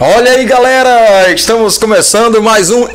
[0.00, 1.30] Olha aí, galera!
[1.30, 2.88] Estamos começando mais um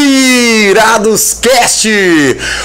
[0.00, 1.88] Inspirados Cast,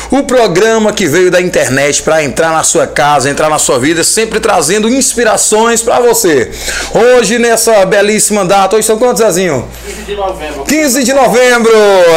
[0.10, 4.06] o programa que veio da internet para entrar na sua casa, entrar na sua vida,
[4.06, 6.50] sempre trazendo inspirações para você.
[6.94, 9.68] Hoje, nessa belíssima data, hoje são quantos, Zezinho?
[9.86, 10.64] 15 de novembro.
[10.64, 11.72] 15 de novembro!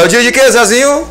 [0.09, 1.05] Dia de quê, Zezinho?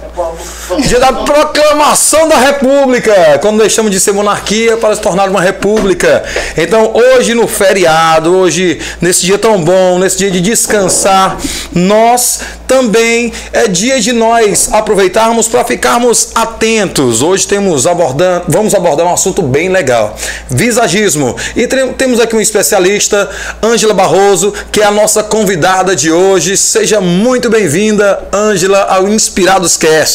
[0.88, 6.24] Dia da proclamação da República, quando deixamos de ser monarquia para se tornar uma república.
[6.58, 11.38] Então, hoje no feriado, hoje nesse dia tão bom, nesse dia de descansar,
[11.72, 17.22] nós também é dia de nós aproveitarmos para ficarmos atentos.
[17.22, 20.18] Hoje temos abordando, vamos abordar um assunto bem legal,
[20.50, 21.36] visagismo.
[21.56, 23.30] E temos aqui um especialista,
[23.64, 26.58] Ângela Barroso, que é a nossa convidada de hoje.
[26.58, 30.07] Seja muito bem-vinda, Ângela, ao Inspirados Cast.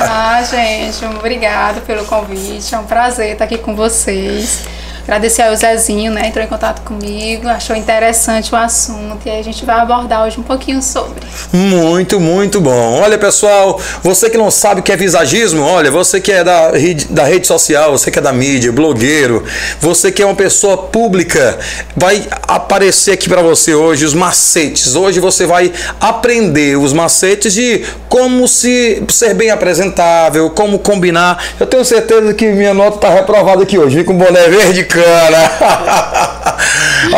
[0.00, 2.74] Ah, gente, obrigado pelo convite.
[2.74, 4.64] É um prazer estar aqui com vocês.
[5.04, 6.28] Agradecer ao Zezinho, né?
[6.28, 10.40] Entrou em contato comigo, achou interessante o assunto e aí a gente vai abordar hoje
[10.40, 11.22] um pouquinho sobre.
[11.52, 13.00] Muito, muito bom.
[13.02, 16.70] Olha, pessoal, você que não sabe o que é visagismo, olha, você que é da,
[16.70, 19.44] rede- da rede social, você que é da mídia, blogueiro,
[19.78, 21.58] você que é uma pessoa pública,
[21.94, 24.96] vai aparecer aqui para você hoje os macetes.
[24.96, 31.44] Hoje você vai aprender os macetes de como se ser bem apresentável, como combinar.
[31.60, 33.96] Eu tenho certeza que minha nota tá reprovada aqui hoje.
[33.98, 36.64] Vim com boné verde cana.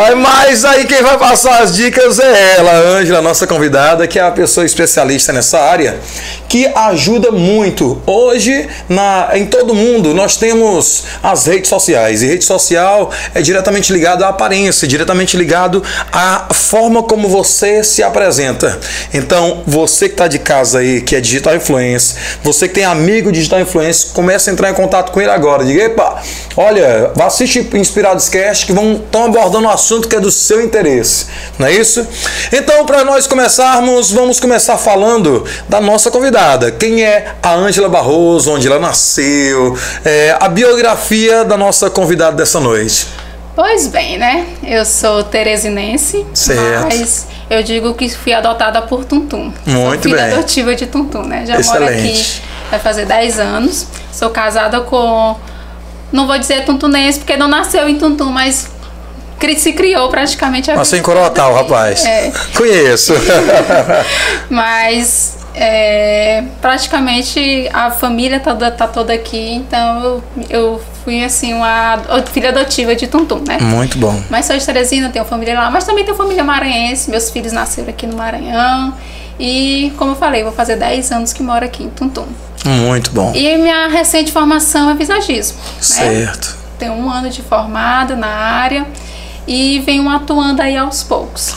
[0.05, 4.22] Aí, Mas aí quem vai passar as dicas é ela, Ângela, nossa convidada, que é
[4.22, 5.98] a pessoa especialista nessa área,
[6.48, 8.00] que ajuda muito.
[8.06, 12.22] Hoje, na, em todo mundo, nós temos as redes sociais.
[12.22, 15.82] E rede social é diretamente ligado à aparência, diretamente ligado
[16.12, 18.78] à forma como você se apresenta.
[19.12, 23.30] Então, você que está de casa aí, que é digital influencer, você que tem amigo
[23.30, 25.64] digital influencer, comece a entrar em contato com ele agora.
[25.64, 26.22] Diga, epa,
[26.56, 31.27] olha, assiste Inspirados Cast que vão estão abordando um assunto que é do seu interesse,
[31.59, 32.06] não é isso?
[32.53, 36.71] Então, para nós começarmos, vamos começar falando da nossa convidada.
[36.71, 42.60] Quem é a Ângela Barroso, onde ela nasceu, é, a biografia da nossa convidada dessa
[42.60, 43.06] noite.
[43.55, 44.47] Pois bem, né?
[44.62, 46.82] Eu sou teresinense, Certo.
[46.82, 49.50] mas eu digo que fui adotada por Tuntum.
[49.65, 50.32] Muito sou filha bem.
[50.34, 51.47] adotiva de Tuntum, né?
[51.47, 52.43] Já moro Excelente.
[52.43, 53.87] aqui, vai fazer 10 anos.
[54.12, 55.37] Sou casada com.
[56.12, 58.71] Não vou dizer tuntunense, porque não nasceu em Tuntum, mas
[59.59, 61.11] se criou praticamente a Nasceu em aqui.
[61.55, 62.05] rapaz.
[62.05, 62.33] É.
[62.56, 63.12] Conheço.
[64.49, 71.99] Mas é, praticamente a família toda, tá toda aqui, então eu, eu fui assim uma
[72.33, 73.59] filha adotiva de Tuntum, né?
[73.61, 74.23] Muito bom.
[74.31, 77.88] Mas sou de Teresina, tenho família lá, mas também tenho família maranhense, meus filhos nasceram
[77.88, 78.94] aqui no Maranhão.
[79.38, 82.27] E como eu falei, vou fazer 10 anos que moro aqui em Tuntum.
[82.69, 83.32] Muito bom.
[83.34, 85.59] E minha recente formação é visagismo.
[85.59, 85.81] Né?
[85.81, 86.56] Certo.
[86.78, 88.87] Tenho um ano de formada na área
[89.47, 91.55] e venho atuando aí aos poucos.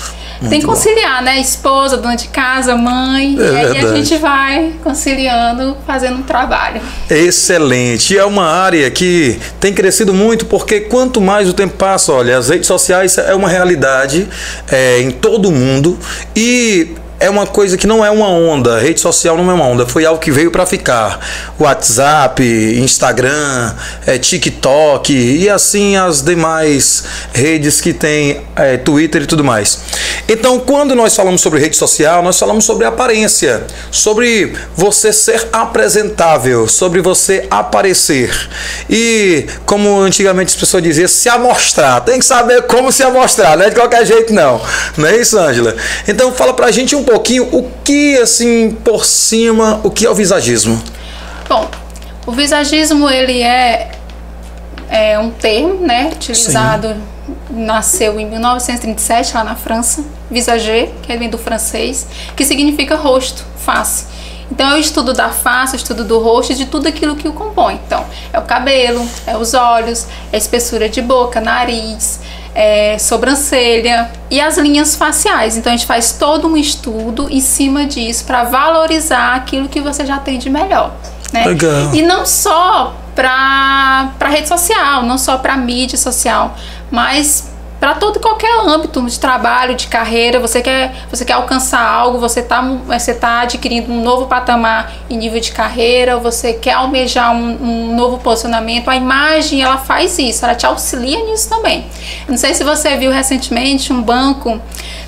[0.48, 0.74] Tem que bom.
[0.74, 1.40] conciliar, né?
[1.40, 3.38] Esposa, dona de casa, mãe.
[3.38, 6.82] É e aí a gente vai conciliando, fazendo um trabalho.
[7.10, 8.14] Excelente.
[8.14, 12.38] E é uma área que tem crescido muito porque quanto mais o tempo passa, olha,
[12.38, 14.30] as redes sociais é uma realidade
[14.72, 16.00] é, em todo o mundo
[16.34, 18.80] e é uma coisa que não é uma onda.
[18.80, 21.20] Rede social não é uma onda, foi algo que veio para ficar.
[21.60, 22.42] WhatsApp,
[22.80, 23.74] Instagram,
[24.06, 27.04] é, TikTok e assim as demais
[27.34, 29.80] redes que tem é, Twitter e tudo mais.
[30.28, 36.68] Então, quando nós falamos sobre rede social, nós falamos sobre aparência, sobre você ser apresentável,
[36.68, 38.32] sobre você aparecer.
[38.88, 42.02] E como antigamente as pessoas diziam, se amostrar.
[42.02, 44.62] Tem que saber como se amostrar, não é de qualquer jeito não.
[44.96, 45.76] Não é isso, Ângela?
[46.08, 50.14] Então fala pra gente um pouquinho o que assim por cima, o que é o
[50.14, 50.80] visagismo.
[51.48, 51.68] Bom,
[52.28, 53.90] o visagismo ele é,
[54.88, 56.96] é um termo, né, utilizado,
[57.50, 62.06] nasceu em 1937 lá na França, visager, que vem do francês,
[62.36, 64.06] que significa rosto, face.
[64.52, 67.28] Então é o estudo da face, o estudo do rosto e de tudo aquilo que
[67.28, 67.80] o compõe.
[67.88, 72.20] Então, é o cabelo, é os olhos, é a espessura de boca, nariz,
[72.54, 75.58] é sobrancelha e as linhas faciais.
[75.58, 80.06] Então a gente faz todo um estudo em cima disso para valorizar aquilo que você
[80.06, 80.94] já tem de melhor.
[81.32, 81.46] Né?
[81.46, 81.94] Legal.
[81.94, 86.56] E não só para rede social, não só para mídia social,
[86.90, 87.49] mas
[87.80, 92.42] para todo qualquer âmbito de trabalho, de carreira, você quer, você quer alcançar algo, você
[92.42, 97.58] está você tá adquirindo um novo patamar em nível de carreira, você quer almejar um,
[97.62, 101.86] um, novo posicionamento, a imagem ela faz isso, ela te auxilia nisso também.
[102.28, 104.60] Não sei se você viu recentemente um banco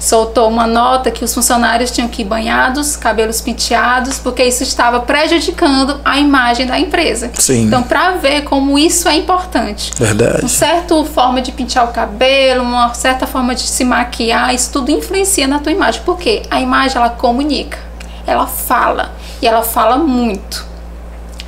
[0.02, 5.02] soltou uma nota que os funcionários tinham que ir banhados, cabelos penteados, porque isso estava
[5.02, 7.32] prejudicando a imagem da empresa.
[7.36, 7.66] Sim.
[7.66, 9.92] Então, para ver como isso é importante.
[9.96, 10.42] Verdade.
[10.42, 14.92] Uma certa forma de pentear o cabelo, uma certa forma de se maquiar, isso tudo
[14.92, 16.02] influencia na tua imagem.
[16.04, 16.44] Por quê?
[16.50, 17.78] A imagem ela comunica,
[18.26, 19.12] ela fala
[19.42, 20.70] e ela fala muito.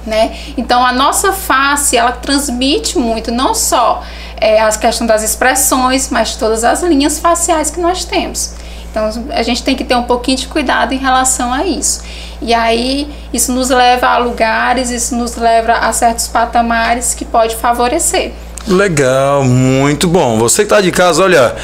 [0.06, 0.38] Né?
[0.58, 4.04] Então a nossa face ela transmite muito, não só
[4.36, 8.54] é, a questão das expressões, mas todas as linhas faciais que nós temos.
[8.92, 12.04] Então a gente tem que ter um pouquinho de cuidado em relação a isso.
[12.42, 17.56] E aí isso nos leva a lugares, isso nos leva a certos patamares que pode
[17.56, 18.34] favorecer.
[18.68, 20.40] Legal, muito bom.
[20.40, 21.56] Você que está de casa, olha,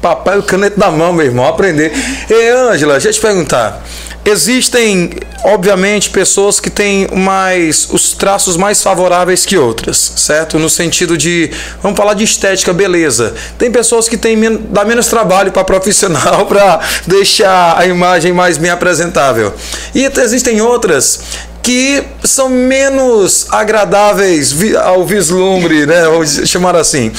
[0.00, 1.92] papai o caneta da mão, meu irmão, aprender.
[2.30, 3.82] Ei, Ângela, deixa eu te perguntar.
[4.24, 5.10] Existem,
[5.44, 10.58] obviamente, pessoas que têm mais os traços mais favoráveis que outras, certo?
[10.58, 11.50] No sentido de,
[11.80, 13.34] vamos falar de estética, beleza.
[13.56, 14.36] Tem pessoas que têm
[14.68, 19.54] dá menos trabalho para profissional para deixar a imagem mais bem apresentável.
[19.94, 21.20] E existem outras
[21.66, 26.04] que são menos agradáveis ao vislumbre, né?
[26.04, 27.10] Vamos chamar assim.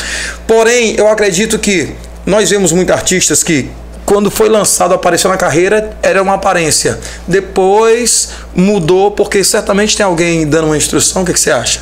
[0.48, 1.94] Porém, eu acredito que
[2.26, 3.70] nós vemos muitos artistas que
[4.06, 6.98] quando foi lançado, apareceu na carreira, era uma aparência.
[7.28, 11.24] Depois mudou, porque certamente tem alguém dando uma instrução.
[11.24, 11.82] O que, que você acha?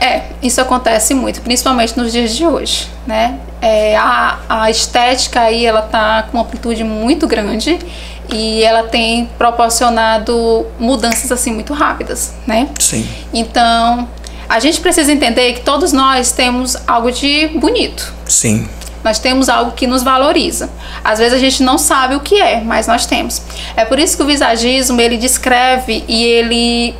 [0.00, 3.38] É, isso acontece muito, principalmente nos dias de hoje, né?
[3.62, 7.78] É, a, a estética aí, ela tá com uma amplitude muito grande
[8.30, 12.68] e ela tem proporcionado mudanças assim muito rápidas, né?
[12.78, 13.08] Sim.
[13.32, 14.08] Então,
[14.48, 18.12] a gente precisa entender que todos nós temos algo de bonito.
[18.26, 18.68] Sim.
[19.04, 20.70] Nós temos algo que nos valoriza.
[21.04, 23.40] Às vezes a gente não sabe o que é, mas nós temos.
[23.76, 26.94] É por isso que o visagismo ele descreve e ele.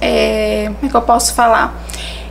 [0.00, 1.74] É, como é que eu posso falar?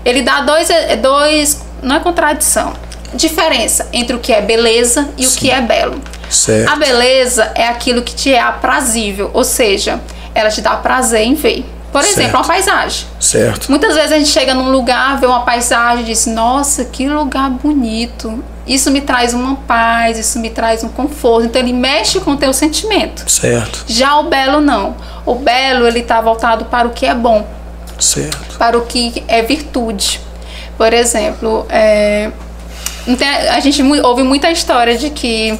[0.03, 1.61] Ele dá dois, é, dois.
[1.81, 2.73] Não é contradição.
[3.13, 5.35] Diferença entre o que é beleza e Sim.
[5.35, 6.01] o que é belo.
[6.29, 6.71] Certo.
[6.71, 9.99] A beleza é aquilo que te é aprazível, ou seja,
[10.33, 11.65] ela te dá prazer em ver.
[11.91, 12.35] Por exemplo, certo.
[12.35, 13.07] uma paisagem.
[13.19, 13.69] Certo.
[13.69, 17.49] Muitas vezes a gente chega num lugar, vê uma paisagem e diz: Nossa, que lugar
[17.49, 18.41] bonito.
[18.65, 21.47] Isso me traz uma paz, isso me traz um conforto.
[21.47, 23.29] Então ele mexe com o teu sentimento.
[23.29, 23.83] Certo.
[23.87, 24.95] Já o belo não.
[25.25, 27.45] O belo ele está voltado para o que é bom.
[27.99, 28.57] Certo.
[28.57, 30.21] Para o que é virtude.
[30.77, 32.31] Por exemplo, é,
[33.51, 35.59] a gente ouve muita história de que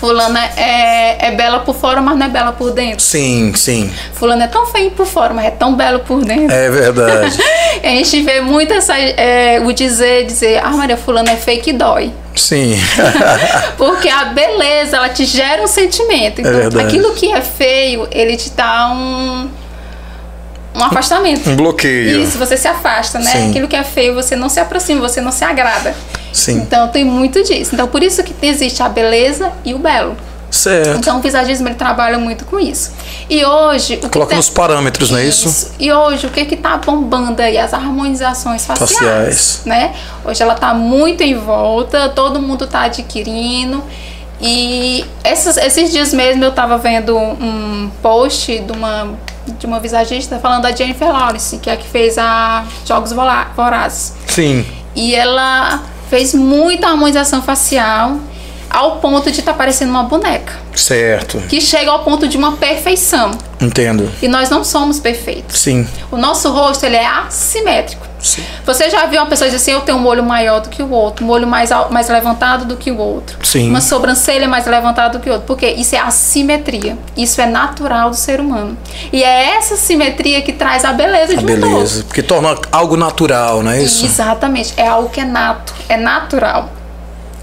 [0.00, 3.04] Fulana é, é bela por fora, mas não é bela por dentro.
[3.04, 3.92] Sim, sim.
[4.14, 6.50] Fulana é tão feio por fora, mas é tão belo por dentro.
[6.50, 7.38] É verdade.
[7.84, 11.74] a gente vê muito essa, é, o dizer, dizer, ah, Maria, fulana é feio que
[11.74, 12.10] dói.
[12.34, 12.78] Sim.
[13.76, 16.38] Porque a beleza, ela te gera um sentimento.
[16.38, 16.86] É então, é verdade.
[16.86, 19.50] aquilo que é feio, ele te dá um
[20.74, 21.50] um afastamento.
[21.50, 22.22] Um bloqueio.
[22.22, 23.30] Isso, você se afasta, né?
[23.30, 23.50] Sim.
[23.50, 25.94] Aquilo que é feio, você não se aproxima, você não se agrada.
[26.32, 26.58] Sim.
[26.58, 27.74] Então tem muito disso.
[27.74, 30.16] Então por isso que existe a beleza e o belo.
[30.50, 30.98] Certo.
[30.98, 32.92] Então o visagismo ele trabalha muito com isso.
[33.28, 34.00] E hoje.
[34.02, 35.12] O Coloca nos parâmetros, isso.
[35.12, 35.72] não é isso?
[35.78, 37.56] E hoje o que que tá bombando aí?
[37.56, 38.92] As harmonizações faciais.
[38.92, 39.60] faciais.
[39.64, 39.94] Né?
[40.24, 43.82] Hoje ela tá muito em volta, todo mundo tá adquirindo.
[44.40, 49.14] E esses, esses dias mesmo eu tava vendo um post de uma,
[49.58, 54.14] de uma visagista falando da Jennifer Lawrence, que é a que fez a Jogos Vorazes.
[54.26, 54.66] Sim.
[54.94, 58.18] E ela fez muita harmonização facial
[58.70, 60.54] ao ponto de estar tá parecendo uma boneca.
[60.74, 61.38] Certo.
[61.48, 63.32] Que chega ao ponto de uma perfeição.
[63.60, 64.10] Entendo.
[64.22, 65.58] E nós não somos perfeitos.
[65.58, 65.86] Sim.
[66.10, 68.09] O nosso rosto ele é assimétrico.
[68.22, 68.44] Sim.
[68.64, 70.90] Você já viu uma pessoa dizer assim, eu tenho um olho maior do que o
[70.90, 73.38] outro, um olho mais, mais levantado do que o outro.
[73.42, 73.68] Sim.
[73.68, 75.46] Uma sobrancelha mais levantada do que o outro.
[75.46, 76.96] Porque isso é assimetria.
[77.16, 78.76] Isso é natural do ser humano.
[79.12, 82.06] E é essa simetria que traz a beleza a de um beleza, todo.
[82.06, 84.04] porque torna algo natural, não é isso?
[84.04, 84.74] Exatamente.
[84.76, 86.79] É algo que é nato, é natural.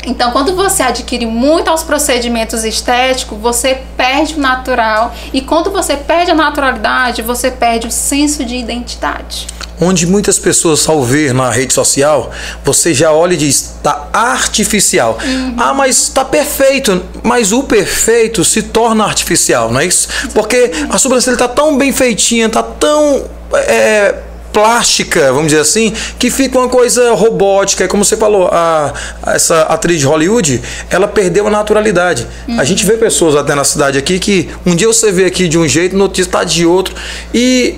[0.07, 5.13] Então, quando você adquire muito aos procedimentos estéticos, você perde o natural.
[5.33, 9.47] E quando você perde a naturalidade, você perde o senso de identidade
[9.79, 12.31] onde muitas pessoas, ao ver na rede social,
[12.63, 15.19] você já olha e diz, está artificial.
[15.23, 15.53] Uhum.
[15.55, 17.03] Ah, mas está perfeito.
[17.21, 20.07] Mas o perfeito se torna artificial, não é isso?
[20.33, 23.25] Porque a sobrancelha está tão bem feitinha, está tão.
[23.53, 24.15] É,
[24.57, 27.83] plástica, vamos dizer assim, que fica uma coisa robótica.
[27.83, 28.91] É como você falou, a,
[29.27, 30.59] essa atriz de Hollywood,
[30.89, 32.25] ela perdeu a naturalidade.
[32.47, 32.59] Uhum.
[32.59, 35.59] A gente vê pessoas até na cidade aqui que um dia você vê aqui de
[35.59, 36.95] um jeito, no outro está de outro.
[37.31, 37.77] E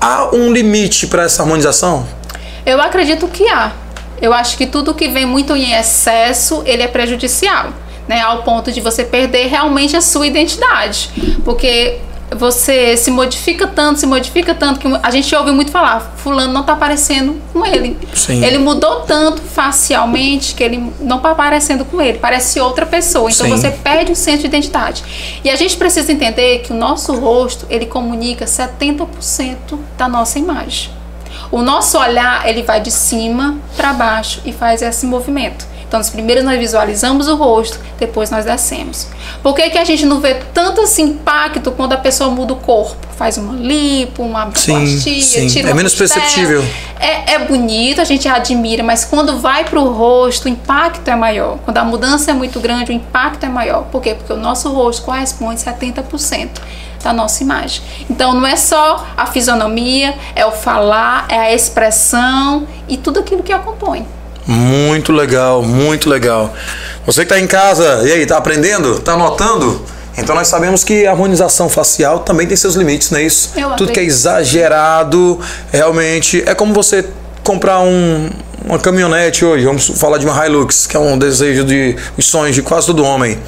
[0.00, 2.08] há um limite para essa harmonização?
[2.66, 3.70] Eu acredito que há.
[4.20, 7.72] Eu acho que tudo que vem muito em excesso, ele é prejudicial.
[8.08, 11.10] Né, ao ponto de você perder realmente a sua identidade.
[11.44, 11.98] Porque
[12.34, 16.64] você se modifica tanto, se modifica tanto, que a gente ouve muito falar, fulano não
[16.64, 17.96] tá parecendo com ele.
[18.14, 18.44] Sim.
[18.44, 23.30] Ele mudou tanto facialmente que ele não tá parecendo com ele, parece outra pessoa.
[23.30, 23.52] Então Sim.
[23.52, 25.04] você perde o senso de identidade.
[25.44, 29.06] E a gente precisa entender que o nosso rosto, ele comunica 70%
[29.96, 30.90] da nossa imagem.
[31.50, 35.75] O nosso olhar, ele vai de cima para baixo e faz esse movimento.
[35.86, 39.06] Então, nos primeiros nós visualizamos o rosto, depois nós descemos.
[39.42, 42.56] Por que, que a gente não vê tanto esse impacto quando a pessoa muda o
[42.56, 43.06] corpo?
[43.16, 45.46] Faz uma lipo, uma abdoplastia, sim.
[45.46, 46.20] tira É uma menos costela.
[46.20, 46.64] perceptível.
[46.98, 51.14] É, é bonito, a gente admira, mas quando vai para o rosto, o impacto é
[51.14, 51.58] maior.
[51.64, 53.84] Quando a mudança é muito grande, o impacto é maior.
[53.84, 54.14] Por quê?
[54.14, 56.48] Porque o nosso rosto corresponde a 70%
[57.02, 57.82] da nossa imagem.
[58.10, 63.42] Então não é só a fisionomia, é o falar, é a expressão e tudo aquilo
[63.42, 64.04] que a compõe.
[64.46, 66.54] Muito legal, muito legal.
[67.04, 68.94] Você que está em casa, e aí, está aprendendo?
[68.96, 69.82] Está anotando?
[70.16, 73.50] Então nós sabemos que a harmonização facial também tem seus limites, não é isso?
[73.54, 75.38] Eu Tudo que é exagerado,
[75.70, 77.04] realmente, é como você
[77.46, 78.28] comprar um,
[78.64, 82.56] uma caminhonete hoje, vamos falar de uma Hilux, que é um desejo de os sonhos
[82.56, 83.38] de quase todo homem.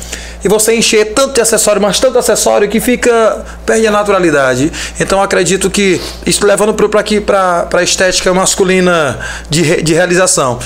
[0.45, 4.71] E você encher tanto de acessório, mas tanto acessório que fica perde a naturalidade.
[5.01, 9.19] Então acredito que isso levando para aqui para a estética masculina
[9.51, 10.61] de, de realização.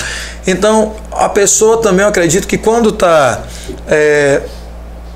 [0.45, 3.41] Então a pessoa também eu acredito que quando está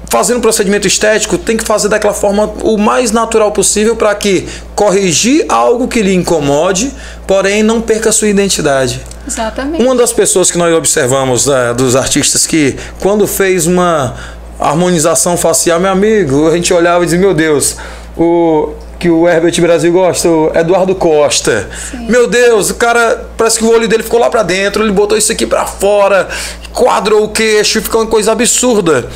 [0.09, 5.45] fazendo procedimento estético tem que fazer daquela forma o mais natural possível para que corrigir
[5.49, 6.93] algo que lhe incomode,
[7.25, 9.01] porém não perca a sua identidade.
[9.27, 9.83] Exatamente.
[9.83, 14.15] Uma das pessoas que nós observamos né, dos artistas que quando fez uma
[14.59, 17.75] harmonização facial, meu amigo, a gente olhava e dizia, meu Deus,
[18.15, 21.69] o que o Herbert Brasil gosta, o Eduardo Costa.
[22.09, 25.17] Meu Deus, o cara parece que o olho dele ficou lá pra dentro, ele botou
[25.17, 26.27] isso aqui pra fora,
[26.73, 29.07] quadrou o queixo, ficou uma coisa absurda.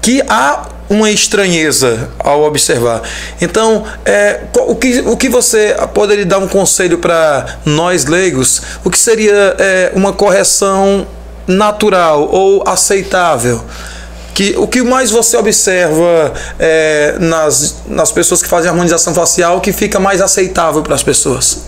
[0.00, 3.02] Que há uma estranheza ao observar.
[3.40, 8.62] Então, é, o, que, o que você poderia dar um conselho para nós leigos?
[8.84, 11.06] O que seria é, uma correção
[11.46, 13.64] natural ou aceitável?
[14.32, 19.72] Que, o que mais você observa é, nas, nas pessoas que fazem harmonização facial que
[19.72, 21.58] fica mais aceitável para as pessoas?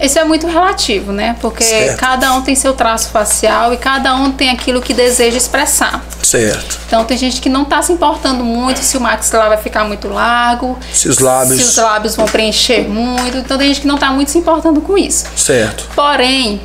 [0.00, 1.36] Isso é muito relativo, né?
[1.40, 1.98] Porque Certo.
[1.98, 6.04] cada um tem seu traço facial e cada um tem aquilo que deseja expressar.
[6.22, 6.78] Certo.
[6.86, 10.08] Então tem gente que não está se importando muito se o maxilar vai ficar muito
[10.08, 13.38] largo, Se os lábios- se os lábios vão preencher muito.
[13.38, 15.24] Então tem gente que não está muito se importando com isso.
[15.36, 15.88] Certo.
[15.94, 16.60] Porém,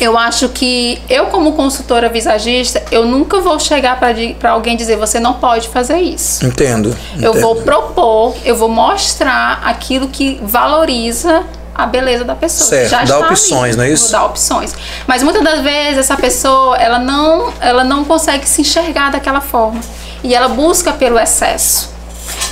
[0.00, 5.20] eu acho que eu como consultora visagista, eu nunca vou chegar para alguém dizer você
[5.20, 6.44] não pode fazer isso.
[6.44, 6.96] Entendo.
[7.20, 7.40] Eu entendo.
[7.40, 11.44] vou propor, eu vou mostrar aquilo que valoriza
[11.74, 12.68] a beleza da pessoa.
[12.68, 13.76] Certo, Já dá opções, ali.
[13.76, 14.12] não é isso?
[14.12, 14.74] Dar opções.
[15.06, 19.80] Mas muitas das vezes essa pessoa, ela não, ela não consegue se enxergar daquela forma.
[20.22, 21.90] E ela busca pelo excesso.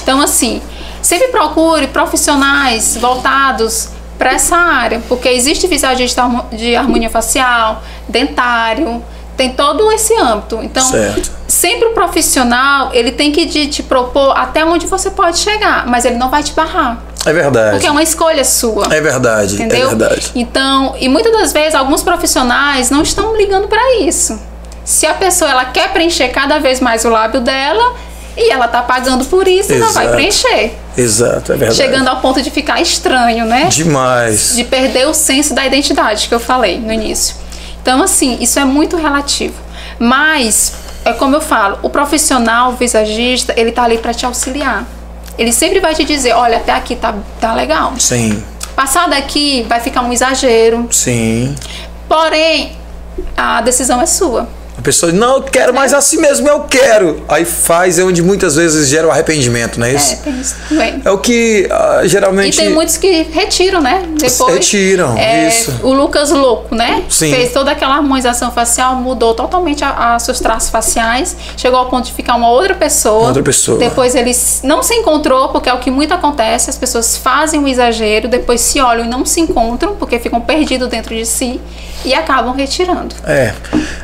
[0.03, 0.61] Então, assim,
[1.01, 3.89] sempre procure profissionais voltados
[4.19, 9.03] para essa área, porque existe visagista de harmonia facial, dentário,
[9.37, 10.61] tem todo esse âmbito.
[10.63, 11.31] Então, Certo.
[11.49, 16.17] sempre o profissional, ele tem que te propor até onde você pode chegar, mas ele
[16.17, 17.71] não vai te barrar, É verdade.
[17.73, 18.89] porque é uma escolha sua.
[18.91, 19.55] É verdade.
[19.55, 19.87] Entendeu?
[19.87, 20.31] É verdade.
[20.35, 24.39] Então, e muitas das vezes alguns profissionais não estão ligando para isso.
[24.85, 27.95] Se a pessoa ela quer preencher cada vez mais o lábio dela
[28.37, 30.17] e ela tá pagando por isso, ela vai Exato.
[30.17, 30.75] preencher.
[30.97, 31.77] Exato, é verdade.
[31.77, 33.67] Chegando ao ponto de ficar estranho, né?
[33.71, 34.57] Demais.
[34.57, 37.37] de perder o senso da identidade que eu falei no início.
[37.81, 39.55] Então, assim, isso é muito relativo.
[39.99, 40.73] Mas,
[41.05, 44.85] é como eu falo, o profissional o visagista, ele tá ali para te auxiliar.
[45.39, 47.95] Ele sempre vai te dizer, olha, até aqui tá, tá legal.
[47.99, 48.43] Sim,
[48.77, 50.89] Passar daqui vai ficar um exagero.
[50.91, 51.55] sim.
[52.09, 52.73] Porém,
[53.37, 54.49] a decisão é sua.
[54.77, 57.23] A pessoa diz, não, eu quero mais assim mesmo, eu quero.
[57.29, 60.17] Aí faz, é onde muitas vezes gera o arrependimento, não é É, isso?
[60.23, 61.03] tem isso também.
[61.05, 62.57] É, o que ah, E geralmente.
[62.57, 64.03] tem muitos que retiram, né?
[64.19, 64.55] Depois.
[64.55, 65.79] Retiram, é, isso.
[65.83, 67.05] O Lucas Louco, né?
[67.09, 67.33] Sim.
[67.33, 72.07] Fez toda aquela harmonização facial, mudou totalmente a, a seus traços faciais, chegou ao ponto
[72.07, 73.29] de ficar uma outra pessoa.
[73.29, 73.79] Outra pessoa.
[73.79, 77.69] Depois ele não se encontrou, porque é o que muito acontece, as pessoas fazem um
[77.69, 81.61] exagero, depois se olham e não se encontram, porque ficam perdidos dentro de si
[82.05, 83.15] e acabam retirando.
[83.25, 83.53] É.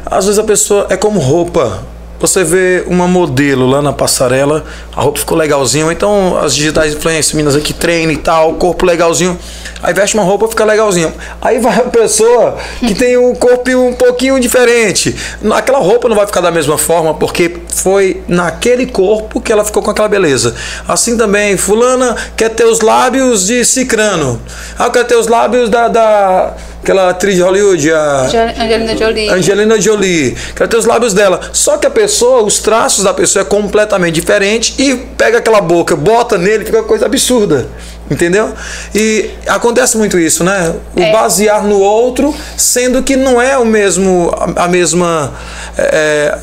[0.07, 0.58] Às vezes a pessoa
[0.89, 1.81] é como roupa.
[2.21, 7.33] Você vê uma modelo lá na passarela, a roupa ficou legalzinha, então as digitais influências,
[7.33, 9.39] meninas aqui treinam e tal, corpo legalzinho.
[9.81, 11.13] Aí veste uma roupa, fica legalzinho.
[11.41, 15.15] Aí vai a pessoa que tem um corpo um pouquinho diferente.
[15.55, 19.83] Aquela roupa não vai ficar da mesma forma, porque foi naquele corpo que ela ficou
[19.83, 20.55] com aquela beleza.
[20.87, 24.41] Assim também, fulana quer ter os lábios de cicrano.
[24.79, 29.29] Ah, quer ter os lábios da, da aquela atriz de Hollywood, a Angelina Jolie.
[29.29, 30.37] Angelina Jolie.
[30.57, 31.41] Quer ter os lábios dela.
[31.53, 35.95] Só que a pessoa, os traços da pessoa é completamente diferente e pega aquela boca,
[35.95, 37.69] bota nele, fica uma coisa absurda.
[38.11, 38.55] Entendeu?
[38.95, 40.75] E acontece muito isso, né?
[40.97, 41.13] O é.
[41.13, 45.35] basear no outro, sendo que não é o mesmo, a, a mesma.
[45.77, 46.39] É,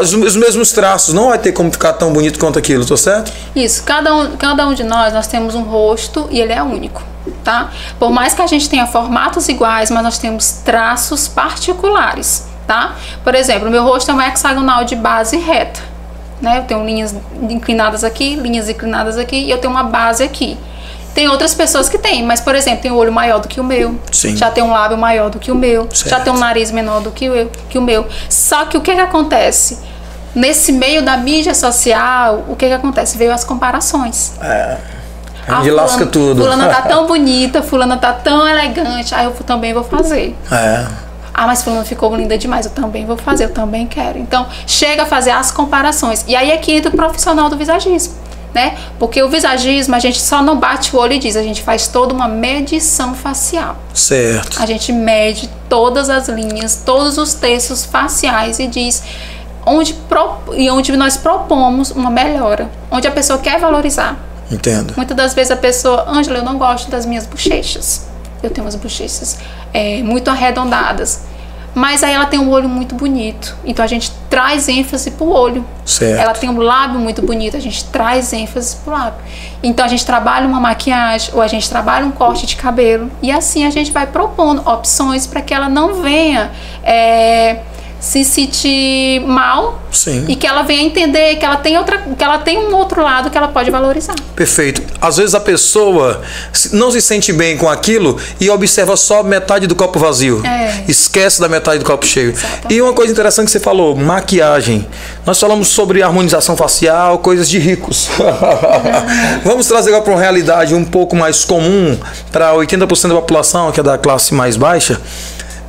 [0.00, 3.32] os, os, mesmos traços, não vai ter como ficar tão bonito quanto aquilo, tô certo?
[3.54, 7.02] Isso, cada um, cada um de nós, nós temos um rosto e ele é único,
[7.42, 7.70] tá?
[7.98, 12.94] Por mais que a gente tenha formatos iguais, mas nós temos traços particulares, tá?
[13.22, 15.80] Por exemplo, meu rosto é um hexagonal de base reta,
[16.40, 16.58] né?
[16.58, 20.58] Eu tenho linhas inclinadas aqui, linhas inclinadas aqui e eu tenho uma base aqui.
[21.14, 23.64] Tem outras pessoas que têm, mas, por exemplo, tem um olho maior do que o
[23.64, 23.96] meu.
[24.10, 24.36] Sim.
[24.36, 25.88] Já tem um lábio maior do que o meu.
[25.92, 26.08] Certo.
[26.08, 28.06] Já tem um nariz menor do que o, que o meu.
[28.28, 29.78] Só que o que, que acontece?
[30.34, 33.16] Nesse meio da mídia social, o que, que acontece?
[33.16, 34.32] Veio as comparações.
[34.42, 34.76] É.
[35.46, 36.42] A fulana, lasca tudo.
[36.42, 39.14] Fulana tá tão bonita, fulana tá tão elegante.
[39.14, 40.36] Aí eu também vou fazer.
[40.50, 40.84] É.
[41.32, 44.18] Ah, mas fulano ficou linda demais, eu também vou fazer, eu também quero.
[44.18, 46.24] Então, chega a fazer as comparações.
[46.26, 48.23] E aí é que entra o profissional do visagismo
[48.54, 48.76] né?
[48.98, 51.88] Porque o visagismo a gente só não bate o olho e diz, a gente faz
[51.88, 53.76] toda uma medição facial.
[53.92, 54.62] Certo.
[54.62, 59.02] A gente mede todas as linhas, todos os textos faciais e diz
[59.66, 64.16] onde pro, e onde nós propomos uma melhora, onde a pessoa quer valorizar.
[64.50, 64.94] Entendo.
[64.96, 68.06] Muitas das vezes a pessoa, Ângela, eu não gosto das minhas bochechas.
[68.42, 69.38] Eu tenho umas bochechas
[69.72, 71.22] é, muito arredondadas.
[71.74, 73.56] Mas aí ela tem um olho muito bonito.
[73.64, 75.64] Então a gente traz ênfase pro olho.
[75.84, 76.20] Certo.
[76.20, 79.20] Ela tem um lábio muito bonito, a gente traz ênfase pro lábio.
[79.62, 83.32] Então a gente trabalha uma maquiagem ou a gente trabalha um corte de cabelo e
[83.32, 86.52] assim a gente vai propondo opções para que ela não venha
[86.82, 87.60] é,
[88.04, 90.26] se sentir mal Sim.
[90.28, 93.30] e que ela venha entender que ela tem outra que ela tem um outro lado
[93.30, 94.14] que ela pode valorizar.
[94.36, 94.82] Perfeito.
[95.00, 96.20] Às vezes a pessoa
[96.72, 100.44] não se sente bem com aquilo e observa só metade do copo vazio.
[100.44, 100.84] É.
[100.86, 102.32] Esquece da metade do copo cheio.
[102.32, 102.74] Exatamente.
[102.74, 104.86] E uma coisa interessante que você falou, maquiagem.
[105.24, 108.10] Nós falamos sobre harmonização facial, coisas de ricos.
[109.44, 111.98] Vamos trazer agora para uma realidade um pouco mais comum
[112.30, 115.00] para 80% da população, que é da classe mais baixa.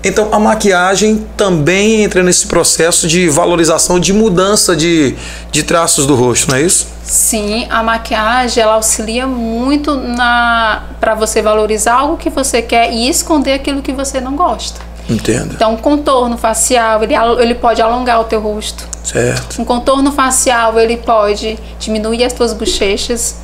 [0.06, 5.16] Então a maquiagem também entra nesse processo de valorização, de mudança de,
[5.52, 6.88] de traços do rosto, não é isso?
[7.02, 13.10] Sim, a maquiagem ela auxilia muito na para você valorizar algo que você quer e
[13.10, 14.80] esconder aquilo que você não gosta.
[15.10, 15.54] Entendo.
[15.54, 18.88] Então, um contorno facial, ele, ele pode alongar o teu rosto.
[19.04, 19.62] Certo.
[19.62, 23.36] Um contorno facial, ele pode diminuir as tuas bochechas.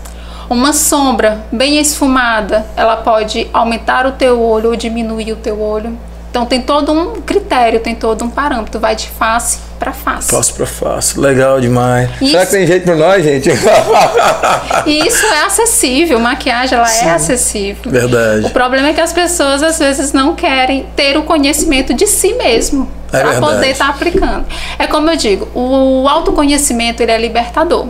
[0.49, 5.97] Uma sombra bem esfumada, ela pode aumentar o teu olho ou diminuir o teu olho.
[6.31, 10.29] Então tem todo um critério, tem todo um parâmetro, vai de face para face.
[10.29, 12.09] Face para face, legal demais.
[12.21, 12.31] Isso.
[12.31, 13.49] Será que tem jeito para nós, gente?
[14.87, 17.91] e isso é acessível, maquiagem ela é Sim, é acessível.
[17.91, 18.45] Verdade.
[18.45, 22.33] O problema é que as pessoas às vezes não querem ter o conhecimento de si
[22.35, 24.45] mesmo é para poder estar tá aplicando.
[24.79, 27.87] É como eu digo, o autoconhecimento ele é libertador.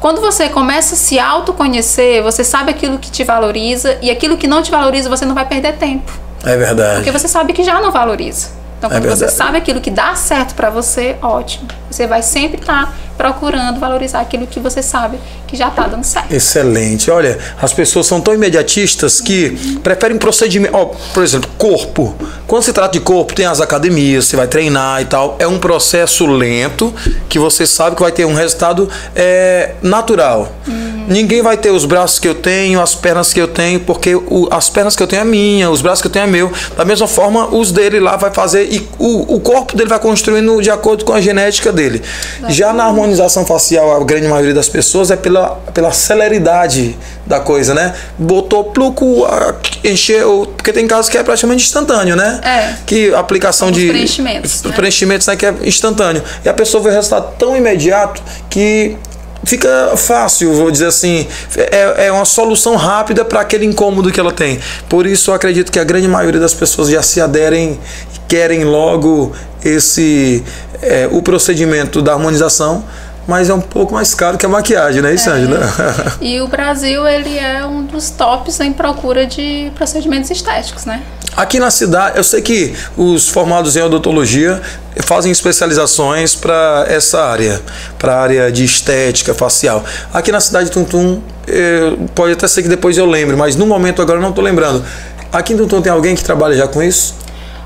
[0.00, 4.48] Quando você começa a se autoconhecer, você sabe aquilo que te valoriza e aquilo que
[4.48, 6.29] não te valoriza, você não vai perder tempo.
[6.44, 6.96] É verdade.
[6.96, 8.59] Porque você sabe que já não valoriza.
[8.80, 9.32] Então, É quando você verdade.
[9.36, 11.68] sabe aquilo que dá certo pra você, ótimo.
[11.90, 16.32] Você vai sempre estar procurando valorizar aquilo que você sabe que já tá dando certo.
[16.32, 17.10] Excelente.
[17.10, 19.50] Olha, as pessoas são tão imediatistas que
[19.82, 20.74] preferem procedimento.
[20.74, 22.14] Ó, por exemplo, corpo.
[22.46, 25.36] Quando se trata de corpo, tem as academias, você vai treinar e tal.
[25.38, 26.94] É um processo lento
[27.28, 30.50] que você sabe que vai ter um resultado é, natural.
[31.08, 34.48] Ninguém vai ter os braços que eu tenho, as pernas que eu tenho, porque o-
[34.50, 36.50] as pernas que eu tenho é minha, os braços que eu tenho é meu.
[36.76, 40.62] Da mesma forma, os dele lá vai fazer e o, o corpo dele vai construindo
[40.62, 42.00] de acordo com a genética dele.
[42.48, 47.74] Já na harmonização facial, a grande maioria das pessoas é pela, pela celeridade da coisa,
[47.74, 47.94] né?
[48.16, 49.26] Botou pluco,
[49.82, 52.40] encheu, porque tem casos que é praticamente instantâneo, né?
[52.44, 52.74] É.
[52.86, 54.72] Que aplicação Os de preenchimentos, né?
[54.72, 56.22] preenchimentos né, que é instantâneo.
[56.44, 58.96] E a pessoa vê o resultado tão imediato que
[59.44, 61.26] fica fácil, vou dizer assim,
[61.56, 64.60] é, é uma solução rápida para aquele incômodo que ela tem.
[64.88, 67.78] Por isso eu acredito que a grande maioria das pessoas já se aderem
[68.28, 69.32] querem logo
[69.64, 70.44] esse
[70.80, 72.84] é, o procedimento da harmonização,
[73.30, 75.60] mas é um pouco mais caro que a maquiagem, né, isso, Ângela?
[76.20, 81.00] E o Brasil, ele é um dos tops em procura de procedimentos estéticos, né?
[81.36, 84.60] Aqui na cidade, eu sei que os formados em odontologia
[85.04, 87.62] fazem especializações para essa área,
[87.96, 89.84] para a área de estética facial.
[90.12, 93.64] Aqui na cidade de Tuntum, eh, pode até ser que depois eu lembre, mas no
[93.64, 94.84] momento agora eu não estou lembrando.
[95.32, 97.14] Aqui em Tuntum tem alguém que trabalha já com isso?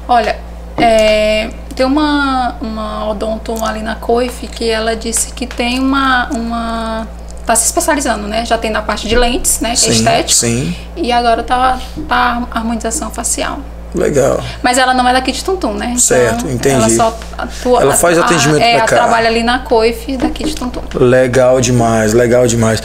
[0.06, 0.36] Olha,
[0.76, 6.28] é, Tem uma, uma odonto ali na Coif que ela disse que tem uma.
[6.32, 7.06] uma
[7.44, 8.44] tá se especializando, né?
[8.46, 9.74] Já tem na parte de lentes, né?
[9.76, 10.32] Sim, estético.
[10.40, 10.74] sim.
[10.96, 13.58] E agora tá, tá harmonização facial.
[13.94, 14.42] Legal.
[14.62, 15.86] Mas ela não é daqui de Tuntum, né?
[15.88, 16.74] Então, Certo, entendi.
[16.74, 17.80] Ela só atua.
[17.82, 18.96] Ela faz a- atendimento é, pra ela cá.
[18.96, 20.80] trabalha ali na Coif daqui de Tuntum.
[20.94, 22.82] Legal demais, legal demais.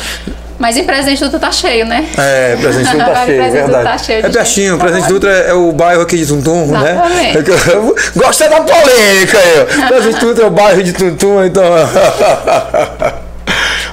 [0.59, 2.05] Mas em Presidente Dutra tá cheio, né?
[2.17, 3.83] É, Presidente Dutra tá cheio, Presidente Dutra verdade.
[3.85, 4.77] tá cheio de é pertinho.
[4.77, 7.01] Presidente Dutra é o bairro aqui de Tuntum, né?
[7.33, 9.87] É eu- Gostei da polêmica aí.
[9.87, 11.63] Presidente Dutra é o bairro de Tuntum, então.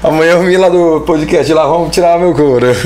[0.02, 2.66] Amanhã eu vim lá do podcast, lá vamos tirar meu couro.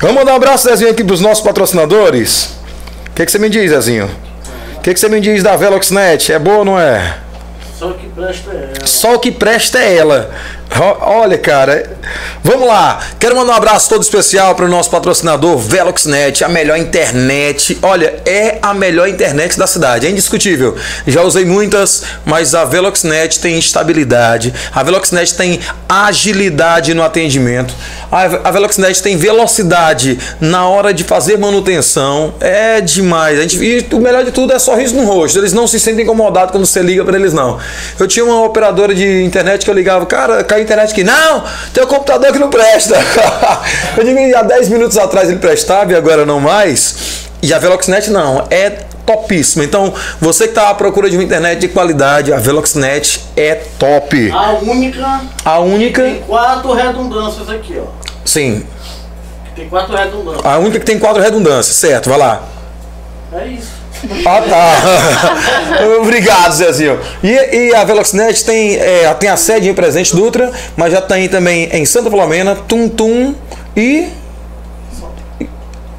[0.00, 2.54] Vamos mandar um abraço, Zezinho, aqui pros nossos patrocinadores.
[3.08, 4.08] O que, que você me diz, Zezinho?
[4.76, 6.32] O que, que você me diz da Veloxnet?
[6.32, 7.16] É boa ou não é?
[7.76, 8.86] Só que é.
[8.86, 10.30] Só o que presta é ela.
[11.00, 11.96] Olha, cara,
[12.44, 13.00] vamos lá.
[13.18, 17.78] Quero mandar um abraço todo especial para o nosso patrocinador Veloxnet, a melhor internet.
[17.82, 20.76] Olha, é a melhor internet da cidade, é indiscutível.
[21.06, 24.52] Já usei muitas, mas a Veloxnet tem estabilidade.
[24.72, 27.74] A Veloxnet tem agilidade no atendimento.
[28.12, 32.34] A a Veloxnet tem velocidade na hora de fazer manutenção.
[32.40, 33.38] É demais.
[33.38, 35.38] A gente, e o melhor de tudo é sorriso no rosto.
[35.38, 37.58] Eles não se sentem incomodados quando você liga para eles, não.
[37.98, 41.04] Eu tinha uma operadora de internet que eu ligava, cara, caiu a internet aqui.
[41.04, 42.96] Não, teu computador que não presta.
[43.96, 47.28] eu digo, há 10 minutos atrás ele prestava e agora não mais.
[47.40, 48.70] E a Veloxnet não, é
[49.06, 49.64] topíssima.
[49.64, 54.30] Então, você que está à procura de uma internet de qualidade, a Veloxnet é top.
[54.32, 57.86] A única A única, tem quatro redundâncias aqui, ó.
[58.24, 58.66] sim,
[59.54, 60.44] Tem quatro redundâncias.
[60.44, 62.10] a única que tem quatro redundâncias, certo?
[62.10, 62.42] Vai lá.
[63.32, 63.77] É isso.
[64.24, 65.96] Ah, tá.
[66.00, 66.98] Obrigado, Zezinho.
[67.22, 71.28] E, e a Veloxnet tem, é, tem a sede em Presente Dutra, mas já tem
[71.28, 73.34] também em Santa Filomena, Tum Tum
[73.76, 74.08] e.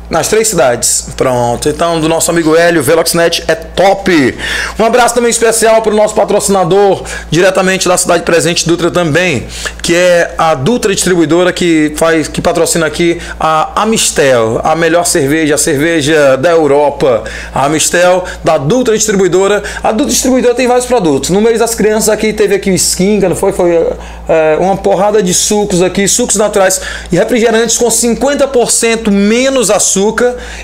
[0.09, 1.09] Nas três cidades.
[1.15, 1.69] Pronto.
[1.69, 4.35] Então, do nosso amigo Hélio, Veloxnet é top.
[4.79, 9.45] Um abraço também especial para o nosso patrocinador, diretamente da cidade presente Dutra também,
[9.83, 15.53] que é a Dutra Distribuidora, que faz, que patrocina aqui a Amistel, a melhor cerveja,
[15.53, 17.23] a cerveja da Europa.
[17.53, 19.61] A Amistel, da Dutra Distribuidora.
[19.83, 21.29] A Dutra Distribuidora tem vários produtos.
[21.29, 23.51] No mês das crianças aqui, teve aqui o Skinga, não foi?
[23.51, 23.87] Foi
[24.27, 29.98] é, uma porrada de sucos aqui, sucos naturais e refrigerantes com 50% menos açúcar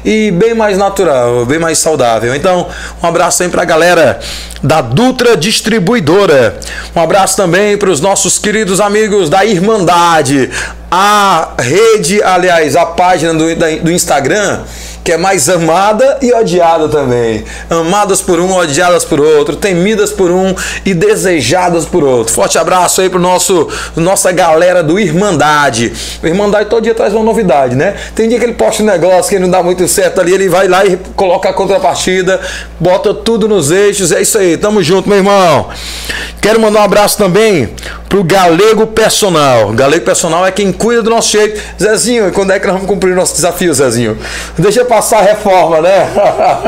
[0.03, 2.33] e bem mais natural, bem mais saudável.
[2.35, 2.67] Então,
[3.03, 4.19] um abraço aí pra galera
[4.63, 6.57] da Dutra Distribuidora.
[6.95, 10.49] Um abraço também para os nossos queridos amigos da Irmandade,
[10.89, 14.61] a rede, aliás, a página do, da- do Instagram
[15.05, 17.45] que é mais amada e odiada também.
[17.69, 22.33] Amadas por um, odiadas por outro, temidas por um e desejadas por outro.
[22.33, 25.93] Forte abraço aí pro nosso nossa galera do Irmandade.
[26.23, 27.93] O Irmandade todo dia traz uma novidade, né?
[28.15, 30.67] Tem dia que ele posta um negócio que não dá muito certo ali, ele vai
[30.67, 32.41] lá e coloca a contrapartida,
[32.79, 34.11] bota tudo nos eixos.
[34.11, 35.69] É isso aí, tamo junto, meu irmão.
[36.41, 37.69] Quero mandar um abraço também
[38.09, 39.73] pro Galego Personal.
[39.73, 41.59] Galego Personal é quem cuida do nosso shape.
[41.81, 44.17] Zezinho, quando é que nós vamos cumprir o nosso desafio, Zezinho?
[44.57, 46.10] Deixa eu passar a reforma, né?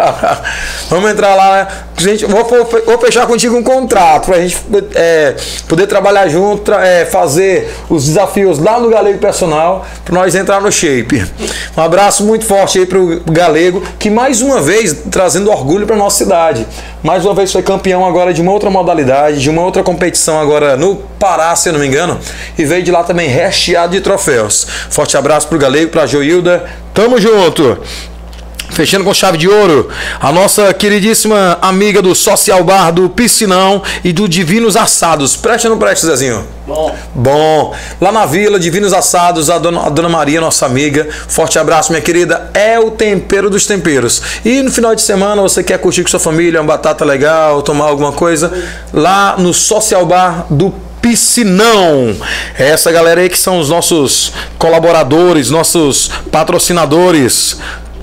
[0.90, 1.68] vamos entrar lá, né?
[2.00, 4.58] Gente, vou, vou- fechar contigo um contrato pra gente
[4.94, 5.34] é,
[5.68, 10.72] poder trabalhar junto, é, fazer os desafios lá no Galego Personal, pra nós entrar no
[10.72, 11.26] shape.
[11.76, 16.18] Um abraço muito forte aí pro Galego, que mais uma vez trazendo orgulho pra nossa
[16.18, 16.68] cidade.
[17.02, 20.76] Mais uma vez foi campeão agora de uma outra modalidade, de uma outra competição agora
[20.76, 22.20] no Pará, se eu não me engano,
[22.58, 24.68] e veio de lá também recheado de troféus.
[24.90, 26.66] Forte abraço pro Galego, pra Joilda.
[26.94, 27.80] Tamo junto!
[28.78, 29.90] Fechando com chave de ouro,
[30.22, 35.36] a nossa queridíssima amiga do Social Bar do Piscinão e do Divinos Assados.
[35.36, 36.46] Presta ou não presta, Zezinho?
[36.68, 41.08] Bom, Bom, lá na vila, Divinos Assados, a dona, a dona Maria, nossa amiga.
[41.28, 42.52] Forte abraço, minha querida.
[42.54, 44.22] É o tempero dos temperos.
[44.46, 47.86] E no final de semana, você quer curtir com sua família, uma batata legal, tomar
[47.86, 48.54] alguma coisa,
[48.94, 52.16] lá no Social Bar do Piscinão.
[52.60, 57.58] É essa galera aí que são os nossos colaboradores, nossos patrocinadores.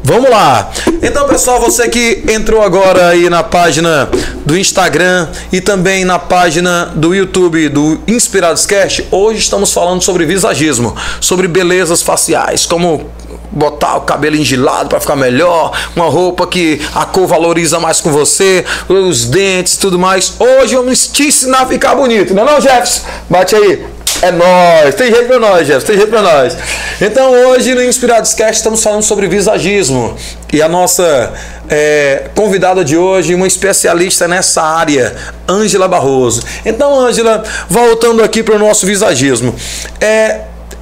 [0.07, 0.71] Vamos lá.
[1.03, 4.07] Então, pessoal, você que entrou agora aí na página
[4.45, 10.27] do Instagram e também na página do YouTube do Inspirados Cast, hoje estamos falando sobre
[10.27, 13.11] visagismo, sobre belezas faciais, como
[13.51, 18.13] botar o cabelo engilado para ficar melhor, uma roupa que a cor valoriza mais com
[18.13, 20.35] você, os dentes, tudo mais.
[20.39, 23.01] Hoje vamos te ensinar a ficar bonito, não é não, Jefferson?
[23.31, 23.94] Bate aí.
[24.25, 26.57] É nóis, tem jeito pra nós, Jefferson, tem jeito pra nós.
[26.99, 30.17] Então hoje no Inspirados Cast estamos falando sobre visagismo
[30.51, 31.31] e a nossa
[31.69, 35.15] é, convidada de hoje, uma especialista nessa área,
[35.47, 36.43] Ângela Barroso.
[36.65, 39.55] Então, Ângela, voltando aqui para o nosso visagismo,
[40.01, 40.41] é,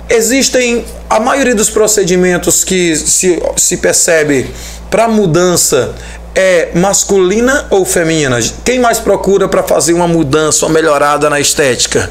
[0.09, 4.55] existem a maioria dos procedimentos que se, se percebe
[4.89, 5.93] para mudança
[6.35, 8.39] é masculina ou feminina?
[8.65, 12.11] Quem mais procura para fazer uma mudança, uma melhorada na estética?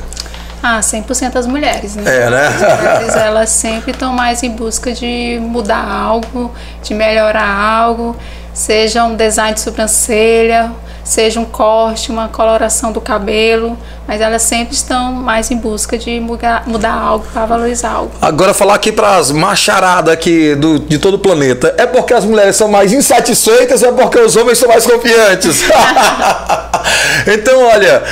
[0.64, 2.04] Ah, 100% as mulheres, né?
[2.06, 2.48] É, né?
[2.48, 8.16] As mulheres, elas sempre estão mais em busca de mudar algo, de melhorar algo,
[8.54, 10.72] seja um design de sobrancelha,
[11.04, 16.20] seja um corte, uma coloração do cabelo, mas elas sempre estão mais em busca de
[16.20, 18.12] mudar, mudar algo para valorizar algo.
[18.22, 22.24] Agora falar aqui para as macharadas aqui do, de todo o planeta, é porque as
[22.24, 25.64] mulheres são mais insatisfeitas ou é porque os homens são mais confiantes?
[27.26, 28.04] então, olha,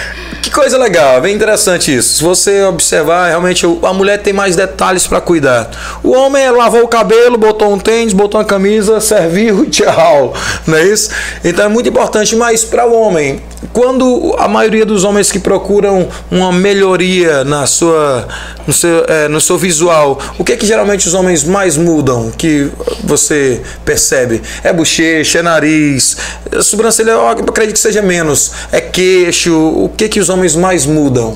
[0.41, 2.17] que coisa legal, é bem interessante isso.
[2.17, 5.69] Se você observar, realmente a mulher tem mais detalhes para cuidar.
[6.04, 10.34] O homem lavou o cabelo, botou um tênis, botou uma camisa, serviu tchau.
[10.65, 11.10] Não é isso?
[11.43, 12.36] Então é muito importante.
[12.36, 13.41] Mas para o homem,
[13.73, 18.28] quando a maioria dos homens que procuram uma melhoria na sua,
[18.65, 22.32] no, seu, é, no seu visual, o que é que geralmente os homens mais mudam?
[22.32, 22.69] Que
[23.04, 24.41] você percebe?
[24.63, 26.17] É bochecha, é nariz,
[26.52, 28.52] é sobrancelha, eu acredito que seja menos.
[28.71, 31.33] É queixo, o que que os homens mais mudam?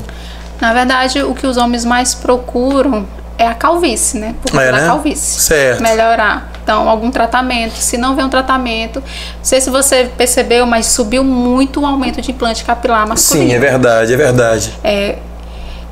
[0.61, 3.05] Na verdade, o que os homens mais procuram
[3.37, 4.35] é a calvície, né?
[4.41, 4.87] Por conta É, da né?
[4.87, 5.41] calvície.
[5.41, 5.81] Certo.
[5.81, 6.51] Melhorar.
[6.63, 7.73] Então, algum tratamento.
[7.75, 12.21] Se não vê um tratamento, não sei se você percebeu, mas subiu muito o aumento
[12.21, 13.49] de implante capilar masculino.
[13.49, 14.73] Sim, é verdade, é verdade.
[14.83, 15.17] É,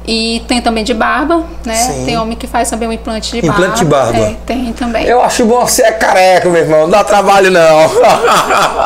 [0.07, 1.75] e tem também de barba, né?
[1.75, 2.05] Sim.
[2.05, 4.11] Tem homem que faz também um implante de Implante barba.
[4.13, 4.31] de barba.
[4.31, 5.05] É, tem também.
[5.05, 6.81] Eu acho bom você é careca, meu irmão.
[6.81, 7.61] Não dá trabalho, não.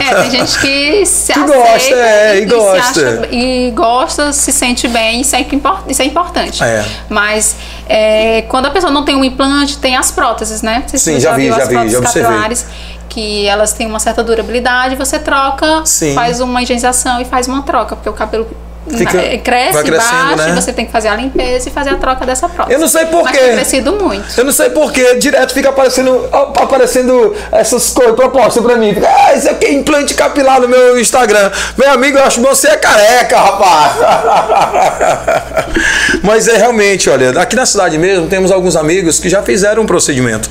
[0.00, 2.80] É, tem gente que se Que gosta, é, e se gosta.
[2.80, 5.44] acha- e gosta, se sente bem, isso é,
[5.88, 6.62] isso é importante.
[6.62, 6.84] É.
[7.08, 7.56] Mas
[7.88, 10.84] é, quando a pessoa não tem um implante, tem as próteses, né?
[10.86, 12.22] Se Sim, você já vi, já as vi, próteses já observei.
[12.30, 12.66] capilares,
[13.08, 16.14] que elas têm uma certa durabilidade, você troca, Sim.
[16.14, 18.46] faz uma higienização e faz uma troca, porque o cabelo
[18.90, 20.50] Fica- né, cresce, baixa, né?
[20.50, 22.74] e você tem que fazer a limpeza e fazer a troca dessa prótese.
[22.74, 24.24] Eu não sei por Mas tem crescido muito.
[24.36, 28.94] Eu não sei porquê, direto fica aparecendo, aparecendo essas coisas propostas pra mim.
[28.94, 31.50] Fica, ah, isso aqui é implante capilar no meu Instagram.
[31.76, 33.96] Meu amigo, eu acho que você é careca, rapaz.
[36.22, 39.86] Mas é realmente, olha, aqui na cidade mesmo temos alguns amigos que já fizeram um
[39.86, 40.48] procedimento.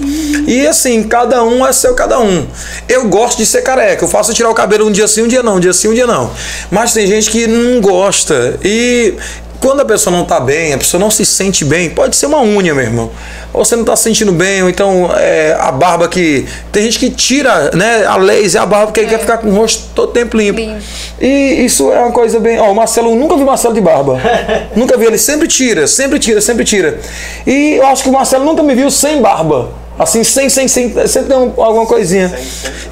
[0.47, 2.45] E assim, cada um é seu cada um.
[2.87, 5.41] Eu gosto de ser careca, eu faço tirar o cabelo um dia sim, um dia
[5.41, 6.31] não, um dia sim, um dia não.
[6.71, 8.24] Mas tem gente que não gosta.
[8.63, 9.15] E
[9.59, 12.41] quando a pessoa não está bem, a pessoa não se sente bem, pode ser uma
[12.41, 13.11] unha, meu irmão.
[13.51, 16.45] Ou você não está se sentindo bem, ou então é, a barba que.
[16.71, 19.85] Tem gente que tira né, a laser, a barba, porque quer ficar com o rosto
[19.95, 20.59] todo tempo limpo.
[20.59, 20.81] Limpo.
[21.19, 22.59] E isso é uma coisa bem.
[22.59, 24.19] Ó, o Marcelo, eu nunca vi o Marcelo de barba.
[24.75, 26.99] nunca vi, ele sempre tira, sempre tira, sempre tira.
[27.47, 29.84] E eu acho que o Marcelo nunca me viu sem barba.
[29.97, 32.33] Assim, sem, sem, sem, sempre tem um- alguma coisinha.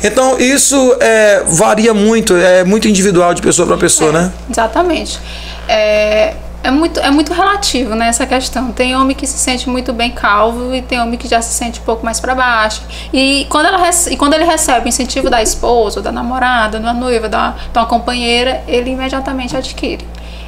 [0.03, 4.31] Então, isso é, varia muito, é muito individual de pessoa para pessoa, né?
[4.49, 5.19] Exatamente.
[5.67, 8.71] É, é, muito, é muito relativo né, essa questão.
[8.71, 11.81] Tem homem que se sente muito bem calvo e tem homem que já se sente
[11.81, 12.81] um pouco mais para baixo.
[13.11, 16.93] E quando, ela, e quando ele recebe o incentivo da esposa, ou da namorada, da
[16.93, 20.05] noiva, da, de uma companheira, ele imediatamente adquire.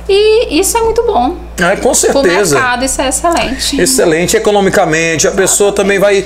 [0.07, 1.35] E isso é muito bom.
[1.57, 2.55] É, com Para o certeza.
[2.55, 3.81] mercado, isso é excelente.
[3.81, 6.23] Excelente economicamente, a pessoa também vai.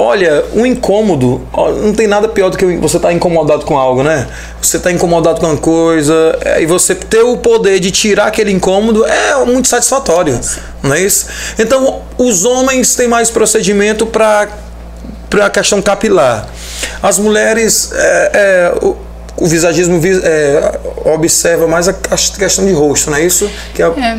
[0.00, 1.42] Olha, um incômodo,
[1.82, 4.28] não tem nada pior do que você estar incomodado com algo, né?
[4.62, 8.52] Você está incomodado com uma coisa, é, e você ter o poder de tirar aquele
[8.52, 10.38] incômodo é muito satisfatório,
[10.84, 11.26] não é isso?
[11.58, 14.48] Então, os homens têm mais procedimento para
[15.28, 16.48] para a questão capilar.
[17.02, 18.94] As mulheres, é, é,
[19.40, 20.78] o, visagismo vi- é,
[21.14, 23.48] observa mais a questão de rosto, não é isso?
[23.74, 24.18] Que é, É.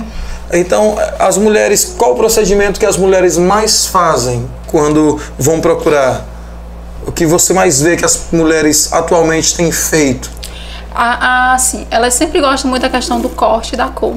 [0.54, 6.26] então, as mulheres, qual o procedimento que as mulheres mais fazem quando vão procurar?
[7.08, 10.30] O que você mais vê que as mulheres atualmente têm feito?
[10.94, 14.16] A, a, assim, elas sempre gostam muito da questão do corte e da cor.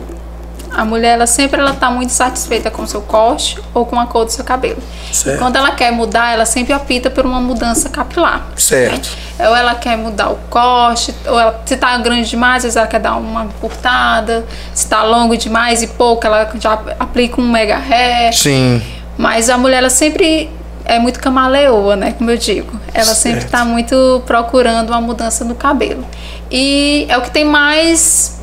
[0.75, 4.07] A mulher, ela sempre ela tá muito satisfeita com o seu corte ou com a
[4.07, 4.83] cor do seu cabelo.
[5.13, 5.37] Certo.
[5.37, 8.47] E quando ela quer mudar, ela sempre opta por uma mudança capilar.
[8.57, 9.11] Certo.
[9.39, 9.49] né?
[9.49, 12.87] Ou ela quer mudar o corte, ou ela, se tá grande demais, às vezes ela
[12.87, 14.45] quer dar uma encurtada.
[14.73, 18.33] Se tá longo demais e pouco, ela já aplica um mega hair.
[18.33, 18.83] Sim.
[19.19, 20.51] Mas a mulher, ela sempre
[20.85, 22.13] é muito camaleoa, né?
[22.17, 22.81] Como eu digo.
[22.95, 23.47] Ela sempre Certo.
[23.47, 26.05] está muito procurando uma mudança no cabelo.
[26.51, 28.41] E é o que tem mais.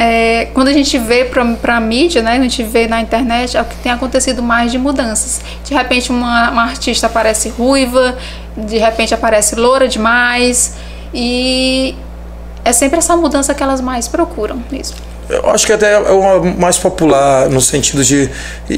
[0.00, 2.36] É, quando a gente vê pra, pra mídia, né?
[2.36, 5.40] A gente vê na internet, é o que tem acontecido mais de mudanças.
[5.64, 8.16] De repente, uma, uma artista aparece ruiva,
[8.56, 10.76] de repente aparece loura demais.
[11.12, 11.96] E
[12.64, 15.07] é sempre essa mudança que elas mais procuram mesmo.
[15.28, 18.30] Eu acho que até é o mais popular no sentido de.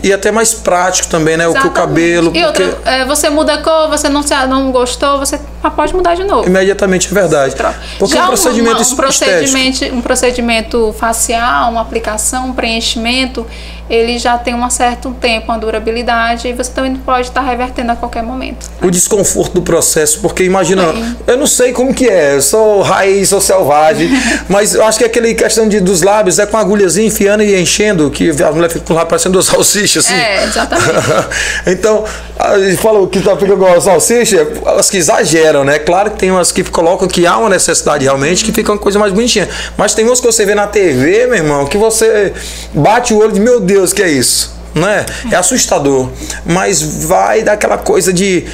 [0.03, 1.47] E, até mais prático também, né?
[1.47, 1.89] O que o Exatamente.
[1.89, 2.33] cabelo.
[2.37, 5.39] E outra, porque- é, você muda a cor, você não, se, não gostou, você
[5.77, 6.49] pode mudar de novo.
[6.49, 7.55] Imediatamente é verdade.
[7.99, 13.47] Porque Já é um procedimento uma- um procedimento, um procedimento facial, uma aplicação, um preenchimento,
[13.90, 17.96] ele já tem um certo tempo, uma durabilidade, e você também pode estar revertendo a
[17.96, 18.70] qualquer momento.
[18.81, 20.85] o desconforto do processo, porque imagina,
[21.26, 24.09] eu não sei como que é, eu sou raiz, sou selvagem,
[24.48, 27.61] mas eu acho que aquele questão de, dos lábios é com a agulhazinha enfiando e
[27.61, 30.14] enchendo, que a mulher fica com o lábio parecendo duas salsichas, assim.
[30.14, 30.90] É, exatamente.
[31.66, 32.05] então,
[32.38, 34.46] a gente falou que tá ficando igual a salsicha,
[34.79, 35.79] as que exageram, né?
[35.79, 38.98] Claro que tem umas que colocam que há uma necessidade realmente, que fica uma coisa
[38.98, 39.48] mais bonitinha.
[39.76, 42.33] Mas tem umas que você vê na TV, meu irmão, que você
[42.72, 44.59] bate o olho e diz, meu Deus, que é isso?
[44.75, 45.05] Né?
[45.31, 46.11] É assustador.
[46.45, 48.45] Mas vai daquela coisa de.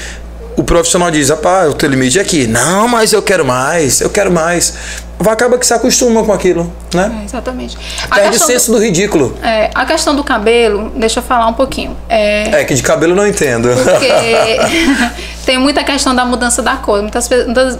[0.57, 2.47] O profissional diz, rapaz, o teu limite é aqui.
[2.47, 4.73] Não, mas eu quero mais, eu quero mais.
[5.19, 7.21] Acaba que se acostuma com aquilo, né?
[7.21, 7.77] É, exatamente.
[8.15, 9.31] Perde o senso do ridículo.
[9.31, 11.97] do, é, a questão do cabelo, deixa eu falar um pouquinho.
[12.09, 13.69] É, É que de cabelo eu não entendo.
[13.69, 14.09] Porque
[15.45, 17.01] tem muita questão da mudança da cor.
[17.03, 17.29] Muitas,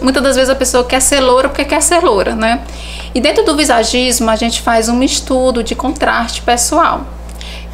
[0.01, 2.61] muitas das vezes a pessoa quer ser loura porque quer ser loura, né?
[3.13, 7.05] E dentro do visagismo, a gente faz um estudo de contraste pessoal,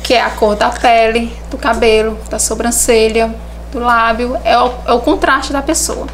[0.04, 3.34] que é a cor da pele, do cabelo, da sobrancelha,
[3.72, 6.06] do lábio, é o, é o contraste da pessoa.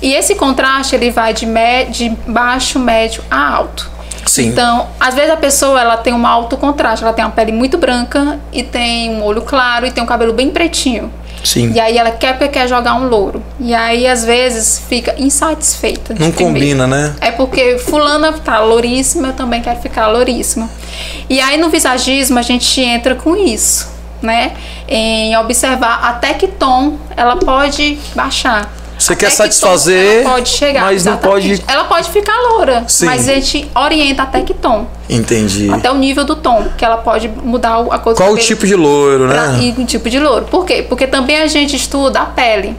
[0.00, 1.46] E esse contraste ele vai de,
[1.90, 3.90] de baixo, médio a alto.
[4.26, 4.48] Sim.
[4.48, 7.78] Então, às vezes a pessoa ela tem um alto contraste, ela tem uma pele muito
[7.78, 11.10] branca e tem um olho claro e tem um cabelo bem pretinho.
[11.44, 11.72] Sim.
[11.72, 13.42] E aí ela quer porque quer jogar um louro.
[13.60, 16.14] E aí às vezes fica insatisfeita.
[16.18, 17.14] Não combina, né?
[17.20, 20.68] É porque fulana tá louríssima, eu também quero ficar louríssima.
[21.30, 23.88] E aí no visagismo a gente entra com isso,
[24.20, 24.52] né?
[24.88, 28.68] Em observar até que tom ela pode baixar.
[28.98, 31.58] Você quer satisfazer, ela pode chegar, mas não exatamente.
[31.60, 33.04] pode- Ela pode ficar loura, Sim.
[33.06, 34.86] mas a gente orienta até que tom.
[35.08, 35.70] Entendi.
[35.70, 38.74] Até o nível do tom, que ela pode mudar a cor Qual o tipo de
[38.74, 39.60] loiro, pra- né?
[39.76, 40.46] e o tipo de louro.
[40.46, 40.84] Por quê?
[40.88, 42.74] Porque também a gente estuda a pele.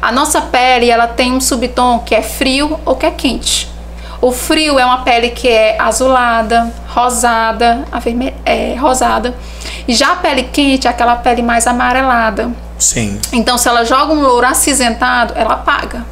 [0.00, 3.68] A nossa pele, ela tem um subtom que é frio ou que é quente.
[4.20, 9.34] O frio é uma pele que é azulada, rosada, averme- é, rosada.
[9.88, 12.50] Já a pele quente é aquela pele mais amarelada.
[12.78, 13.20] Sim.
[13.32, 16.04] Então, se ela joga um louro acinzentado, ela apaga.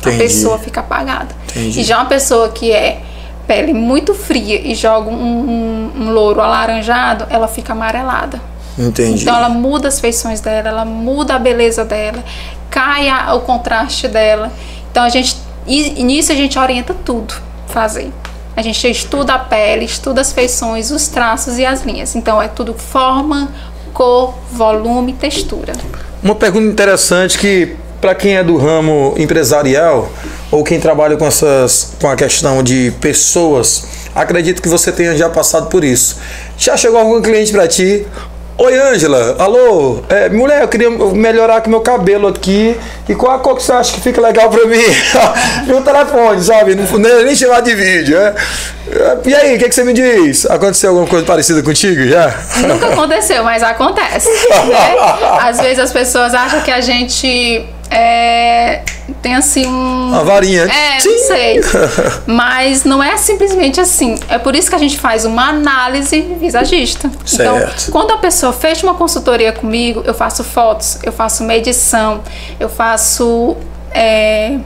[0.00, 0.16] Entendi.
[0.16, 1.28] A pessoa fica apagada.
[1.50, 1.80] Entendi.
[1.80, 3.00] E já uma pessoa que é
[3.46, 8.40] pele muito fria e joga um, um- um louro alaranjado, ela fica amarelada.
[8.78, 9.22] Entendi.
[9.22, 12.22] Então ela muda as feições dela, ela muda a beleza dela,
[12.70, 14.52] cai a- o contraste dela.
[14.90, 17.34] Então a gente e nisso a gente orienta tudo
[17.66, 18.12] fazer.
[18.56, 22.16] A gente estuda a pele, estuda as feições, os traços e as linhas.
[22.16, 23.52] Então é tudo forma,
[23.92, 25.74] cor, volume, textura.
[26.22, 30.10] Uma pergunta interessante que para quem é do ramo empresarial
[30.50, 35.28] ou quem trabalha com essas com a questão de pessoas, acredito que você tenha já
[35.28, 36.16] passado por isso.
[36.56, 38.06] Já chegou algum cliente para ti?
[38.58, 39.36] Oi, Ângela.
[39.38, 40.02] Alô?
[40.08, 42.74] É, mulher, eu queria melhorar aqui meu cabelo aqui.
[43.06, 44.80] E qual a cor que você acha que fica legal pra mim?
[45.68, 46.74] no telefone, sabe?
[46.74, 48.16] Não nem, nem chamar de vídeo.
[48.16, 48.34] é.
[49.26, 50.46] E aí, o que, que você me diz?
[50.46, 52.34] Aconteceu alguma coisa parecida contigo já?
[52.66, 54.30] Nunca aconteceu, mas acontece.
[54.30, 54.96] né?
[55.38, 58.82] Às vezes as pessoas acham que a gente é,
[59.22, 60.08] tem assim um.
[60.08, 60.62] Uma varinha.
[60.64, 61.08] É, Tchim!
[61.08, 61.60] não sei.
[62.26, 64.16] Mas não é simplesmente assim.
[64.28, 67.10] É por isso que a gente faz uma análise visagista.
[67.24, 67.42] Certo.
[67.42, 72.22] Então, quando a pessoa fecha uma consultoria comigo, eu faço fotos, eu faço medição,
[72.58, 73.56] eu faço.
[73.92, 74.58] é,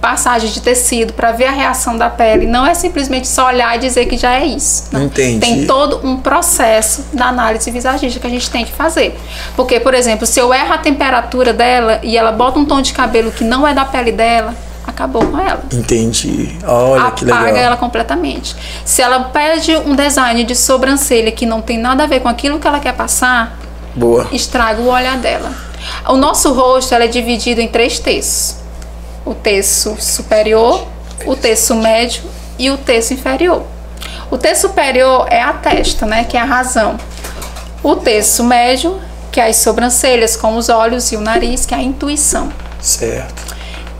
[0.00, 2.46] passagem de tecido para ver a reação da pele.
[2.46, 4.88] Não é simplesmente só olhar e dizer que já é isso.
[4.92, 5.04] Não.
[5.04, 5.40] Entendi.
[5.40, 9.18] Tem todo um processo da análise visagista que a gente tem que fazer.
[9.54, 12.92] Porque, por exemplo, se eu erro a temperatura dela e ela bota um tom de
[12.92, 14.54] cabelo que não é da pele dela,
[14.86, 15.62] acabou com ela.
[15.72, 16.56] Entendi.
[16.66, 17.42] Olha que legal.
[17.42, 18.56] Apaga ela completamente.
[18.84, 22.58] Se ela pede um design de sobrancelha que não tem nada a ver com aquilo
[22.58, 23.58] que ela quer passar,
[23.94, 24.26] Boa.
[24.32, 25.52] estraga o olhar dela.
[26.08, 28.56] O nosso rosto é dividido em três terços:
[29.26, 30.86] o terço superior,
[31.26, 32.22] o terço médio
[32.58, 33.64] e o terço inferior.
[34.30, 36.96] O terço superior é a testa, né, que é a razão.
[37.82, 38.98] O terço médio,
[39.32, 43.54] que é as sobrancelhas, com os olhos e o nariz, que é a intuição Certo.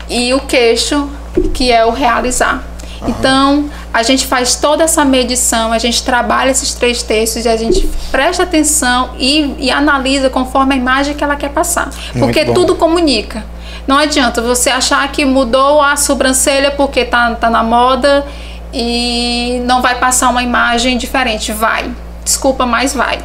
[0.09, 1.09] e o queixo,
[1.53, 2.63] que é o realizar.
[3.05, 7.55] Então, a gente faz toda essa medição, a gente trabalha esses três terços e a
[7.55, 11.89] gente presta atenção e, e analisa conforme a imagem que ela quer passar.
[12.17, 12.53] Porque bom.
[12.53, 13.45] tudo comunica.
[13.87, 18.25] Não adianta você achar que mudou a sobrancelha porque tá, tá na moda
[18.73, 21.53] e não vai passar uma imagem diferente.
[21.53, 21.89] Vai.
[22.23, 23.19] Desculpa, mas vai.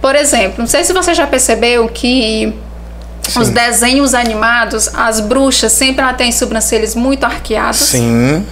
[0.00, 2.54] Por exemplo, não sei se você já percebeu que
[3.36, 7.76] os desenhos animados, as bruxas sempre têm sobrancelhas muito arqueadas.
[7.76, 8.46] Sim.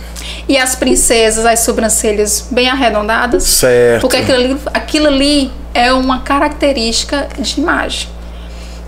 [0.48, 3.44] E as princesas, as sobrancelhas bem arredondadas.
[3.44, 4.00] Certo.
[4.00, 8.09] Porque aquilo ali, aquilo ali é uma característica de imagem.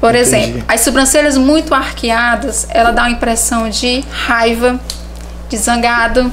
[0.01, 0.21] Por Entendi.
[0.21, 4.79] exemplo, as sobrancelhas muito arqueadas, ela dá uma impressão de raiva,
[5.49, 6.33] de zangado.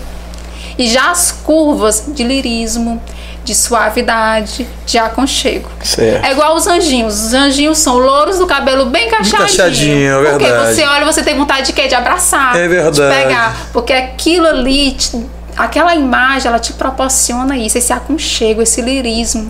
[0.77, 3.01] E já as curvas de lirismo,
[3.45, 5.69] de suavidade, de aconchego.
[5.83, 6.25] Certo.
[6.25, 7.27] É igual os anjinhos.
[7.27, 9.39] Os anjinhos são louros do cabelo bem cacheadinho.
[9.39, 10.75] cacheadinho, é Porque verdade.
[10.75, 11.87] você olha e você tem vontade de quê?
[11.87, 12.55] De abraçar.
[12.57, 12.95] É verdade.
[13.15, 13.55] De pegar.
[13.71, 19.49] Porque aquilo ali, te- aquela imagem, ela te proporciona isso, esse aconchego, esse lirismo.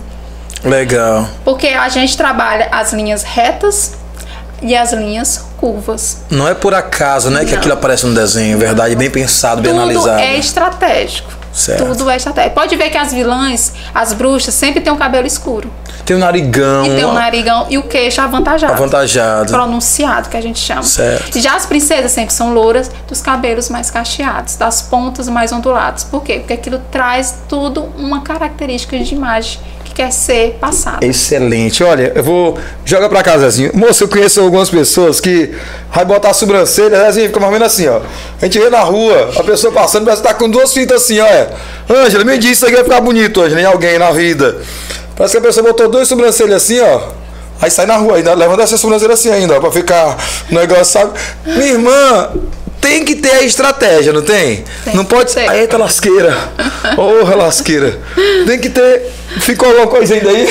[0.62, 1.28] Legal.
[1.44, 3.94] Porque a gente trabalha as linhas retas
[4.62, 6.18] e as linhas curvas.
[6.30, 7.58] Não é por acaso, né, que Não.
[7.58, 10.20] aquilo aparece no desenho, verdade, bem pensado, bem Tudo analisado.
[10.20, 11.30] é estratégico.
[11.52, 11.86] Certo.
[11.86, 12.54] Tudo é estratégico.
[12.54, 15.72] Pode ver que as vilãs, as bruxas, sempre têm um cabelo escuro.
[16.04, 18.74] Tem o narigão, E tem o narigão e o queixo avantajado.
[18.74, 19.50] avantajado.
[19.52, 20.82] Pronunciado, que a gente chama.
[20.82, 21.40] Certo.
[21.40, 26.04] Já as princesas sempre são louras, dos cabelos mais cacheados, das pontas mais onduladas.
[26.04, 26.40] Por quê?
[26.40, 31.04] Porque aquilo traz tudo uma característica de imagem que quer ser passada.
[31.04, 31.82] Excelente.
[31.82, 32.58] Olha, eu vou.
[32.84, 33.70] Joga pra cá, Zezinho.
[33.72, 35.54] Moço, eu conheço algumas pessoas que
[35.92, 38.00] vai botar a sobrancelha, Zezinho, fica mais ou menos assim, ó.
[38.40, 41.18] A gente vê na rua, a pessoa passando, parece que tá com duas fitas assim,
[41.18, 41.26] ó.
[41.26, 41.48] é.
[41.90, 44.58] Ângela, me diz isso aqui vai ficar bonito hoje, nem alguém na vida.
[45.16, 47.00] Parece que a pessoa botou duas sobrancelhas assim, ó.
[47.62, 50.18] Aí sai na rua, ainda levanta essa sobrancelha assim ainda, ó, pra ficar
[50.50, 51.12] um negócio, sabe?
[51.46, 52.30] Minha irmã.
[52.80, 54.64] Tem que ter a estratégia, não tem?
[54.84, 55.34] Tem, não pode.
[55.34, 55.50] tem.
[55.50, 56.36] Eita lasqueira.
[56.96, 57.98] Ô, lasqueira.
[58.46, 59.10] Tem que ter.
[59.40, 60.46] Ficou alguma coisa ainda aí?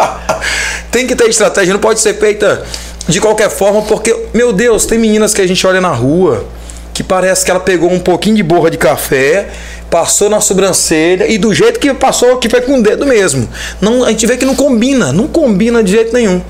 [0.90, 2.64] tem que ter estratégia, não pode ser feita
[3.06, 6.46] de qualquer forma, porque, meu Deus, tem meninas que a gente olha na rua
[7.00, 9.48] que parece que ela pegou um pouquinho de borra de café,
[9.90, 13.48] passou na sobrancelha e do jeito que passou, que foi com o dedo mesmo.
[13.80, 16.42] Não, a gente vê que não combina, não combina de jeito nenhum.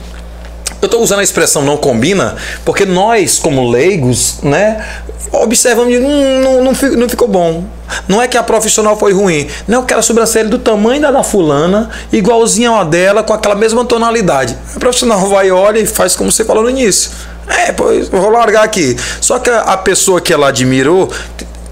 [0.81, 4.85] Eu estou usando a expressão não combina porque nós, como leigos, né,
[5.33, 7.65] observamos e hum, não, não, não ficou bom.
[8.09, 9.49] Não é que a profissional foi ruim.
[9.67, 13.55] Não, eu quero a sobrancelha do tamanho da da fulana, igualzinha a dela, com aquela
[13.55, 14.57] mesma tonalidade.
[14.75, 17.11] A profissional vai, olha e faz como você falou no início.
[17.49, 18.97] É, pois, vou largar aqui.
[19.21, 21.11] Só que a, pessoa que ela admirou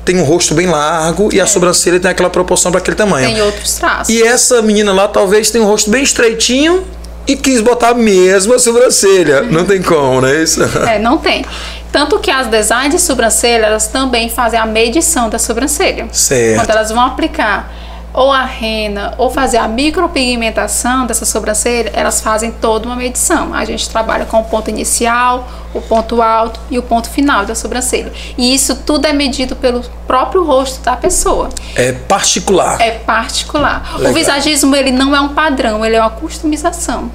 [0.04, 3.28] tem um rosto bem largo e a sobrancelha tem aquela proporção para aquele tamanho.
[3.28, 4.12] Tem outros traços.
[4.12, 6.84] E essa menina lá talvez tenha um rosto bem estreitinho
[7.28, 9.42] e quis botar mesmo a sobrancelha.
[9.42, 10.62] Não tem como, não é isso?
[10.88, 11.44] É, não tem.
[11.92, 16.08] Tanto que as designs de sobrancelha, elas também fazem a medição da sobrancelha.
[16.10, 16.60] Certo.
[16.60, 17.70] Quando elas vão aplicar
[18.12, 23.54] ou a rena ou fazer a micropigmentação dessa sobrancelha, elas fazem toda uma medição.
[23.54, 27.54] A gente trabalha com o ponto inicial, o ponto alto e o ponto final da
[27.54, 28.12] sobrancelha.
[28.36, 31.48] E isso tudo é medido pelo próprio rosto da pessoa.
[31.74, 32.80] É particular.
[32.80, 33.96] É particular.
[33.96, 34.12] Legal.
[34.12, 37.10] O visagismo ele não é um padrão, ele é uma customização.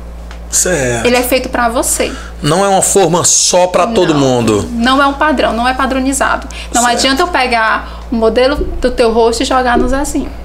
[0.53, 1.07] Certo.
[1.07, 2.13] Ele é feito para você.
[2.41, 4.69] Não é uma forma só para todo mundo.
[4.71, 6.47] Não é um padrão, não é padronizado.
[6.71, 6.95] Não Certo.
[6.95, 10.42] adianta eu pegar o modelo do teu rosto e jogar no Zezinho.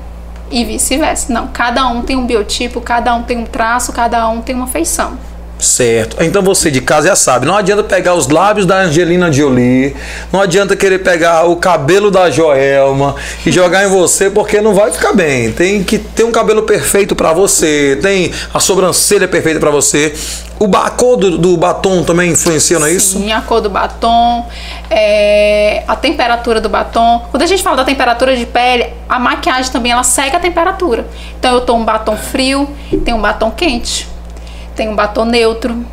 [0.50, 1.32] E vice-versa.
[1.32, 4.66] Não, cada um tem um biotipo, cada um tem um traço, cada um tem uma
[4.66, 5.18] feição.
[5.58, 6.22] Certo.
[6.22, 9.94] Então você de casa já sabe, não adianta pegar os lábios da Angelina Jolie,
[10.32, 14.92] não adianta querer pegar o cabelo da Joelma e jogar em você porque não vai
[14.92, 15.52] ficar bem.
[15.52, 20.14] Tem que ter um cabelo perfeito para você, tem a sobrancelha perfeita para você.
[20.60, 23.18] O a cor do, do batom também influencia, não é isso?
[23.18, 24.44] Sim, a cor do batom,
[24.90, 27.26] é, a temperatura do batom.
[27.30, 31.06] Quando a gente fala da temperatura de pele, a maquiagem também ela segue a temperatura.
[31.38, 32.68] Então eu tô um batom frio,
[33.04, 34.08] tem um batom quente,
[34.78, 35.84] tem um batom neutro,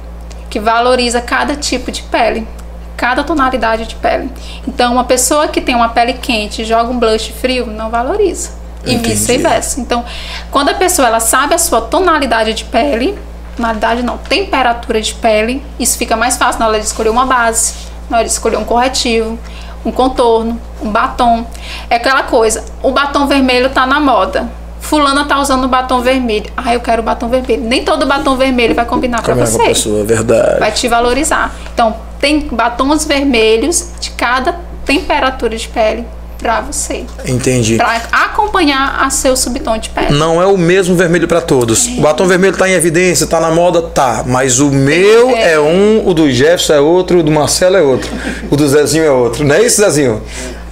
[0.48, 2.48] que valoriza cada tipo de pele,
[2.96, 4.30] cada tonalidade de pele.
[4.68, 8.52] Então uma pessoa que tem uma pele quente e joga um blush frio, não valoriza.
[8.86, 9.82] E vice-versa.
[9.82, 10.06] Então,
[10.52, 13.18] quando a pessoa ela sabe a sua tonalidade de pele,
[13.58, 17.74] tonalidade não, temperatura de pele, isso fica mais fácil na hora de escolher uma base,
[18.08, 19.40] na hora de escolher um corretivo,
[19.84, 21.44] um contorno, um batom.
[21.90, 24.48] É aquela coisa, o batom vermelho tá na moda.
[24.86, 26.46] Fulana tá usando o batom vermelho.
[26.56, 27.64] Ah, eu quero o batom vermelho.
[27.64, 29.68] Nem todo batom vermelho vai combinar para Como é com a você.
[29.68, 30.60] pessoa, verdade.
[30.60, 31.54] Vai te valorizar.
[31.74, 34.56] Então, tem batons vermelhos de cada
[34.86, 36.06] temperatura de pele
[36.38, 37.04] para você.
[37.26, 37.78] Entendi.
[37.78, 40.14] Para acompanhar a seu subtom de pele.
[40.16, 41.88] Não é o mesmo vermelho para todos.
[41.88, 44.24] O batom vermelho tá em evidência, tá na moda, tá.
[44.28, 45.60] Mas o meu é, É.
[45.60, 48.12] um, o do Jefferson é outro, o do Marcelo é outro,
[48.52, 49.44] o do Zezinho é outro.
[49.44, 50.22] Não é isso, Zezinho?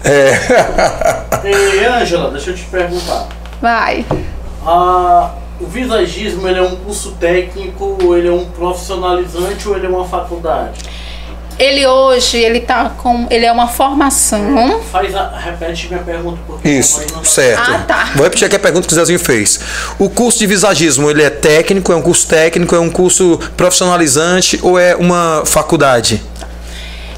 [0.03, 0.34] É.
[1.43, 3.28] Ei, Ângela, deixa eu te perguntar.
[3.64, 4.05] Vai.
[4.68, 9.86] Ah, o visagismo ele é um curso técnico, ou ele é um profissionalizante ou ele
[9.86, 10.82] é uma faculdade?
[11.57, 13.26] Ele hoje, ele tá com.
[13.30, 14.82] Ele é uma formação.
[14.91, 17.72] Faz a, repete minha pergunta porque Isso, tá- certo.
[17.72, 18.09] Ah, tá.
[18.16, 19.61] Vou repetir aqui a pergunta que o Zezinho fez.
[19.97, 24.59] O curso de visagismo, ele é técnico, é um curso técnico, é um curso profissionalizante
[24.61, 26.22] ou é uma faculdade?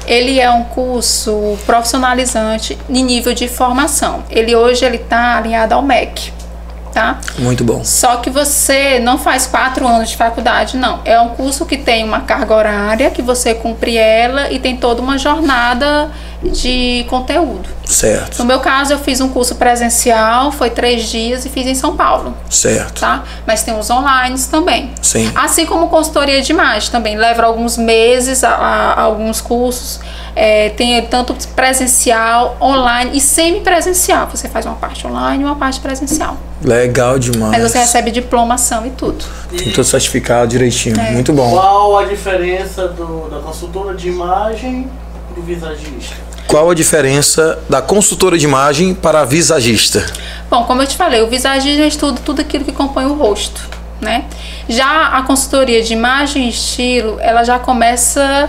[0.06, 4.22] Ele é um curso profissionalizante em nível de formação.
[4.30, 6.35] Ele hoje ele tá alinhado ao MEC.
[6.96, 7.20] Tá?
[7.38, 7.84] Muito bom.
[7.84, 11.00] Só que você não faz quatro anos de faculdade, não.
[11.04, 15.02] É um curso que tem uma carga horária, que você cumpre ela e tem toda
[15.02, 16.10] uma jornada
[16.42, 17.68] de conteúdo.
[17.84, 18.38] Certo.
[18.38, 21.96] No meu caso, eu fiz um curso presencial, foi três dias e fiz em São
[21.96, 22.36] Paulo.
[22.50, 23.00] Certo.
[23.00, 23.24] Tá?
[23.46, 24.90] Mas tem os online também.
[25.00, 25.30] Sim.
[25.34, 27.16] Assim como consultoria de imagem também.
[27.16, 30.00] Leva alguns meses a, a alguns cursos.
[30.34, 34.28] É, tem tanto presencial, online e semi-presencial.
[34.30, 36.36] Você faz uma parte online e uma parte presencial.
[36.62, 37.52] Legal demais.
[37.52, 39.24] Mas você recebe diplomação e tudo.
[39.56, 40.98] Tem tudo certificado direitinho.
[41.00, 41.12] É.
[41.12, 41.50] Muito bom.
[41.50, 44.90] Qual a diferença do, da consultora de imagem
[45.32, 46.25] pro visagista?
[46.46, 50.06] Qual a diferença da consultora de imagem para a visagista?
[50.48, 53.60] Bom, como eu te falei, o visagista estuda tudo aquilo que compõe o rosto,
[54.00, 54.26] né?
[54.68, 58.48] Já a consultoria de imagem e estilo, ela já começa,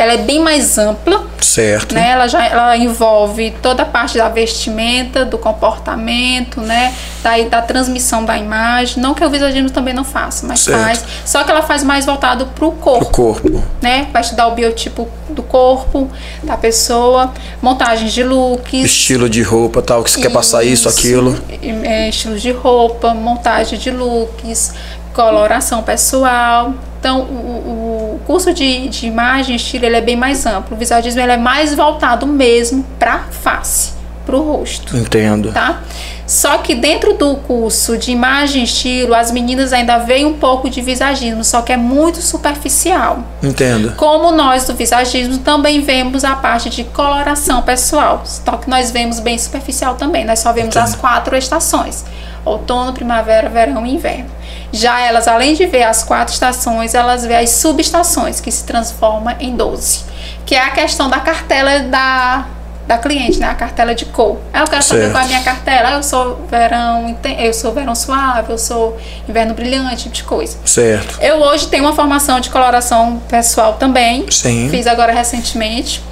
[0.00, 1.94] ela é bem mais ampla, Certo.
[1.94, 2.10] né?
[2.10, 6.94] Ela já ela envolve toda a parte da vestimenta, do comportamento, né?
[7.22, 9.02] Da, da transmissão da imagem.
[9.02, 10.80] Não que o visagismo também não faça, mas Certo.
[10.80, 11.04] faz.
[11.24, 13.62] Só que ela faz mais voltado para o corpo, corpo.
[13.82, 14.08] né?
[14.12, 16.10] Vai estudar o biotipo do corpo,
[16.42, 18.84] da pessoa, montagens de looks.
[18.84, 21.38] Estilo de roupa, tal, que você quer passar isso, aquilo.
[21.84, 24.74] É, estilos de roupa, montagem de looks,
[25.12, 26.72] coloração pessoal.
[26.98, 27.89] Então, o, o
[28.30, 30.76] curso de, de imagem e estilo ele é bem mais amplo.
[30.76, 33.90] O visagismo ele é mais voltado mesmo para face,
[34.24, 35.52] para o rosto, Entendo.
[35.52, 35.80] tá?
[36.28, 40.70] Só que dentro do curso de imagem e estilo, as meninas ainda veem um pouco
[40.70, 43.24] de visagismo, só que é muito superficial.
[43.42, 43.94] Entendo.
[43.96, 49.18] Como nós do visagismo também vemos a parte de coloração pessoal, só que nós vemos
[49.18, 50.24] bem superficial também.
[50.24, 52.04] Nós só vemos as quatro estações:
[52.44, 54.30] outono, primavera, verão e inverno.
[54.72, 59.34] Já elas, além de ver as quatro estações, elas veem as subestações, que se transformam
[59.40, 60.04] em 12.
[60.46, 62.46] Que é a questão da cartela da,
[62.86, 63.48] da cliente, né?
[63.48, 64.38] A cartela de cor.
[64.52, 65.12] Ah, Eu quero saber Certo.
[65.12, 65.88] qual é a minha cartela.
[65.88, 68.96] Ah, Eu sou verão, eu sou verão suave, eu sou
[69.28, 70.56] inverno brilhante, tipo de coisa.
[70.64, 71.18] Certo.
[71.20, 74.24] Eu hoje tenho uma formação de coloração pessoal também.
[74.30, 74.68] Sim.
[74.70, 76.02] Fiz agora recentemente.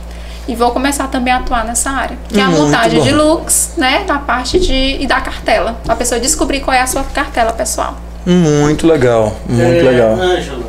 [0.49, 2.17] E vou começar também a atuar nessa área.
[2.29, 4.05] Que é a montagem de looks, né?
[4.07, 4.97] Da parte de.
[4.99, 5.77] e da cartela.
[5.85, 7.97] Pra pessoa descobrir qual é a sua cartela pessoal.
[8.33, 9.35] Muito legal.
[9.47, 10.12] Muito É, legal.
[10.12, 10.64] Ângela,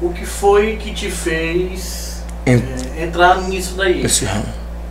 [0.00, 2.62] o que foi que te fez Em-
[2.96, 4.04] é, entrar nisso daí?
[4.04, 4.44] Esse ramo.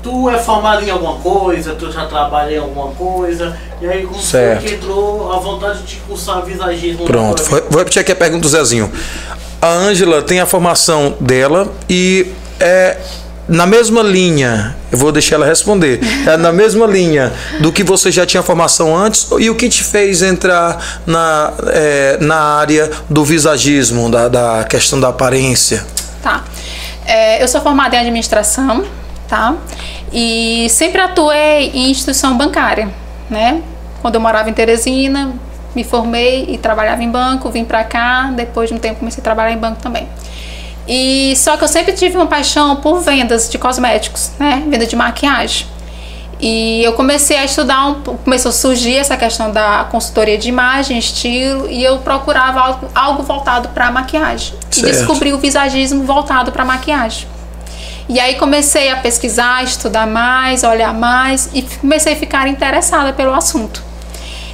[0.03, 4.19] Tu é formado em alguma coisa, tu já trabalha em alguma coisa, e aí como
[4.21, 4.61] Certo.
[4.61, 7.05] foi que entrou a vontade de cursar visagismo?
[7.05, 8.89] Pronto, vou vou repetir aqui a pergunta do Zezinho.
[9.61, 12.27] A Ângela tem a formação dela e
[12.61, 12.97] é
[13.49, 18.11] na mesma linha, eu vou deixar ela responder, é na mesma linha do que você
[18.11, 23.25] já tinha formação antes e o que te fez entrar na, é, na área do
[23.25, 25.83] visagismo, da, da questão da aparência?
[26.21, 26.43] Tá.
[27.05, 28.85] É, eu sou formada em administração,
[29.27, 29.55] tá?
[30.13, 32.87] E sempre atuei em instituição bancária,
[33.29, 33.61] né?
[34.01, 35.33] Quando eu morava em Teresina,
[35.75, 39.23] me formei e trabalhava em banco, vim pra cá, depois de um tempo comecei a
[39.23, 40.07] trabalhar em banco também.
[40.91, 44.63] E só que eu sempre tive uma paixão por vendas de cosméticos, né?
[44.67, 45.67] Venda de maquiagem.
[46.39, 50.97] E eu comecei a estudar, um, começou a surgir essa questão da consultoria de imagem,
[50.97, 54.55] estilo, e eu procurava algo, algo voltado para maquiagem.
[54.71, 54.87] E Certo.
[54.87, 57.27] descobri o visagismo voltado para maquiagem.
[58.07, 63.31] E aí comecei a pesquisar, estudar mais, olhar mais e comecei a ficar interessada pelo
[63.35, 63.83] assunto.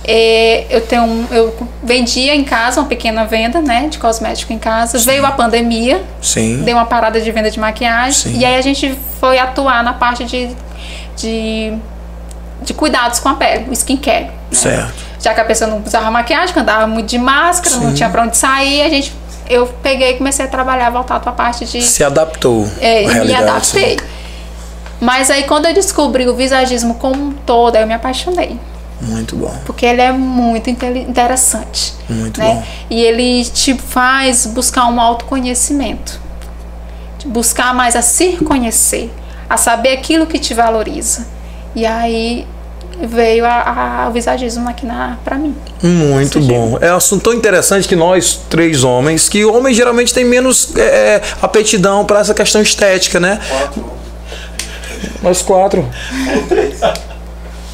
[0.08, 4.60] É, eu tenho um- eu vendia em casa uma pequena venda, né, de cosmético em
[4.60, 5.00] casa.
[5.00, 6.62] Veio a pandemia, Sim.
[6.64, 8.38] deu uma parada de venda de maquiagem Sim.
[8.40, 10.50] e aí a gente foi atuar na parte de,
[11.18, 11.74] de,
[12.62, 14.26] de cuidados com a pele, o skincare.
[14.26, 14.32] né?
[14.52, 14.94] Certo.
[15.20, 17.96] Já que a pessoa não usava maquiagem, andava muito de máscara, não Sim.
[17.96, 19.12] tinha pra onde sair, a gente
[19.50, 23.14] eu peguei e comecei a trabalhar voltado para a parte de Se adaptou é, me
[23.14, 23.44] realidade.
[23.44, 24.00] adaptei.
[25.02, 28.60] Mas aí quando eu descobri o visagismo como um todo, eu me apaixonei.
[29.02, 29.54] Muito bom.
[29.66, 31.94] Porque ele é muito inte- interessante.
[32.10, 32.46] Muito né?
[32.46, 32.64] bom.
[32.90, 36.20] E ele te faz buscar um autoconhecimento.
[37.26, 39.12] Buscar mais a se conhecer.
[39.50, 41.26] A saber aquilo que te valoriza.
[41.76, 42.48] E aí
[43.02, 45.54] veio a, a- o visagismo aqui na, pra mim.
[45.84, 46.78] Muito bom.
[46.80, 51.22] É um assunto tão interessante que nós, três homens, que homens geralmente têm menos é,
[51.42, 53.40] apetidão para essa questão estética, né?
[55.22, 55.86] Nós quatro.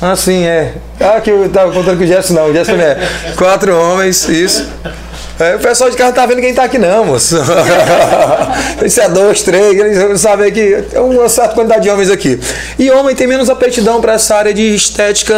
[0.02, 0.74] Ah, sim, é.
[0.99, 2.49] Ah, que eu tava contando com o Gerson, não.
[2.49, 2.97] O Gerson é.
[3.38, 4.68] Quatro homens, isso.
[5.42, 7.36] É, o pessoal de casa tá vendo quem tá aqui, não, moço.
[8.86, 12.39] Isso é dois, três, eles sabem que tem uma certa quantidade de homens aqui.
[12.78, 15.34] E homem tem menos aptidão para essa área de estética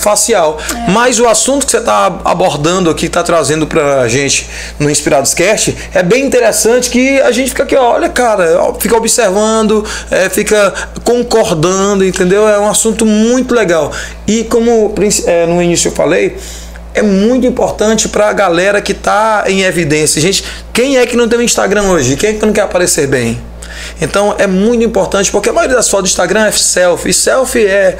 [0.00, 0.58] facial.
[0.88, 4.48] Mas o assunto que você tá abordando aqui, tá trazendo pra gente
[4.80, 8.74] no Inspirados Cast, é bem interessante que a gente fica aqui, ó, olha, cara, ó,
[8.74, 10.74] fica observando, é, fica
[11.04, 12.48] concordando, entendeu?
[12.48, 13.92] É um assunto muito legal.
[14.26, 14.92] E como
[15.24, 16.36] é, no início eu falei,
[16.96, 20.20] é muito importante para a galera que está em evidência.
[20.20, 20.42] Gente,
[20.72, 22.16] quem é que não tem um Instagram hoje?
[22.16, 23.38] Quem é que não quer aparecer bem?
[24.00, 27.10] Então é muito importante, porque a maioria das fotos do Instagram é selfie.
[27.10, 27.98] E selfie é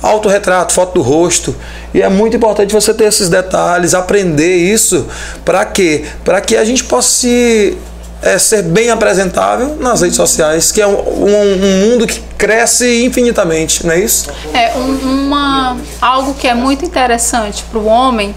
[0.00, 1.54] autorretrato, foto do rosto.
[1.92, 5.08] E é muito importante você ter esses detalhes, aprender isso.
[5.44, 6.04] Para quê?
[6.24, 7.76] Para que a gente possa se
[8.22, 13.04] é, ser bem apresentável nas redes sociais, que é um, um, um, mundo que cresce
[13.04, 14.30] infinitamente, não é isso?
[14.52, 18.34] É uma, algo que é muito interessante para o homem,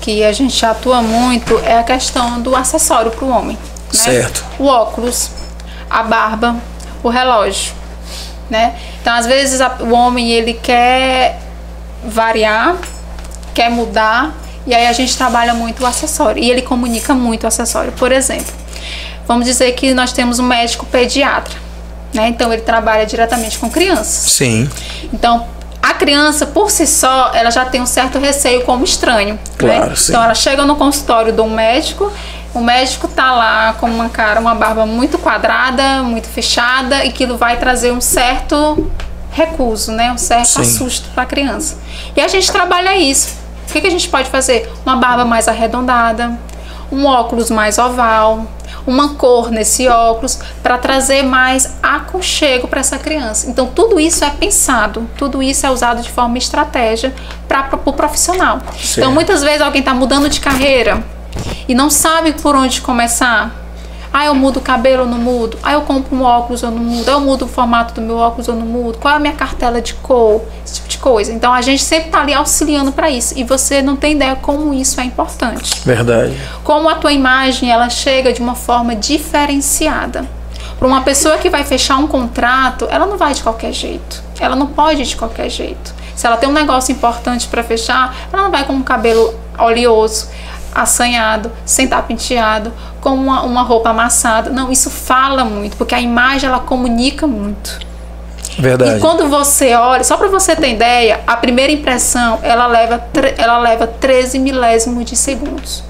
[0.00, 3.56] que a gente atua muito, é a questão do acessório para o homem.
[3.92, 3.98] Né?
[3.98, 4.44] Certo.
[4.58, 5.30] O óculos,
[5.88, 6.56] a barba,
[7.02, 7.72] o relógio,
[8.50, 8.74] né?
[9.00, 11.38] Então, às vezes a, o homem ele quer
[12.04, 12.76] variar,
[13.54, 14.34] quer mudar,
[14.66, 17.92] e aí a gente trabalha muito o acessório e ele comunica muito o acessório.
[17.92, 18.52] Por exemplo,
[19.32, 21.54] vamos dizer que nós temos um médico pediatra,
[22.14, 22.28] né?
[22.28, 24.32] Então ele trabalha diretamente com crianças.
[24.32, 24.70] Sim.
[25.12, 25.46] Então
[25.82, 29.38] a criança por si só ela já tem um certo receio como estranho.
[29.58, 29.96] Claro, né?
[29.96, 30.12] sim.
[30.12, 32.12] Então ela chega no consultório do médico
[32.54, 37.38] o médico tá lá com uma cara, uma barba muito quadrada, muito fechada, e aquilo
[37.38, 38.90] vai trazer um certo
[39.30, 40.12] recuso, né?
[40.12, 40.60] Um certo Sim.
[40.60, 41.78] assusto para a criança.
[42.14, 43.36] E a gente trabalha isso.
[43.66, 44.70] O que, que a gente pode fazer?
[44.84, 46.38] Uma barba mais arredondada,
[46.90, 48.46] um óculos mais oval,
[48.86, 53.48] uma cor nesse óculos para trazer mais aconchego para essa criança.
[53.48, 57.14] Então tudo isso é pensado, tudo isso é usado de forma estratégia
[57.48, 58.60] para o profissional.
[58.76, 58.98] Certo.
[58.98, 61.02] Então muitas vezes alguém está mudando de carreira
[61.68, 63.62] e não sabe por onde começar.
[64.12, 65.58] Ah, eu mudo o cabelo ou não mudo?
[65.62, 67.08] Ah, eu compro um óculos ou não mudo?
[67.08, 68.98] Ah, eu mudo o formato do meu óculos ou não mudo?
[68.98, 70.42] Qual é a minha cartela de cor?
[70.66, 71.32] Esse tipo de coisa.
[71.32, 73.34] Então a gente sempre está ali auxiliando para isso.
[73.36, 75.82] E você não tem ideia como isso é importante.
[75.84, 76.40] Verdade.
[76.62, 80.24] Como a tua imagem ela chega de uma forma diferenciada.
[80.78, 84.22] Para uma pessoa que vai fechar um contrato, ela não vai de qualquer jeito.
[84.38, 85.94] Ela não pode de qualquer jeito.
[86.14, 90.28] Se ela tem um negócio importante para fechar, ela não vai com um cabelo oleoso
[90.74, 94.48] assanhado, sem estar penteado, com uma, uma roupa amassada.
[94.50, 97.78] Não, isso fala muito, porque a imagem ela comunica muito.
[98.58, 98.98] Verdade.
[98.98, 103.02] E quando você olha, só para você ter ideia, a primeira impressão ela leva,
[103.36, 105.82] ela leva 13 milésimos de segundos.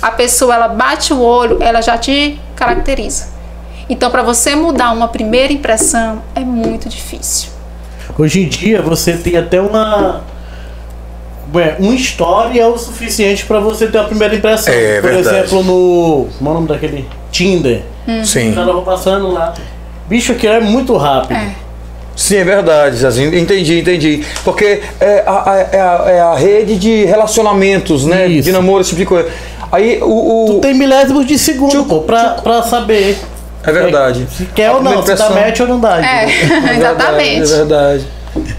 [0.00, 3.28] A pessoa ela bate o olho, ela já te caracteriza.
[3.88, 7.50] Então, para você mudar uma primeira impressão é muito difícil.
[8.18, 10.22] Hoje em dia você tem até uma.
[11.78, 14.72] Uma história é o suficiente pra você ter a primeira impressão.
[14.72, 15.36] É, Por verdade.
[15.36, 16.28] exemplo, no.
[16.38, 17.06] Como é o nome daquele?
[17.30, 17.82] Tinder.
[18.08, 18.24] Hum.
[18.24, 18.54] Sim.
[18.54, 19.52] Cara vai passando lá.
[20.08, 21.36] Bicho, aquilo é muito rápido.
[21.36, 21.54] É.
[22.14, 23.36] Sim, é verdade, Zazinho.
[23.36, 24.24] Entendi, entendi.
[24.44, 28.26] Porque é a, a- é a- é a rede de relacionamentos, né?
[28.26, 28.44] Isso.
[28.44, 29.28] De namoro, esse tipo de coisa.
[29.70, 30.44] Aí o.
[30.44, 33.18] o- Tu tem milésimos de segundo, Tchuc, pô, pra, pra saber.
[33.64, 34.26] É verdade.
[34.36, 36.04] Se quer A ou não, primeira se dá impressão- match ou não dá.
[36.04, 36.56] É, entendeu?
[36.68, 37.38] É exatamente.
[37.38, 38.06] verdade, É verdade.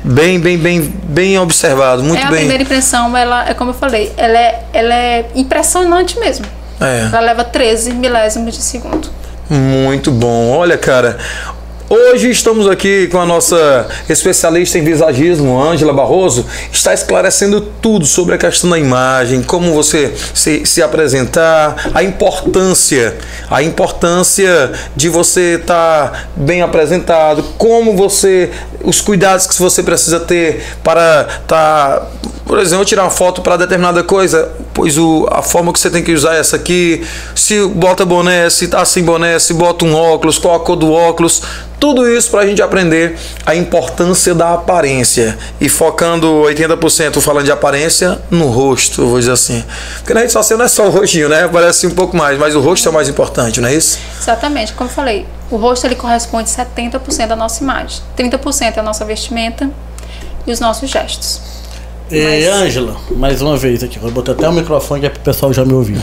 [0.04, 2.04] Bem, bem, bem, bem observado.
[2.04, 2.40] Muito É a bem.
[2.42, 6.46] primeira impressão, ela é como eu falei, ela é, ela é impressionante mesmo.
[6.80, 7.08] É.
[7.12, 9.10] Ela leva 13 milésimos de segundo.
[9.50, 10.52] Muito bom.
[10.58, 11.18] Olha, cara.
[11.90, 18.36] Hoje estamos aqui com a nossa especialista em visagismo, Ângela Barroso, está esclarecendo tudo sobre
[18.36, 23.18] a questão da imagem, como você se, se apresentar, a importância,
[23.50, 28.50] a importância de você estar bem apresentado, como você,
[28.82, 32.12] os cuidados que você precisa ter para estar,
[32.46, 36.02] por exemplo, tirar uma foto para determinada coisa, pois o, a forma que você tem
[36.02, 37.04] que usar é essa aqui,
[37.36, 40.92] se bota boné, se tá sem boné, se bota um óculos, qual a cor do
[40.92, 41.42] óculos,
[41.84, 47.52] tudo isso para a gente aprender a importância da aparência e focando 80% falando de
[47.52, 49.62] aparência no rosto, eu vou dizer assim.
[49.98, 51.46] Porque na rede social não é só o rostinho, né?
[51.52, 54.00] Parece um pouco mais, mas o rosto é o mais importante, não é isso?
[54.18, 58.84] Exatamente, como eu falei, o rosto ele corresponde 70% da nossa imagem, 30% é a
[58.84, 59.70] nossa vestimenta
[60.48, 61.42] e os nossos gestos.
[62.10, 65.52] É, Ângela, mais uma vez aqui, vou botar até o microfone que é pro pessoal
[65.52, 66.02] já me ouvir.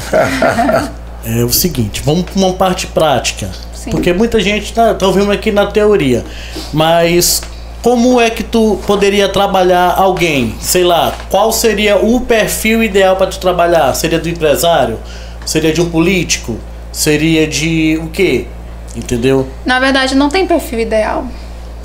[1.25, 3.49] é o seguinte, vamos para uma parte prática.
[3.81, 3.91] Sim.
[3.93, 6.23] Porque muita gente tá, tá ouvindo aqui na teoria.
[6.71, 7.41] Mas
[7.81, 10.55] como é que tu poderia trabalhar alguém?
[10.61, 13.95] Sei lá, qual seria o perfil ideal para tu trabalhar?
[13.95, 14.99] Seria do empresário?
[15.47, 16.59] Seria de um político?
[16.93, 18.45] Seria de o quê?
[18.95, 19.49] Entendeu?
[19.65, 21.25] Na verdade, não tem perfil ideal.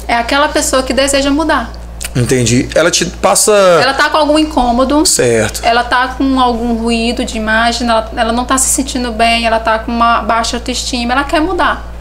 [0.06, 1.72] É aquela pessoa que deseja mudar.
[2.16, 2.70] Entendi.
[2.74, 3.51] Ela te passa.
[3.51, 5.59] Ela tá com algum incômodo, Certo.
[5.63, 9.59] ela tá com algum ruído de imagem, ela, ela não tá se sentindo bem, ela
[9.59, 11.91] tá com uma baixa autoestima, ela quer mudar.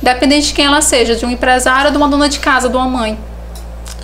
[0.00, 2.76] Independente de quem ela seja, de um empresário ou de uma dona de casa, de
[2.76, 3.18] uma mãe.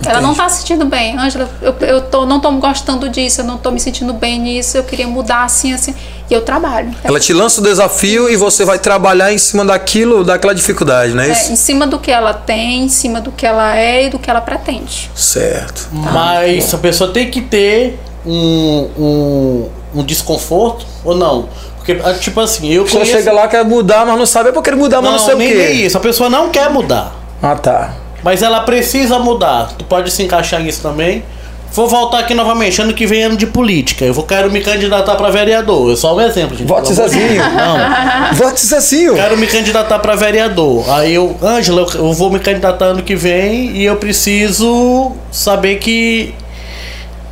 [0.05, 0.37] Ela não Entendi.
[0.37, 1.17] tá se sentindo bem.
[1.17, 4.77] Ângela, eu, eu tô, não tô gostando disso, eu não tô me sentindo bem nisso,
[4.77, 5.93] eu queria mudar assim, assim.
[6.29, 6.93] E eu trabalho.
[7.03, 11.23] Ela te lança o desafio e você vai trabalhar em cima daquilo, daquela dificuldade, não
[11.23, 11.51] é É, isso?
[11.51, 14.29] em cima do que ela tem, em cima do que ela é e do que
[14.29, 15.09] ela pretende.
[15.15, 15.87] Certo.
[15.91, 21.49] Mas a pessoa tem que ter um, um um desconforto ou não?
[21.77, 23.17] Porque, ah, tipo assim, eu A pessoa conheço...
[23.23, 25.33] chega lá, quer mudar, mas não sabe é porque ele mudar, mas não, Não, sei
[25.33, 25.55] o nem, quê.
[25.55, 25.97] nem isso.
[25.97, 27.15] A pessoa não quer mudar.
[27.41, 27.95] Ah, tá.
[28.21, 29.71] Mas ela precisa mudar.
[29.75, 31.23] Tu pode se encaixar nisso também.
[31.71, 32.81] Vou voltar aqui novamente.
[32.81, 34.03] Ano que vem é ano de política.
[34.03, 35.93] Eu vou quero me candidatar pra vereador.
[35.93, 36.67] É só um exemplo, gente.
[36.67, 37.41] Vote Zezinho.
[37.41, 38.33] Não.
[38.35, 39.13] Vote Zezinho.
[39.15, 40.83] Quero me candidatar pra vereador.
[40.89, 45.75] Aí eu, Ângela, eu- eu vou me candidatar ano que vem e eu preciso saber
[45.77, 46.33] que.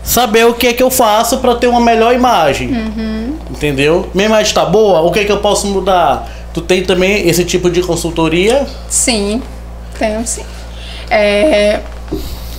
[0.04, 2.70] Saber o que é que eu faço pra ter uma melhor imagem.
[3.52, 4.08] Entendeu?
[4.14, 5.02] Minha imagem tá boa?
[5.02, 6.30] O que é que eu posso mudar?
[6.54, 8.66] Tu tem também esse tipo de consultoria?
[8.88, 9.42] Sim,
[10.00, 10.44] tenho sim.
[11.10, 11.82] É,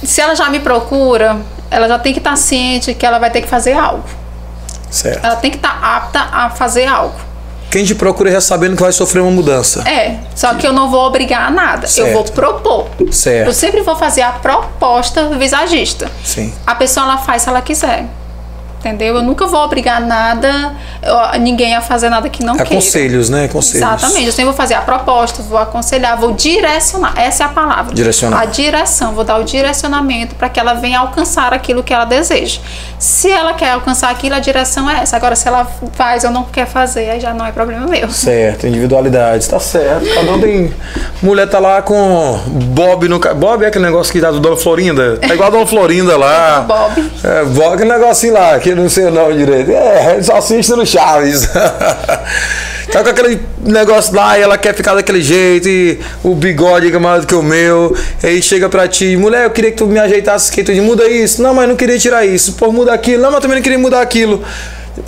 [0.02, 1.38] se ela já me procura,
[1.70, 4.04] ela já tem que estar ciente que ela vai ter que fazer algo.
[4.90, 5.24] Certo.
[5.24, 7.28] Ela tem que estar apta a fazer algo.
[7.70, 9.86] Quem te procura já sabendo que vai sofrer uma mudança.
[9.86, 11.86] É, só que eu não vou obrigar a nada.
[11.86, 12.08] Certo.
[12.08, 12.88] Eu vou propor.
[13.12, 13.48] Certo.
[13.48, 16.10] Eu sempre vou fazer a proposta visagista.
[16.24, 16.52] Sim.
[16.66, 18.06] A pessoa ela faz se ela quiser.
[18.78, 19.16] Entendeu?
[19.16, 20.72] Eu nunca vou obrigar nada,
[21.40, 22.70] ninguém a fazer nada que não É queira.
[22.70, 23.48] conselhos, né?
[23.48, 23.86] Conselhos.
[23.86, 24.26] Exatamente.
[24.26, 27.14] Eu sempre vou fazer a proposta, vou aconselhar, vou direcionar.
[27.16, 27.92] Essa é a palavra.
[27.94, 28.40] Direcionar.
[28.40, 29.12] A direção.
[29.12, 32.60] Vou dar o direcionamento para que ela venha alcançar aquilo que ela deseja.
[33.00, 35.16] Se ela quer alcançar aquilo, a direção é essa.
[35.16, 38.08] Agora, se ela faz ou não quer fazer, aí já não é problema meu.
[38.10, 40.06] Certo, individualidade, tá certo.
[40.14, 40.72] Cada um tem.
[41.20, 43.18] Mulher tá lá com Bob no.
[43.18, 45.16] Bob é aquele negócio que dá do Dona Florinda.
[45.16, 46.60] Tá igual a Dona Florinda lá.
[46.60, 47.10] Bob.
[47.24, 49.70] É, Bob, aquele negocinho lá, que eu não sei o nome direito.
[49.70, 51.48] É, assiste no Chaves.
[52.90, 56.98] tá com aquele negócio lá e ela quer ficar daquele jeito e o bigode é
[56.98, 57.96] maior do que o meu.
[58.22, 61.42] Aí chega pra ti, mulher, eu queria que tu me ajeitasse aqui, tu muda isso.
[61.42, 62.52] Não, mas não queria tirar isso.
[62.54, 63.22] Pô, muda aquilo.
[63.22, 64.42] Não, mas também não queria mudar aquilo.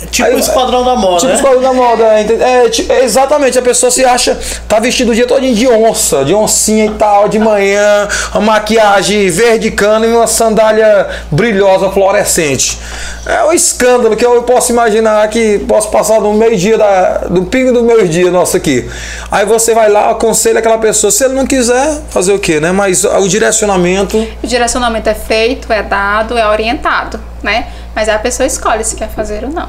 [0.09, 1.35] Tipo Aí- o esquadrão da moda, Tipo né?
[1.35, 4.37] escola da moda, é, é, é, exatamente, a pessoa se acha,
[4.67, 9.29] tá vestido o dia todo de onça, de oncinha e tal, de manhã, uma maquiagem
[9.29, 12.77] verde cana e uma sandália brilhosa, fluorescente.
[13.25, 17.71] É um escândalo que eu posso imaginar que posso passar no meio-dia, da- do pingo
[17.71, 18.89] do meio-dia nosso aqui.
[19.31, 22.71] Aí você vai lá, aconselha aquela pessoa, se ele não quiser, fazer o quê, né?
[22.71, 27.67] Mas o direcionamento, O direcionamento é feito, é dado, é orientado, né?
[27.95, 29.67] Mas a pessoa escolhe se quer fazer ou não.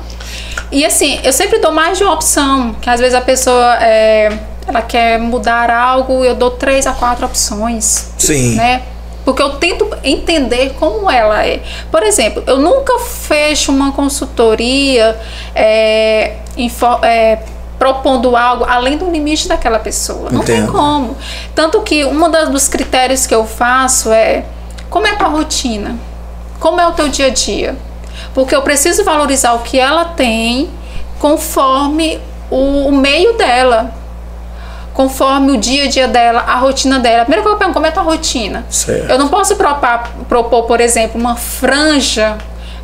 [0.71, 4.31] E assim, eu sempre dou mais de uma opção, que às vezes a pessoa é,
[4.67, 8.83] ela quer mudar algo, eu dou três a quatro opções, sim, né?
[9.25, 11.63] Porque eu tento entender como ela é.
[11.93, 15.17] Por exemplo, eu nunca fecho uma consultoria
[15.55, 17.39] é, info- é,
[17.79, 20.29] propondo algo além do limite daquela pessoa.
[20.31, 20.73] Não tem Entendo.
[20.73, 21.17] como.
[21.55, 24.45] Tanto que um dos critérios que eu faço é
[24.91, 25.97] como é a tua rotina?
[26.63, 27.75] Como é o teu dia a dia?
[28.33, 30.71] Porque eu preciso valorizar o que ela tem
[31.19, 33.93] conforme o, o meio dela.
[34.95, 37.25] Conforme o dia a dia dela, a rotina dela.
[37.25, 38.65] Primeiro que eu pergunto, como é a tua rotina?
[38.71, 39.11] Certo.
[39.11, 42.39] Eu não posso propor, propor, por exemplo, uma franja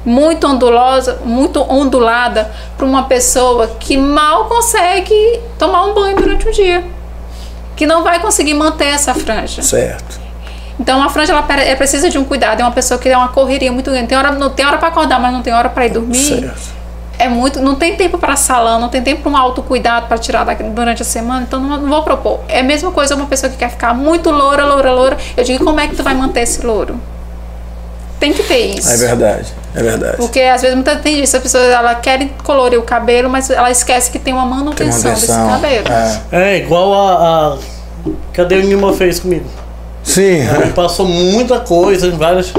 [0.05, 6.53] muito ondulosa, muito ondulada para uma pessoa que mal consegue tomar um banho durante o
[6.53, 6.85] dia.
[7.77, 9.63] Que não vai conseguir manter essa franja.
[9.63, 10.28] certo.
[10.81, 13.29] Então a franja ela, ela precisa de um cuidado, é uma pessoa que tem uma
[13.29, 14.07] correria muito grande.
[14.07, 16.17] Tem hora, não tem hora para acordar, mas não tem hora para ir dormir.
[16.41, 16.79] Certo.
[17.19, 20.45] É muito, não tem tempo para salão, não tem tempo para um autocuidado para tirar
[20.45, 22.41] daqui- durante a semana, então não, não vou propor.
[22.49, 25.17] É a mesma coisa uma pessoa que quer ficar muito loura, loura, loura.
[25.37, 26.95] Eu digo, como é que tu vai manter esse louro?
[28.21, 28.89] Tem que ter isso.
[28.89, 30.17] É verdade, é verdade.
[30.17, 33.71] Porque às vezes muita tem isso, a pessoa ela quer colorir o cabelo, mas ela
[33.71, 35.87] esquece que tem uma Tem manutenção, desse cabelo.
[36.33, 36.53] É.
[36.53, 37.59] É igual a, a.
[38.33, 39.47] Cadê o Nilma fez comigo?
[40.09, 42.53] Sim, Ele passou muita coisa em várias.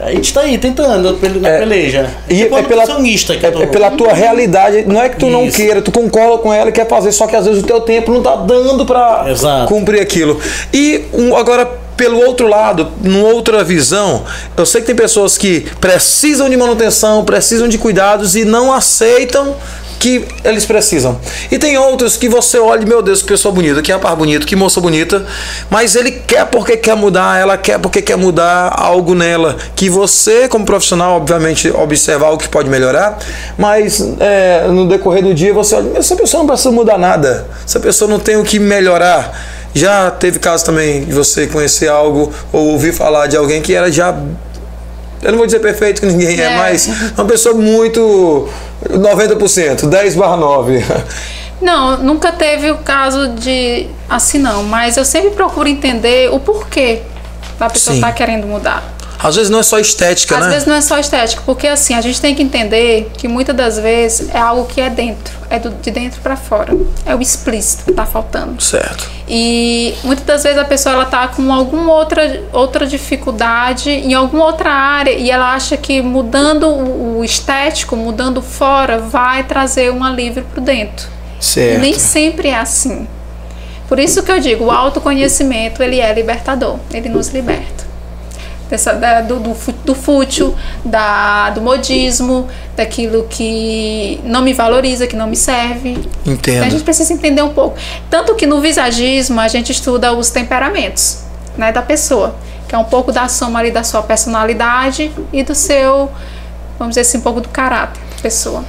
[0.00, 1.58] A gente tá aí tentando na É.
[1.60, 2.10] peleja.
[2.28, 4.84] E tipo é pela, nutricionista que é, tô- é pela tua realidade.
[4.86, 5.56] Não é que tu não Isso.
[5.56, 8.10] queira, tu concorda com ela e quer fazer, só que às vezes o teu tempo
[8.12, 9.68] não tá dando pra Exato.
[9.68, 10.40] cumprir aquilo.
[10.72, 11.66] E um, agora,
[11.96, 14.24] pelo outro lado, numa outra visão,
[14.56, 19.54] eu sei que tem pessoas que precisam de manutenção, precisam de cuidados e não aceitam
[20.02, 21.16] que eles precisam.
[21.48, 24.56] E tem outros que você olha, meu Deus, que pessoa bonita, que rapaz bonito, que
[24.56, 25.24] moça bonita,
[25.70, 30.48] mas ele quer porque quer mudar, ela quer porque quer mudar algo nela, que você,
[30.48, 33.16] como profissional, obviamente, observar o que pode melhorar,
[33.56, 37.78] mas é, no decorrer do dia você olha, essa pessoa não precisa mudar nada, essa
[37.78, 39.32] pessoa não tem o que melhorar.
[39.72, 43.90] Já teve caso também de você conhecer algo ou ouvir falar de alguém que era
[43.90, 44.12] já
[45.22, 46.56] eu não vou dizer perfeito que ninguém é, É.
[46.56, 48.48] mas uma pessoa muito
[48.90, 50.84] 90%, 10 barra 9.
[51.60, 57.02] Não, nunca teve o caso de assim não, mas eu sempre procuro entender o porquê
[57.56, 58.91] da pessoa estar querendo mudar.
[59.22, 60.50] Às vezes não é só estética, Às né?
[60.50, 63.78] vezes não é só estética, porque assim, a gente tem que entender que muitas das
[63.78, 66.76] vezes é algo que é dentro, é do, de dentro para fora.
[67.06, 68.60] É o explícito que tá faltando.
[68.60, 69.08] Certo.
[69.28, 74.44] E muitas das vezes a pessoa ela tá com alguma outra, outra dificuldade em alguma
[74.44, 80.02] outra área e ela acha que mudando o, o estético, mudando fora, vai trazer um
[80.02, 81.08] alívio pro dentro.
[81.40, 81.80] Certo.
[81.80, 83.06] Nem sempre é assim.
[83.88, 87.91] Por isso que eu digo, o autoconhecimento ele é libertador, ele nos liberta.
[88.72, 89.54] Dessa, da- do, do,
[89.84, 95.90] do fútil, da, do modismo, daquilo que não me valoriza, que não me serve.
[95.90, 96.70] Então, a Entendo.
[96.70, 97.76] gente precisa entender um pouco.
[98.08, 101.18] Tanto que no visagismo a gente estuda os temperamentos
[101.54, 102.34] né, da pessoa,
[102.66, 106.10] que é um pouco da soma ali da sua personalidade e do seu,
[106.78, 108.64] vamos dizer assim, um pouco do caráter da pessoa.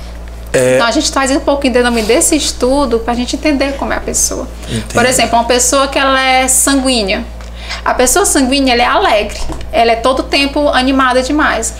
[0.51, 3.77] É, Então a gente traz um pouquinho de nome desse estudo para a gente entender
[3.77, 4.49] como é a pessoa.
[4.93, 7.23] Por exemplo, uma pessoa que ela é sanguínea.
[7.83, 9.39] A pessoa sanguínea ela é alegre,
[9.71, 11.73] ela é todo tempo animada demais.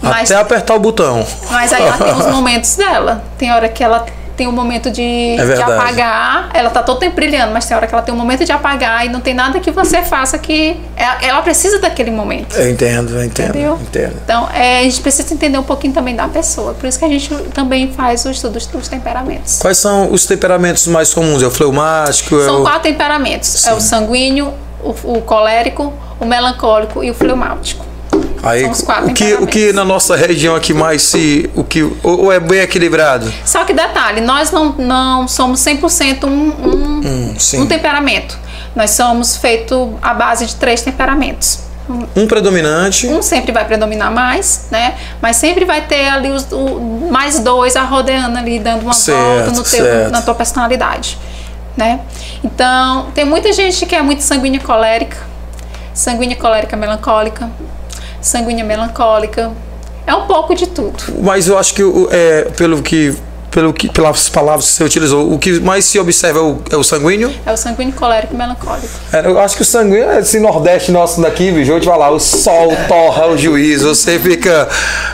[0.00, 1.26] Mas, até apertar o botão.
[1.50, 3.24] mas aí ela tem os momentos dela.
[3.36, 4.06] Tem hora que ela
[4.38, 7.88] tem um momento de, É de apagar, ela tá todo tempo brilhando, mas tem hora
[7.88, 10.80] que ela tem um momento de apagar e não tem nada que você faça que
[10.96, 12.54] ela, ela precisa daquele momento.
[12.54, 13.48] Eu entendo, eu entendo.
[13.48, 13.78] Entendeu?
[13.82, 14.14] Entendo.
[14.24, 16.72] Então, é, a gente precisa entender um pouquinho também da pessoa.
[16.74, 19.58] Por isso que a gente também faz o estudo dos temperamentos.
[19.58, 21.42] Quais são os temperamentos mais comuns?
[21.42, 22.40] É o fleumático?
[22.40, 22.62] é São o...
[22.62, 27.84] quatro temperamentos: é o sanguíneo, o, o colérico, o melancólico e o fleumático.
[28.42, 31.50] Aí, são os quatro o que, o que na nossa região aqui mais se.
[31.56, 33.32] O que, ou, é bem equilibrado?
[33.44, 38.38] Só que detalhe, nós não, não somos 100% um, um, Hum, um temperamento.
[38.76, 41.60] Nós somos feito à base de três temperamentos.
[42.14, 43.06] Um predominante.
[43.08, 44.94] Um sempre vai predominar mais, né?
[45.22, 49.46] Mas sempre vai ter ali os o- mais dois arrodeando ali, dando uma Certo, volta
[49.52, 50.10] no teu, certo.
[50.12, 51.18] na tua personalidade,
[51.78, 52.00] né?
[52.42, 55.16] Então, tem muita gente que é muito sanguínea colérica,
[55.94, 57.48] sanguínea colérica melancólica,
[58.20, 59.52] sanguínea melancólica.
[60.04, 60.96] É um pouco de tudo.
[61.22, 63.14] Mas eu acho que, é, pelo que,
[63.50, 66.76] pelo que, pelas palavras que você utilizou, o que mais se observa é o, é
[66.76, 67.32] o sanguíneo.
[67.46, 68.88] É o sanguíneo colérico e melancólico.
[69.12, 71.72] É, Eu acho que o sanguíneo é esse Nordeste nosso daqui, bicho.
[71.72, 73.88] Eu te falar, o sol torra o juízo.
[73.94, 74.68] Você fica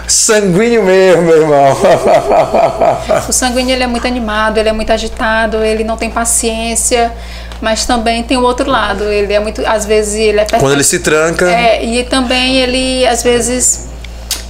[0.07, 1.77] sanguíneo mesmo, meu irmão.
[3.29, 7.13] O sanguíneo ele é muito animado, ele é muito agitado, ele não tem paciência,
[7.61, 9.05] mas também tem o outro lado.
[9.05, 11.51] Ele é muito, às vezes ele é Quando ele se tranca.
[11.51, 13.87] É, e também ele, às vezes,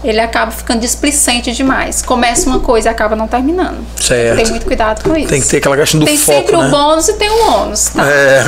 [0.04, 2.02] ele acaba ficando displicente demais.
[2.02, 3.78] Começa uma coisa e acaba não terminando.
[4.00, 4.36] Certo.
[4.36, 5.28] Tem muito cuidado com isso.
[5.28, 6.66] Tem que ter aquela questão do Tem foco, sempre né?
[6.66, 8.04] o bônus e tem o ônus, tá?
[8.06, 8.44] É.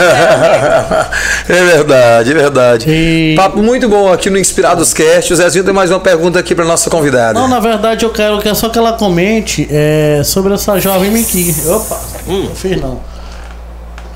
[1.49, 2.87] é verdade, é verdade.
[2.91, 5.33] E- Papo muito bom aqui no Inspirados Cast.
[5.33, 7.39] O Zezinho tem mais uma pergunta aqui para nossa convidada.
[7.41, 11.11] Não, na verdade eu quero que é só que ela comente é, sobre essa jovem
[11.11, 11.55] Miki.
[11.67, 13.01] Opa, não fiz não.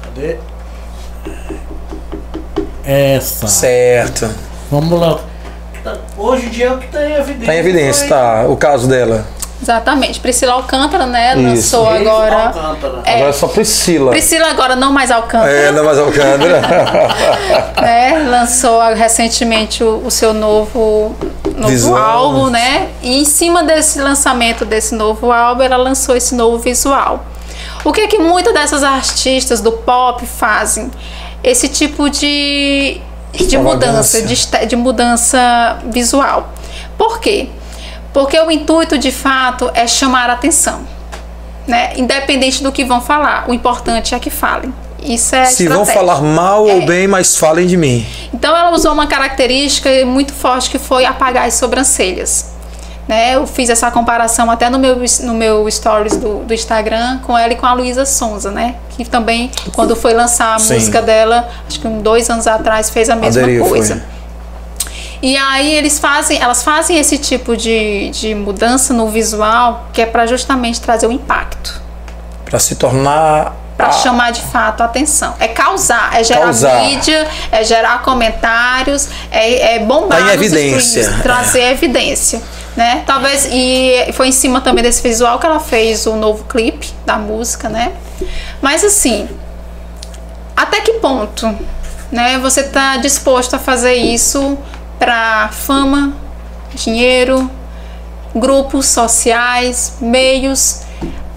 [0.03, 0.36] Cadê?
[2.84, 3.47] Essa.
[3.47, 4.28] Certo.
[4.70, 5.30] Vamos lá.
[5.83, 7.47] Tá- Hoje em dia é o que tá em evidência.
[7.47, 8.45] Tá em evidência, tá?
[8.49, 9.26] O caso dela.
[9.62, 10.20] Exatamente.
[10.20, 11.35] Priscila Alcântara, né?
[11.37, 11.76] Isso.
[11.76, 12.47] Lançou Reis agora.
[12.47, 13.03] Alcântara.
[13.05, 13.14] É.
[13.16, 14.11] Agora é só Priscila.
[14.11, 15.53] Priscila agora não mais Alcântara.
[15.53, 16.62] É, não mais Alcântara.
[17.81, 18.26] né?
[18.28, 21.14] Lançou recentemente o, o seu novo,
[21.57, 22.03] novo Visual.
[22.03, 22.89] álbum, né?
[23.03, 27.24] E em cima desse lançamento desse novo álbum, ela lançou esse novo visual.
[27.85, 30.91] O que é que muitas dessas artistas do pop fazem?
[31.45, 33.01] Esse tipo de,
[33.33, 36.53] de mudança, de, de mudança visual.
[36.99, 37.49] Por quê?
[38.12, 40.81] Porque o intuito de fato é chamar a atenção.
[41.66, 41.93] Né?
[41.97, 44.74] Independente do que vão falar, o importante é que falem.
[45.03, 48.07] Isso é Se vão falar mal ou bem, mas falem de mim.
[48.35, 52.51] Então ela usou uma característica muito forte que foi apagar as sobrancelhas.
[53.11, 53.34] Né?
[53.34, 57.52] Eu fiz essa comparação até no meu, no meu stories do, do Instagram com ela
[57.52, 58.76] e com a Luísa Sonza, né?
[58.90, 60.74] Que também, quando foi lançar a Sim.
[60.74, 63.96] música dela, acho que uns dois anos atrás, fez a mesma Aderiu, coisa.
[63.96, 64.20] foi.
[65.22, 70.06] E aí eles fazem, elas fazem esse tipo de, de mudança no visual que é
[70.06, 71.82] para justamente trazer o impacto.
[72.44, 73.56] Pra se tornar.
[73.76, 75.34] Para chamar de fato a atenção.
[75.40, 76.80] É causar, é gerar Causar.
[76.84, 81.00] mídia, é gerar comentários, é, é bombar Tá em evidência.
[81.00, 82.40] streams, trazer evidência.
[82.77, 83.03] Né?
[83.05, 87.16] Talvez, e foi em cima também desse visual que ela fez o novo clipe da
[87.16, 87.93] música, né?
[88.62, 89.29] Mas assim,
[90.57, 91.53] até que ponto
[92.12, 94.59] né, você está disposto a fazer isso
[94.99, 96.14] para fama,
[96.75, 97.51] dinheiro,
[98.35, 100.83] grupos sociais, meios?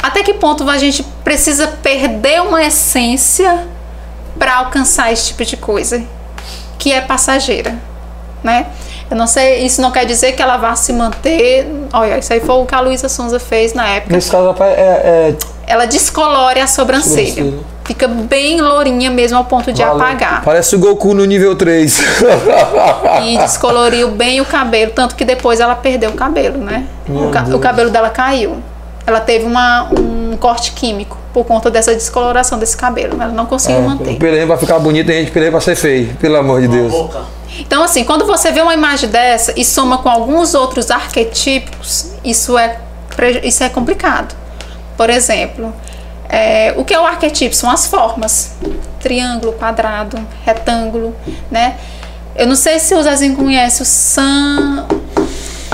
[0.02, 3.68] Até que ponto a gente precisa perder uma essência
[4.38, 6.04] para alcançar esse tipo de coisa
[6.78, 7.80] que é passageira,
[8.44, 8.68] né?
[9.14, 11.68] Eu não sei, isso não quer dizer que ela vá se manter.
[11.94, 14.16] Olha, isso aí foi o que a Luísa Sonza fez na época.
[14.16, 15.36] Nesse caso, é, é
[15.68, 17.28] Ela descolore a sobrancelha.
[17.28, 17.60] Sobrancelha.
[17.86, 20.02] Fica bem lourinha mesmo ao ponto de Valeu.
[20.02, 20.42] apagar.
[20.44, 22.02] Parece o Goku no nível 3.
[23.24, 26.88] E descoloriu bem o cabelo, tanto que depois ela perdeu o cabelo, né?
[27.08, 28.58] O, ca- o cabelo dela caiu.
[29.06, 33.22] Ela teve uma, um corte químico por conta dessa descoloração desse cabelo.
[33.22, 34.16] Ela não conseguiu o manter.
[34.18, 36.16] Pelé vai ficar bonito e a gente Pelé vai ser feio.
[36.20, 36.92] Pelo amor de Deus.
[36.92, 37.43] Boca.
[37.66, 42.58] Então, assim, quando você vê uma imagem dessa e soma com alguns outros arquetipos, isso
[42.58, 42.78] é,
[43.42, 44.36] isso é complicado.
[44.98, 45.74] Por exemplo,
[46.30, 47.56] é, o que é o arquetipo?
[47.56, 48.56] São as formas.
[49.00, 51.16] Triângulo, quadrado, retângulo,
[51.50, 51.78] né?
[52.36, 54.88] Eu não sei se o Zezinho conhece o Sam,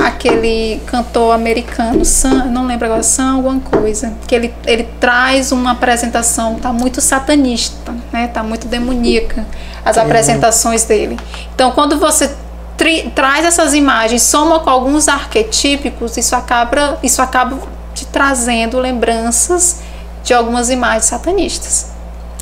[0.06, 5.72] aquele cantor americano, Sam, não lembro agora, Sam alguma coisa, que ele, ele traz uma
[5.72, 8.28] apresentação, tá muito satanista, né?
[8.28, 9.46] Tá muito demoníaca
[9.86, 11.18] as apresentações dele.
[11.54, 12.34] Então, quando você
[12.78, 17.58] tri- traz essas imagens, soma com alguns arquetípicos, isso acaba, isso acaba
[17.94, 19.82] te trazendo lembranças
[20.24, 21.88] de algumas imagens satanistas.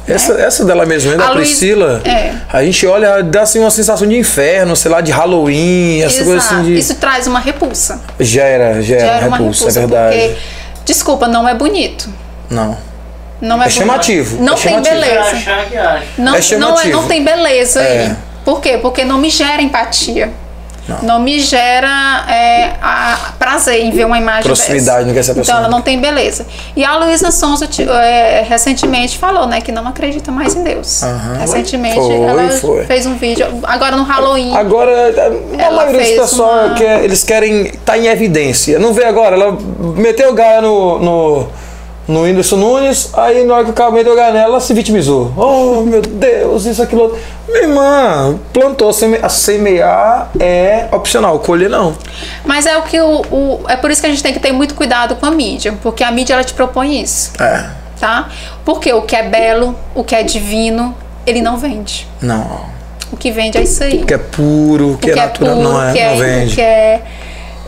[0.07, 2.33] Essa, essa dela mesmo, da A Luiz- Priscila, é.
[2.51, 6.37] a gente olha, dá assim uma sensação de inferno, sei lá, de Halloween, essa coisa
[6.37, 6.77] assim de.
[6.79, 7.99] Isso traz uma repulsa.
[8.19, 10.15] Gera, gera, Gera uma repulsa, repulsa, é verdade.
[10.17, 10.35] porque,
[10.85, 12.09] desculpa, não é bonito.
[12.49, 12.77] Não.
[13.41, 14.95] Não é, É chamativo, Não é tem chamativo.
[14.95, 15.19] beleza.
[15.29, 16.03] Achar que acha.
[16.17, 17.01] Não, É não, é, chamativo.
[17.01, 18.01] não tem beleza É.
[18.07, 18.15] aí.
[18.45, 18.77] Por quê?
[18.81, 20.31] Porque não me gera empatia.
[21.03, 25.13] Não, me gera é, a- prazer em ver uma imagem Proximidade dessa.
[25.13, 26.45] que essa pessoa- Então ela não tem beleza.
[26.75, 27.67] E a Luísa Sonza
[28.03, 31.03] é, recentemente falou, né, que não acredita mais em Deus.
[31.03, 31.37] Aham.
[31.39, 32.85] Recentemente Foi, ela foi.
[32.85, 34.55] fez um vídeo, agora no Halloween.
[34.55, 38.79] Agora, a Ela maioria dos pessoal uma- quer, eles querem estar tá em evidência.
[38.79, 39.57] Não vê agora, ela
[39.95, 41.47] meteu o Gaia no, no,
[42.07, 44.73] no Whindersson Nunes, aí na hora que o cara meteu o Gaia nela, ela se
[44.73, 45.33] vitimizou.
[45.35, 47.01] Oh, meu Deus, isso, aquilo.
[47.03, 47.19] outro.
[47.47, 51.95] Minha irmã, plantou, a semear é opcional, colher não.
[52.45, 54.51] Mas é o que o, o- é por isso que a gente tem que ter
[54.51, 58.29] muito cuidado com a mídia, porque a mídia ela te propõe isso, É, tá?
[58.63, 60.95] Porque o que é belo, o que é divino,
[61.25, 62.07] ele não vende.
[62.21, 62.77] não.
[63.09, 63.99] O que vende é isso aí.
[64.03, 66.09] O que é puro, o que, o é natural, puro, não é, o que é,
[66.09, 66.51] não vende.
[66.51, 67.01] o que é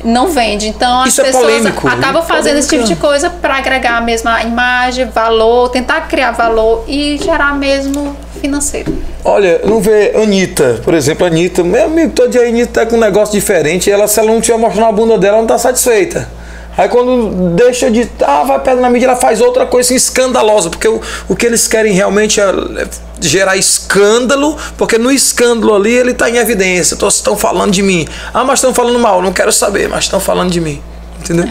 [0.04, 0.68] não vende.
[0.68, 4.02] Então as Isso é pessoas polêmico, acabam fazendo esse tipo de coisa para agregar a
[4.02, 8.94] mesma imagem, valor, tentar criar valor e gerar mesmo financeiro.
[9.24, 12.96] Olha, não vê Anitta, por exemplo, Anitta, meu amigo, todo dia a Anitta tá com
[12.96, 15.58] um negócio diferente, ela, se ela não tiver mostrando a bunda dela, ela não tá
[15.58, 16.39] satisfeita.
[16.80, 18.10] Aí quando deixa de.
[18.26, 21.46] Ah, vai perto na mídia, ela faz outra coisa assim, escandalosa, porque o, o que
[21.46, 22.88] eles querem realmente é é
[23.20, 26.96] gerar escândalo, porque no escândalo ali ele tá em evidência.
[27.06, 28.08] Estão falando de mim.
[28.34, 30.82] Ah, mas estão falando mal, não quero saber, mas estão falando de mim.
[31.20, 31.50] Entendeu?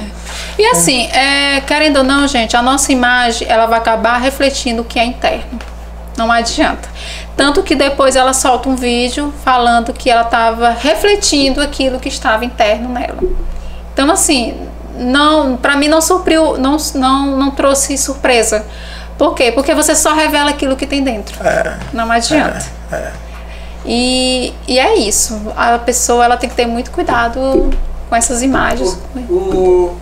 [0.59, 4.85] E assim, é, querendo ou não, gente, a nossa imagem ela vai acabar refletindo o
[4.87, 5.59] que é interno.
[6.17, 6.89] Não adianta.
[7.37, 12.47] Tanto que depois ela solta um vídeo falando que ela estava refletindo aquilo que estava
[12.47, 13.19] interno nela.
[13.93, 14.57] Então, assim,
[14.99, 18.65] não, para mim não surpreendeu, não, não, não trouxe surpresa.
[19.17, 19.51] Por quê?
[19.53, 21.37] Porque você só revela aquilo que tem dentro.
[21.93, 22.65] Não adianta.
[23.85, 25.41] E, e é isso.
[25.57, 27.71] A pessoa ela tem que ter muito cuidado
[28.09, 28.97] com essas imagens.
[29.31, 29.97] O...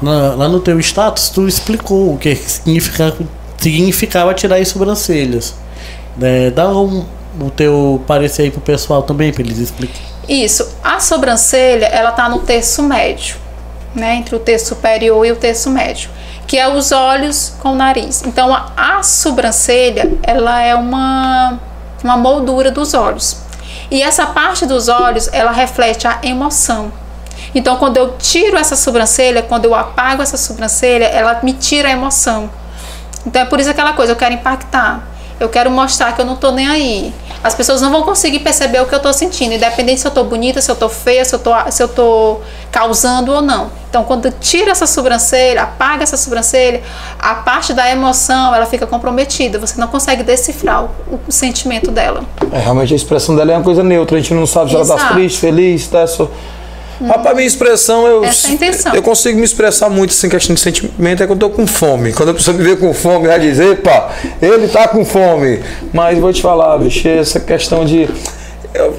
[0.00, 3.14] Na- lá no teu status, tu explicou o que significa,
[3.58, 5.54] significava tirar as sobrancelhas.
[6.20, 7.04] É, dá um,
[7.40, 10.15] o teu parecer aí pro pessoal também, pra eles explicarem.
[10.28, 10.76] Isso.
[10.82, 13.36] A sobrancelha, ela tá no terço médio,
[13.94, 14.14] né?
[14.16, 16.10] Entre o terço superior e o terço médio,
[16.46, 18.22] que é os olhos com o nariz.
[18.24, 21.60] Então, a, a sobrancelha, ela é uma,
[22.02, 23.38] uma moldura dos olhos.
[23.90, 26.92] E essa parte dos olhos, ela reflete a emoção.
[27.54, 31.92] Então, quando eu tiro essa sobrancelha, quando eu apago essa sobrancelha, ela me tira a
[31.92, 32.50] emoção.
[33.26, 35.02] Então é por isso aquela coisa, eu quero impactar.
[35.38, 37.14] Eu quero mostrar que eu não tô nem aí.
[37.42, 40.24] As pessoas não vão conseguir perceber o que eu tô sentindo, independente se eu tô
[40.24, 42.38] bonita, se eu tô feia, se eu tô, se eu tô
[42.70, 43.70] causando ou não.
[43.88, 46.82] Então, quando tira essa sobrancelha, apaga essa sobrancelha,
[47.18, 49.58] a parte da emoção, ela fica comprometida.
[49.58, 52.22] Você não consegue decifrar o, o sentimento dela.
[52.52, 54.86] É, realmente a expressão dela é uma coisa neutra, a gente não sabe se ela
[54.86, 55.14] tá Exato.
[55.14, 56.28] triste, feliz, tá só.
[57.04, 58.94] Rapaz, minha expressão, eu, Essa é a intenção.
[58.94, 62.12] eu consigo me expressar muito sem questão de sentimento, é quando eu tô com fome.
[62.12, 65.60] Quando a pessoa me vê com fome, vai dizer, epa, ele tá com fome.
[65.92, 68.08] Mas vou te falar, bicho, essa questão de.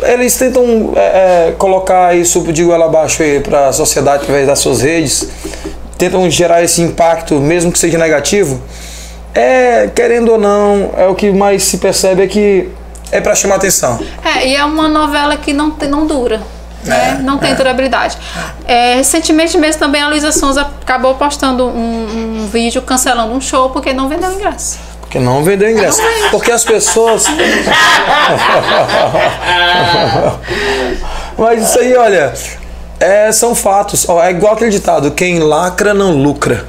[0.04, 4.60] Eles tentam é, é, colocar isso de goela abaixo aí para a sociedade através das
[4.60, 5.28] suas redes,
[5.98, 8.62] tentam gerar esse impacto, mesmo que seja negativo.
[9.34, 12.70] É, querendo ou não, é o que mais se percebe é que
[13.12, 14.00] é para chamar atenção.
[14.24, 16.42] É, e é uma novela que não, não dura.
[16.88, 17.20] Né?
[17.22, 18.18] não tem durabilidade.
[18.66, 23.70] É, recentemente mesmo também a Luísa Sonza acabou postando um, um vídeo cancelando um show
[23.70, 24.80] porque não vendeu ingresso.
[25.02, 26.02] Porque não vendeu ingresso.
[26.32, 27.26] Porque as pessoas.
[31.38, 32.34] Mas isso aí, olha,
[33.00, 34.08] é, são fatos.
[34.10, 36.66] Ó, é igual aquele ditado: quem lacra não lucra.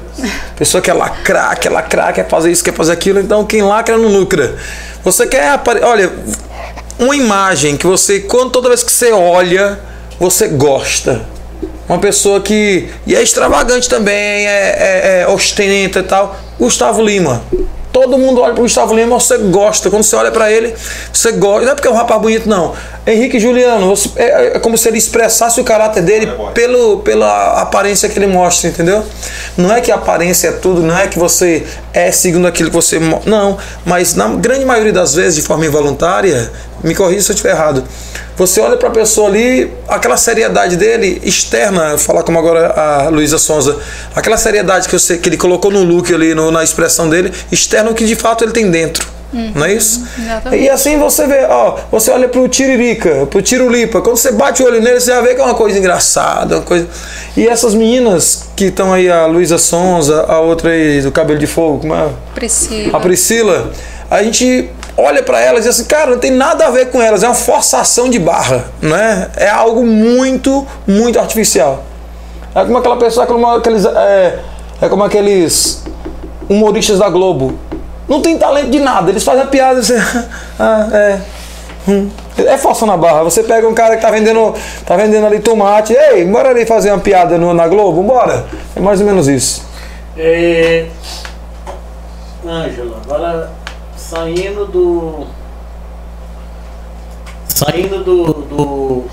[0.56, 3.18] pessoa quer lacrar, quer lacrar, quer fazer isso, quer fazer aquilo.
[3.18, 4.56] Então quem lacra não lucra.
[5.02, 5.80] Você quer apare...
[5.82, 6.12] olha,
[6.98, 9.78] uma imagem que você, quando toda vez que você olha,
[10.18, 11.22] você gosta.
[11.88, 12.88] Uma pessoa que.
[13.06, 16.36] E é extravagante também, é, é, é ostenta e tal.
[16.58, 17.42] Gustavo Lima.
[17.90, 19.88] Todo mundo olha para Gustavo Lima, você gosta.
[19.88, 20.74] Quando você olha para ele,
[21.12, 21.64] você gosta.
[21.64, 22.74] Não é porque é um rapaz bonito, não.
[23.10, 28.06] Henrique Juliano, você, é, é, como se ele expressasse o caráter dele pelo, pela aparência
[28.06, 29.02] que ele mostra, entendeu?
[29.56, 32.76] Não é que a aparência é tudo, não é que você é segundo aquilo que
[32.76, 33.00] você.
[33.24, 33.56] Não,
[33.86, 36.52] mas na grande maioria das vezes, de forma involuntária,
[36.84, 37.82] me corrija se eu estiver errado.
[38.36, 43.38] Você olha para a pessoa ali, aquela seriedade dele externa, falar como agora a Luísa
[43.38, 43.78] Sonza,
[44.14, 47.90] aquela seriedade que, você, que ele colocou no look ali, no, na expressão dele, externa
[47.90, 49.17] o que de fato ele tem dentro.
[49.32, 50.06] Uhum, não é isso?
[50.18, 50.62] Exatamente.
[50.62, 54.66] E assim você vê, ó, você olha pro Tiririca, pro Tirulipa, quando você bate o
[54.66, 56.88] olho nele, você já vê que é uma coisa engraçada, uma coisa.
[57.36, 61.46] E essas meninas que estão aí, a Luísa Sonza, a outra aí do cabelo de
[61.46, 62.08] fogo, como é?
[62.34, 62.96] Priscila.
[62.96, 63.72] A Priscila,
[64.10, 67.00] a gente olha para elas e diz assim, cara, não tem nada a ver com
[67.00, 69.28] elas, é uma forçação de barra, né?
[69.36, 71.84] É algo muito, muito artificial.
[72.54, 74.38] É como aquela pessoa, é como aqueles, é,
[74.80, 75.84] é como aqueles
[76.48, 77.58] humoristas da Globo.
[78.08, 79.94] Não tem talento de nada, eles fazem a piada assim,
[80.58, 81.20] ah, é.
[81.86, 82.08] Hum.
[82.36, 83.24] É força na barra.
[83.24, 84.54] Você pega um cara que tá vendendo,
[84.84, 88.46] tá vendendo ali tomate, ei, bora ali fazer uma piada no, na Globo, bora.
[88.76, 89.66] É mais ou menos isso.
[90.16, 90.86] É...
[92.46, 93.50] Ângela, agora
[93.96, 95.26] saindo do.
[97.48, 99.04] Saindo do, do,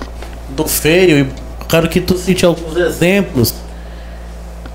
[0.50, 1.28] do feio,
[1.68, 3.54] quero que tu cite alguns exemplos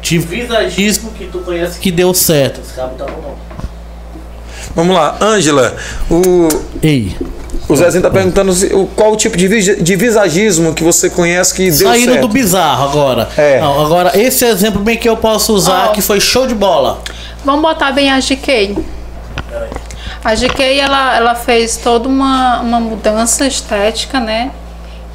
[0.01, 2.59] de visagismo que tu conhece que deu certo.
[2.61, 3.36] Esse cabo tá bom.
[4.76, 5.76] Vamos lá, Ângela,
[6.09, 6.47] o.
[6.82, 7.15] Ei.
[7.67, 8.53] O Zezinho tá perguntando
[8.95, 12.28] qual o tipo de visagismo que você conhece que deu Saindo certo.
[12.28, 13.30] do bizarro agora.
[13.38, 13.61] É.
[13.61, 15.91] Não, agora, esse exemplo bem que eu posso usar, Oh.
[15.93, 16.99] que foi show de bola.
[17.45, 18.76] Vamos botar bem a GK.
[20.24, 24.51] A GK ela, ela fez toda uma, uma mudança estética, né?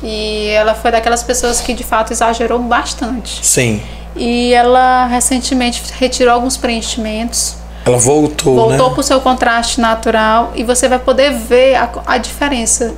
[0.02, 3.44] E ela foi daquelas pessoas que de fato exagerou bastante.
[3.44, 3.82] Sim.
[4.14, 7.56] E ela recentemente retirou alguns preenchimentos,
[7.86, 8.94] Ela voltou, voltou né?
[8.94, 12.92] para o seu contraste natural e você vai poder ver a, a diferença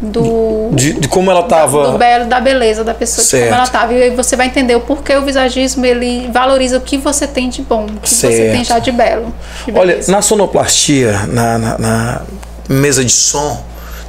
[0.00, 1.98] do, De, de como ela do tava.
[1.98, 3.92] belo, da beleza da pessoa, de como ela tava.
[3.92, 7.48] E aí você vai entender o porquê o visagismo ele valoriza o que você tem
[7.48, 8.52] de bom, o que você Certo.
[8.52, 9.34] tem já de belo.
[9.66, 12.22] de Olha, na sonoplastia, na, na, na
[12.68, 13.62] mesa de som,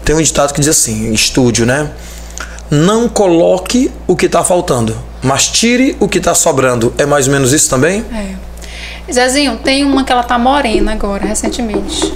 [0.05, 1.89] tem um ditado que diz assim, estúdio, né?
[2.70, 6.93] Não coloque o que tá faltando, mas tire o que tá sobrando.
[6.97, 8.05] É mais ou menos isso também?
[8.13, 8.47] É.
[9.12, 12.14] Zezinho, tem uma que ela tá morena agora, recentemente.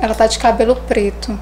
[0.00, 1.38] Ela tá de cabelo preto.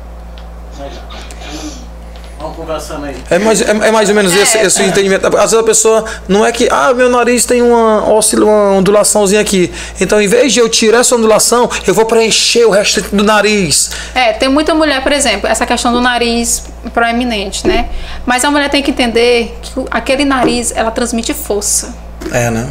[2.38, 3.16] Vamos conversando aí.
[3.28, 5.26] É mais, é, é mais ou menos esse, É, esse entendimento.
[5.26, 9.70] Às vezes a pessoa não é que, ah, meu nariz tem uma, uma ondulaçãozinha aqui.
[10.00, 13.90] Então, em vez de eu tirar essa ondulação, eu vou preencher o resto do nariz.
[14.14, 17.90] É, tem muita mulher, por exemplo, essa questão do nariz proeminente, né?
[18.24, 21.94] Mas a mulher tem que entender que aquele nariz, ela transmite força.
[22.32, 22.70] É, né?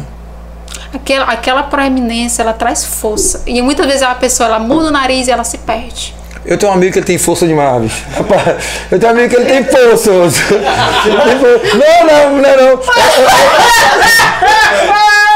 [0.92, 3.42] Aquela, aquela proeminência, ela traz força.
[3.46, 6.14] E muitas vezes a pessoa, ela muda o nariz e ela se perde.
[6.44, 8.04] Eu tenho um amigo que ele tem força bicho.
[8.16, 8.56] Rapaz,
[8.90, 10.10] eu tenho um amigo que ele tem força.
[10.10, 12.80] Não, não, não, é não.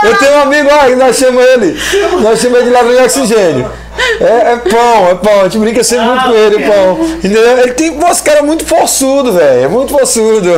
[0.03, 1.81] Eu tenho um amigo, ó, que nós chamamos ele.
[2.21, 3.71] Nós chamamos ele de ladrão de oxigênio.
[4.21, 5.41] É, é pão, é pão.
[5.41, 6.99] A gente brinca sempre muito com ele, é pão.
[7.23, 9.65] Ele tem, nossa, cara, é muito forçudo, velho.
[9.65, 10.51] É muito forçudo.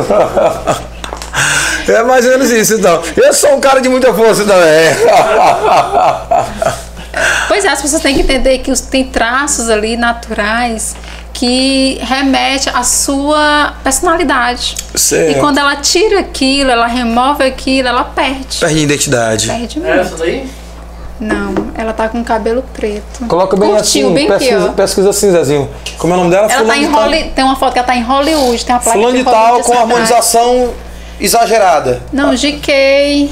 [1.87, 3.01] É mais ou menos isso, então.
[3.15, 4.95] Eu sou um cara de muita força também.
[7.47, 10.95] Pois é, as pessoas têm que entender que tem traços ali naturais
[11.33, 14.75] que remete à sua personalidade.
[14.95, 15.31] Certo.
[15.37, 18.57] E quando ela tira aquilo, ela remove aquilo, ela perde.
[18.59, 19.47] Perde identidade.
[19.47, 19.99] Perde É muito.
[20.01, 20.49] essa daí?
[21.19, 23.25] Não, ela tá com cabelo preto.
[23.27, 24.27] Coloca bem Curtiu, assim, bem
[24.75, 25.69] pesquisa, assim, Zezinho.
[25.97, 26.51] Como é o nome dela?
[26.51, 26.85] Ela tá em.
[26.85, 27.31] Hollywood.
[27.31, 29.71] Tem uma foto que ela tá em Hollywood, tem uma placa Fulano de tal com
[29.71, 29.79] atrás.
[29.81, 30.73] harmonização
[31.19, 32.01] exagerada.
[32.11, 33.29] Não, GK.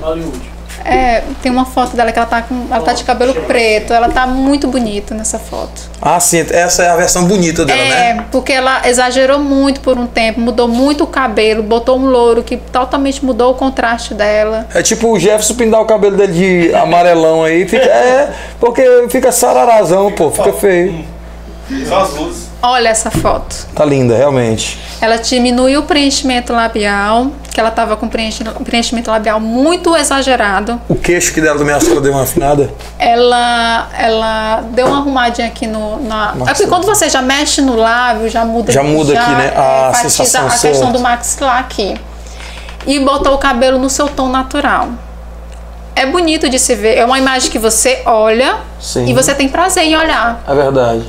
[0.00, 0.48] Hollywood.
[0.84, 2.66] É, tem uma foto dela que ela tá com.
[2.70, 3.92] Ela tá de cabelo preto.
[3.92, 5.82] Ela tá muito bonita nessa foto.
[6.00, 8.24] Ah, sim, essa é a versão bonita dela, É, né?
[8.30, 12.56] porque ela exagerou muito por um tempo, mudou muito o cabelo, botou um louro que
[12.56, 14.66] totalmente mudou o contraste dela.
[14.72, 16.32] É tipo o Jefferson pintar o cabelo dele
[16.68, 17.68] de amarelão aí.
[17.68, 21.04] Fica, é, porque fica sararazão, pô, fica feio.
[21.86, 22.47] Só as luzes.
[22.60, 23.54] Olha essa foto.
[23.74, 24.80] Tá linda, realmente.
[25.00, 30.80] Ela diminui o preenchimento labial, que ela tava com preenchi- preenchimento labial muito exagerado.
[30.88, 32.68] O queixo que dela também acho que ela deu uma afinada.
[32.98, 36.02] Ela, ela deu uma arrumadinha aqui no.
[36.02, 36.24] Na...
[36.24, 36.68] É porque Maxilar.
[36.70, 39.52] quando você já mexe no lábio, já muda Já muda aqui, né?
[39.56, 40.92] A enfatiza sensação, a questão certo.
[40.92, 41.94] do maxilar aqui.
[42.86, 44.88] E botou o cabelo no seu tom natural.
[45.94, 46.96] é bonito de se ver.
[46.96, 49.06] É uma imagem que você olha Sim.
[49.08, 50.42] e você tem prazer em olhar.
[50.46, 51.02] É verdade.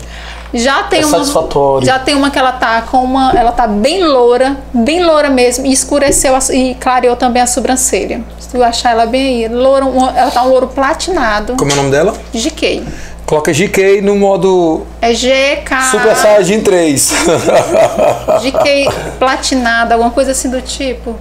[0.53, 1.85] Já tem É uma satisfatório.
[1.85, 5.65] Já tem uma que ela tá com uma, ela tá bem loura, bem loura mesmo,
[5.65, 8.21] e escureceu a- e clareou também a sobrancelha.
[8.39, 9.85] Se tu achar ela bem aí, loura,
[10.15, 11.55] ela tá um louro platinado.
[11.55, 12.13] Como é o nome dela?
[12.33, 12.83] GK.
[13.27, 15.81] Coloca GK no modo É GK.
[15.91, 17.11] Super Saiyajin 3.
[18.41, 18.89] GK
[19.19, 21.15] platinada, alguma coisa assim do tipo.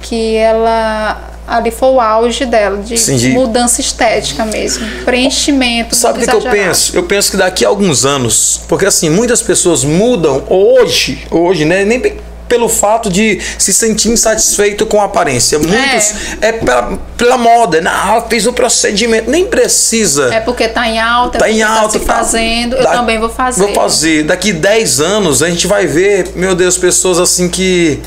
[0.00, 1.18] Que ela
[1.50, 4.86] ali foi o auge dela, de Sim, de- mudança estética mesmo.
[5.04, 5.94] Preenchimento.
[5.96, 6.96] Sabe o que, eu penso?
[6.96, 11.84] Eu penso que daqui a alguns anos, porque assim, muitas pessoas mudam hoje, hoje, né?
[11.84, 12.16] Nem pe-
[12.48, 15.56] pelo fato de se sentir insatisfeito com a aparência.
[15.58, 17.80] Muitos é, pela, pela moda.
[17.80, 19.30] Não, ela fez o procedimento.
[19.30, 20.34] Nem precisa.
[20.34, 21.92] É porque tá em alta, Tá é em porque alta.
[21.92, 22.74] tá se tá- fazendo.
[22.76, 23.60] Eu da- também vou fazer.
[23.60, 24.24] Vou fazer.
[24.24, 28.00] Daqui 10 anos a gente vai ver, meu Deus, pessoas assim que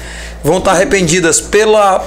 [0.44, 2.06] vão estar arrependidas pela,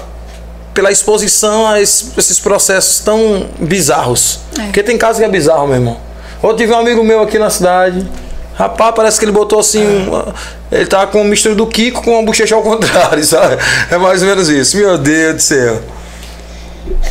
[0.76, 4.38] pela exposição a es- esses processos tão bizarros.
[4.58, 4.62] É.
[4.66, 5.96] Porque tem casos que é bizarro, meu irmão.
[6.42, 8.06] Outro tive um amigo meu aqui na cidade.
[8.54, 9.84] Rapaz, parece que ele botou assim.
[10.06, 10.34] uma-
[10.70, 13.56] ele tá com uma mistura do Kiko com uma bochecha ao contrário, sabe?
[13.90, 14.76] É mais ou menos isso.
[14.76, 15.80] Meu Deus do céu.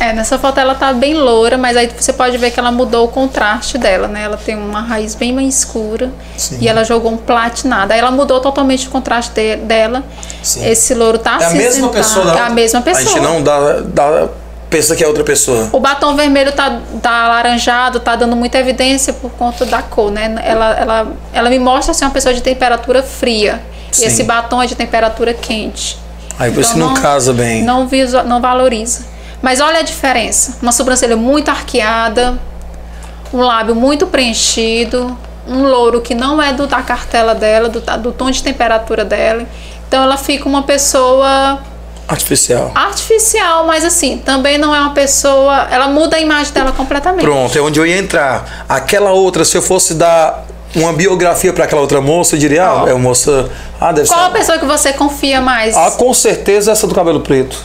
[0.00, 3.06] É, nessa foto ela tá bem loura, mas aí você pode ver que ela mudou
[3.06, 4.22] o contraste dela, né?
[4.22, 6.58] Ela tem uma raiz bem mais escura Sim.
[6.60, 7.92] e ela jogou um platinado.
[7.92, 10.02] Aí ela mudou totalmente o contraste de- dela.
[10.42, 10.66] Sim.
[10.68, 13.02] Esse louro tá É a mesma pessoa da É a mesma pessoa.
[13.02, 14.28] A gente não dá, dá.
[14.68, 15.68] Pensa que é outra pessoa.
[15.72, 20.34] O batom vermelho tá, tá alaranjado, tá dando muita evidência por conta da cor, né?
[20.44, 23.62] Ela, ela, ela me mostra ser uma pessoa de temperatura fria.
[23.92, 24.02] Sim.
[24.02, 25.96] E esse batom é de temperatura quente.
[26.38, 27.62] Aí por isso Então não casa bem.
[27.62, 29.04] Não, visu- não valoriza.
[29.42, 30.56] Mas olha a diferença.
[30.62, 32.38] Uma sobrancelha muito arqueada,
[33.32, 38.12] um lábio muito preenchido, um louro que não é do, da cartela dela, do, do
[38.12, 39.44] tom de temperatura dela.
[39.88, 41.60] Então ela fica uma pessoa
[42.08, 42.70] Artificial.
[42.74, 45.66] artificial, mas assim, também não é uma pessoa.
[45.70, 47.22] Ela muda a imagem dela completamente.
[47.24, 48.64] Pronto, é onde eu ia entrar.
[48.68, 50.44] Aquela outra, se eu fosse dar
[50.74, 52.88] uma biografia para aquela outra moça, eu diria, ah, Qual?
[52.88, 53.50] é uma moça.
[53.80, 54.32] Ah, deve Qual a ser.
[54.38, 55.76] pessoa que você confia mais?
[55.76, 57.56] Ah, com certeza essa do cabelo preto.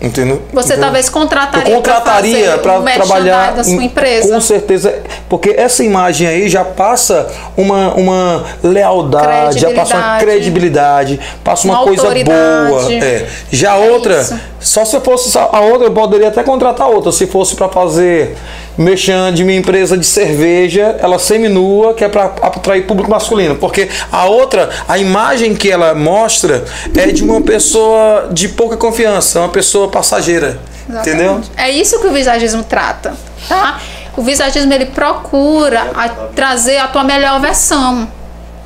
[0.00, 0.42] Entendeu?
[0.52, 0.82] Você Entendeu?
[0.84, 4.28] talvez contrataria Eu contrataria para para trabalhar da sua em- empresa.
[4.34, 4.94] Com certeza,
[5.26, 11.18] porque essa imagem aí já passa uma, uma lealdade, já passa uma Credibilidade.
[11.42, 12.92] passa uma, Uma coisa boa.
[12.92, 13.26] É.
[13.50, 14.38] Já a É outra, isso.
[14.60, 17.10] só se fosse a outra, eu poderia até contratar outra.
[17.10, 18.36] Se fosse para fazer
[18.76, 23.56] mexendo de minha empresa de cerveja, ela seminua, que é para atrair público masculino.
[23.56, 26.64] Porque a outra, a imagem que ela mostra
[26.96, 30.58] é de uma pessoa de pouca confiança, uma pessoa passageira.
[30.88, 31.08] Exatamente.
[31.08, 31.40] Entendeu?
[31.56, 33.14] É isso que o visagismo trata,
[33.48, 33.80] tá?
[34.16, 38.08] O visagismo ele procura a- trazer a tua melhor versão,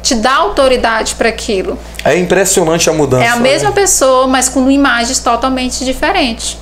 [0.03, 1.79] te dá autoridade para aquilo.
[2.05, 3.25] É impressionante a mudança.
[3.25, 3.75] É a mesma né?
[3.75, 6.57] pessoa, mas com imagens totalmente diferentes,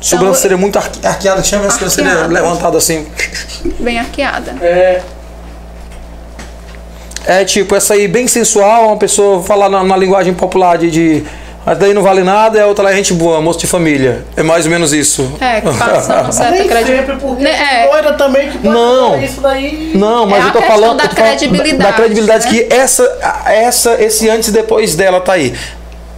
[0.00, 3.06] Sobrancelha muito arque- arqueada, chama a sobrancelha levantada assim.
[3.80, 4.54] bem arqueada.
[4.60, 5.00] É,
[7.26, 11.24] É tipo, essa aí bem sensual, uma pessoa falar na, na linguagem popular de, de.
[11.66, 14.24] Mas daí não vale nada, é outra lá é gente boa, moço de família.
[14.34, 15.30] É mais ou menos isso.
[15.38, 17.20] É, que passa uma certa credibilidade.
[17.20, 17.50] porque Né,
[17.84, 18.12] é.
[18.14, 19.22] também que pode Não.
[19.22, 19.92] isso daí.
[19.94, 20.96] Não, mas É eu tô falando.
[20.96, 22.50] da eu tô falando credibilidade, Da, credibilidade né?
[22.50, 25.54] que essa, essa, esse antes e depois dela tá aí.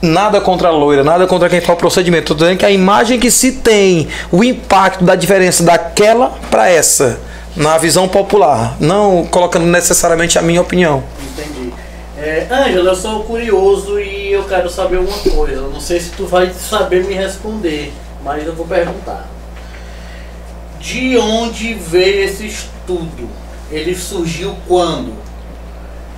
[0.03, 2.35] Nada contra a loira, nada contra quem faz o procedimento.
[2.35, 7.21] Tô dizendo que a imagem que se tem, o impacto da diferença daquela para essa,
[7.55, 8.77] na visão popular.
[8.81, 11.05] Não colocando necessariamente a minha opinião.
[11.33, 11.73] Entendi.
[12.17, 15.63] É, Ângela, eu sou curioso e eu quero saber uma coisa.
[15.63, 17.93] Não sei se tu vai saber me responder,
[18.25, 19.29] mas eu vou perguntar.
[20.79, 23.29] De onde veio esse estudo?
[23.71, 25.13] Ele surgiu quando?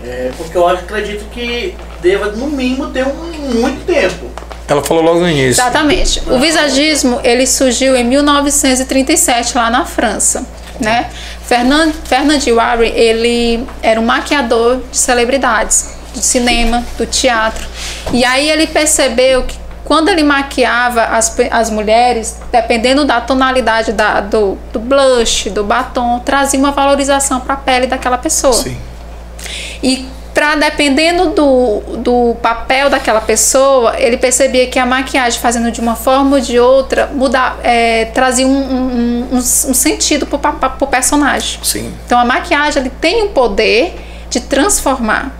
[0.04, 4.30] É, porque eu acredito que deva, no mínimo, ter um, muito tempo.
[4.66, 5.62] Ela falou logo no início.
[5.62, 6.22] Exatamente.
[6.26, 10.46] O visagismo ele surgiu em 1937 lá na França,
[10.80, 11.10] né?
[11.46, 17.66] Fernand, Fernand Warren ele era um maquiador de celebridades, do cinema, do teatro.
[18.12, 24.20] E aí ele percebeu que quando ele maquiava as, as mulheres, dependendo da tonalidade da,
[24.20, 28.54] do, do blush, do batom, trazia uma valorização para a pele daquela pessoa.
[28.54, 28.76] Sim.
[29.82, 35.78] E para dependendo do, do papel daquela pessoa, ele percebia que a maquiagem fazendo de
[35.80, 37.10] uma forma ou de outra
[37.62, 39.40] é, trazia um, um, um- um
[39.74, 41.60] sentido para o personagem.
[41.62, 41.92] Sim.
[42.06, 43.94] Então a maquiagem ele tem o poder
[44.30, 45.32] de transformar.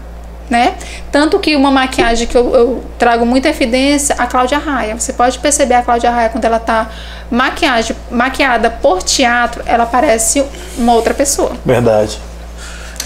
[0.51, 0.75] Né?
[1.11, 4.95] Tanto que uma maquiagem que eu, eu trago muita evidência, a Cláudia Raia.
[4.99, 6.91] Você pode perceber a Cláudia Raia quando ela está
[7.31, 10.45] maquiagem, maquiada por teatro, ela parece
[10.77, 11.53] uma outra pessoa.
[11.65, 12.21] Verdade.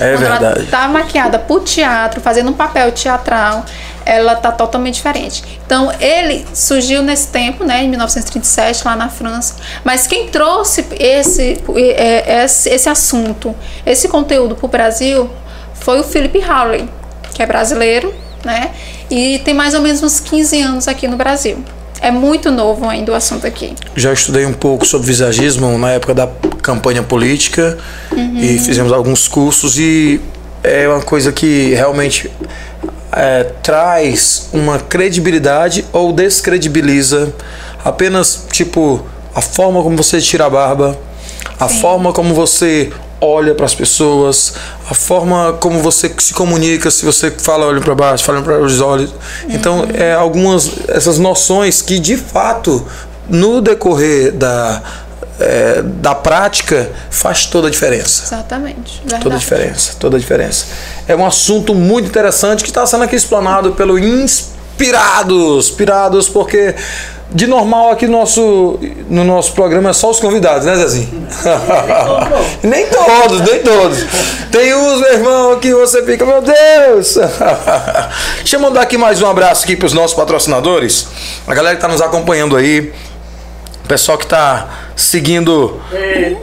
[0.01, 0.60] É Quando verdade.
[0.60, 3.64] ela tá maquiada por teatro, fazendo um papel teatral,
[4.05, 5.43] ela tá totalmente diferente.
[5.64, 9.56] Então, ele surgiu nesse tempo, né, em 1937, lá na França.
[9.85, 11.62] Mas quem trouxe esse,
[11.97, 13.55] é, esse, esse assunto,
[13.85, 15.31] esse conteúdo para o Brasil,
[15.74, 16.89] foi o Philip Howley,
[17.35, 18.14] que é brasileiro,
[18.44, 18.70] né?
[19.10, 21.62] E tem mais ou menos uns 15 anos aqui no Brasil.
[22.01, 23.74] É muito novo ainda o assunto aqui.
[23.94, 26.28] Já estudei um pouco sobre visagismo na época da
[26.62, 27.78] campanha política
[28.12, 28.39] uhum.
[28.39, 30.20] e fizemos alguns cursos e
[30.62, 32.31] é uma coisa que realmente
[33.12, 37.32] é, traz uma credibilidade ou descredibiliza
[37.85, 39.05] apenas tipo
[39.35, 40.98] a forma como você tira a barba,
[41.59, 41.81] a Sim.
[41.81, 44.55] forma como você olha para as pessoas,
[44.90, 48.80] a forma como você se comunica, se você fala olho para baixo, fala para os
[48.80, 49.14] olhos.
[49.48, 49.90] Então, uhum.
[49.94, 52.86] é algumas essas noções que de fato
[53.28, 54.82] no decorrer da
[55.38, 58.24] é, da prática faz toda a diferença.
[58.24, 59.01] Exatamente.
[59.01, 59.22] Verdade.
[59.22, 60.66] Toda a diferença, toda a diferença.
[61.06, 65.68] É um assunto muito interessante que está sendo aqui explanado pelo Inspirados.
[65.68, 66.74] Inspirados porque
[67.30, 68.78] de normal aqui no nosso,
[69.08, 71.26] no nosso programa é só os convidados, né, Zezinho?
[72.62, 73.98] nem todos, nem todos.
[74.50, 77.16] Tem uns, meu irmão, que você fica, meu Deus!
[78.38, 81.08] Deixa eu mandar aqui mais um abraço aqui para os nossos patrocinadores.
[81.46, 82.92] A galera que está nos acompanhando aí.
[83.84, 85.80] O pessoal que está seguindo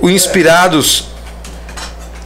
[0.01, 1.07] o Inspirados.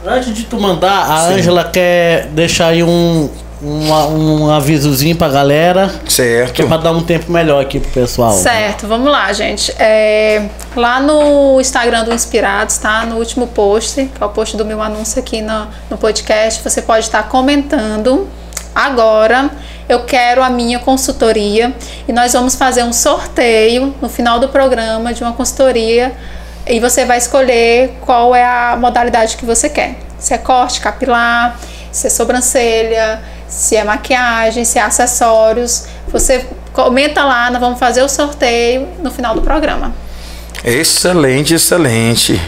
[0.06, 3.28] Antes de tu mandar, a Ângela quer deixar aí um
[3.62, 5.90] um, um avisozinho pra galera.
[6.08, 6.54] Certo.
[6.54, 8.32] Que é pra dar um tempo melhor aqui pro pessoal.
[8.32, 9.72] Certo, vamos lá, gente.
[9.78, 13.04] É, lá no Instagram do Inspirados, tá?
[13.04, 16.82] No último post, que é o post do meu anúncio aqui no, no podcast, você
[16.82, 18.28] pode estar comentando.
[18.74, 19.50] Agora,
[19.88, 21.74] eu quero a minha consultoria
[22.06, 26.12] e nós vamos fazer um sorteio no final do programa de uma consultoria
[26.66, 29.96] e você vai escolher qual é a modalidade que você quer.
[30.18, 31.58] Se é corte capilar,
[31.90, 35.86] se é sobrancelha, se é maquiagem, se é acessórios.
[36.08, 39.94] Você comenta lá, nós vamos fazer o sorteio no final do programa.
[40.64, 42.40] Excelente, excelente.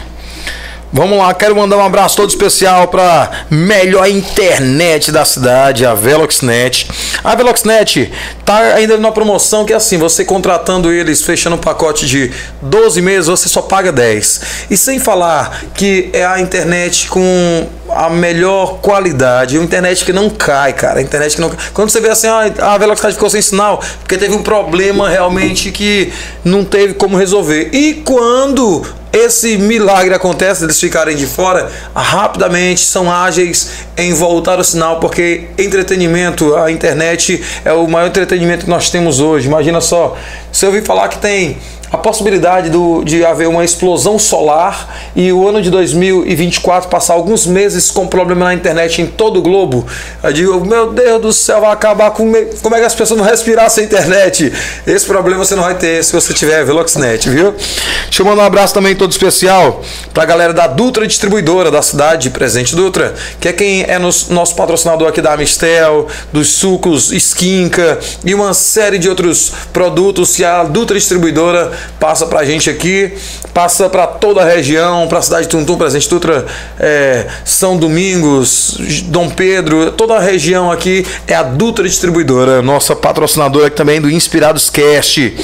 [0.93, 6.85] Vamos lá, quero mandar um abraço todo especial para melhor internet da cidade, a Veloxnet.
[7.23, 8.11] A Veloxnet
[8.43, 13.01] tá ainda numa promoção que é assim, você contratando eles, fechando um pacote de 12
[13.01, 14.41] meses, você só paga 10.
[14.69, 20.29] E sem falar que é a internet com a melhor qualidade, uma internet que não
[20.29, 23.41] cai, cara, a internet que não Quando você vê assim, ah, a Veloxnet ficou sem
[23.41, 26.11] sinal, porque teve um problema realmente que
[26.43, 27.69] não teve como resolver.
[27.71, 34.63] E quando esse milagre acontece, eles ficarem de fora, rapidamente são ágeis em voltar o
[34.63, 39.47] sinal, porque entretenimento, a internet é o maior entretenimento que nós temos hoje.
[39.47, 40.17] Imagina só,
[40.51, 41.57] se eu ouvir falar que tem
[41.91, 47.45] a possibilidade do, de haver uma explosão solar e o ano de 2024 passar alguns
[47.45, 49.85] meses com problema na internet em todo o globo.
[50.23, 52.31] Eu digo, meu Deus do céu, vai acabar com.
[52.61, 54.53] Como é que as pessoas vão respirar sem internet?
[54.87, 57.51] Esse problema você não vai ter se você tiver Veloxnet, viu?
[57.51, 59.81] Deixa eu mandar um abraço também todo especial
[60.13, 63.99] para a galera da Dutra Distribuidora da cidade de Presente Dutra, que é quem é
[63.99, 70.35] nos, nosso patrocinador aqui da Amistel, dos sucos Skinca e uma série de outros produtos
[70.35, 73.13] que a Dutra Distribuidora passa pra gente aqui,
[73.53, 76.45] passa para toda a região, para a cidade de Tuntum, Presente Dutra,
[76.79, 83.67] é, São Domingos, Dom Pedro, toda a região aqui é a Dutra Distribuidora, nossa patrocinadora
[83.67, 85.35] aqui também do Inspirados Cast.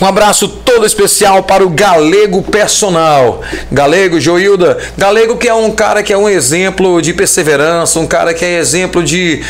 [0.00, 3.42] Um abraço todo especial para o Galego Personal.
[3.72, 4.78] Galego, Joilda.
[4.96, 8.58] Galego que é um cara que é um exemplo de perseverança, um cara que é
[8.58, 9.42] exemplo de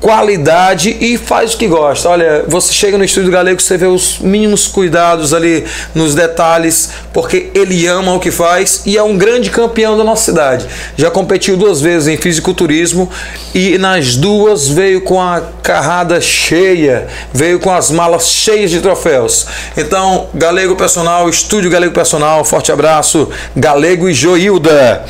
[0.00, 2.08] qualidade e faz o que gosta.
[2.08, 5.64] Olha, você chega no estúdio galego, você vê os mínimos cuidados ali
[5.94, 10.24] nos detalhes, porque ele ama o que faz e é um grande campeão da nossa
[10.24, 10.66] cidade.
[10.96, 13.10] Já competiu duas vezes em fisiculturismo
[13.54, 19.46] e nas duas veio com a carrada cheia, veio com as malas cheias de troféus.
[19.76, 25.04] Então, Galego Personal, Estúdio Galego Personal, forte abraço, Galego e Joilda.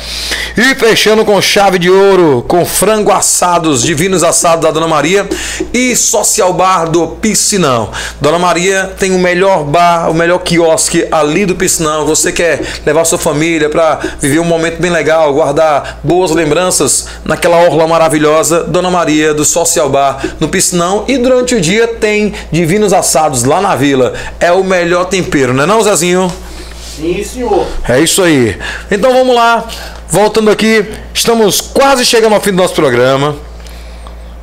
[0.57, 5.29] E fechando com chave de ouro, com frango assados, divinos assados da Dona Maria
[5.71, 7.91] e Social Bar do Piscinão.
[8.19, 12.03] Dona Maria tem o melhor bar, o melhor quiosque ali do Piscinão.
[12.07, 17.57] Você quer levar sua família para viver um momento bem legal, guardar boas lembranças naquela
[17.57, 22.91] orla maravilhosa, Dona Maria do Social Bar no Piscinão e durante o dia tem divinos
[22.91, 24.15] assados lá na vila.
[24.39, 26.33] É o melhor tempero, não é não, Zezinho?
[26.97, 27.67] Sim, senhor.
[27.87, 28.57] É isso aí.
[28.89, 29.67] Então vamos lá.
[30.09, 30.83] Voltando aqui,
[31.13, 33.35] estamos quase chegando ao fim do nosso programa.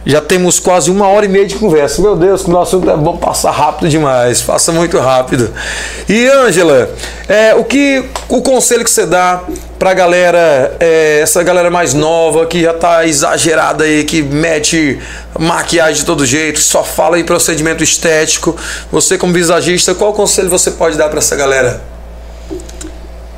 [0.09, 2.01] Já temos quase uma hora e meia de conversa.
[2.01, 4.41] Meu Deus, como o assunto é bom passar rápido demais.
[4.41, 5.53] Passa muito rápido.
[6.09, 6.89] E, Ângela,
[7.29, 9.43] é, o que o conselho que você dá
[9.79, 14.99] pra galera, é, essa galera mais nova que já tá exagerada aí, que mete
[15.39, 18.57] maquiagem de todo jeito, só fala em procedimento estético.
[18.91, 21.83] Você, como visagista, qual conselho você pode dar para essa galera?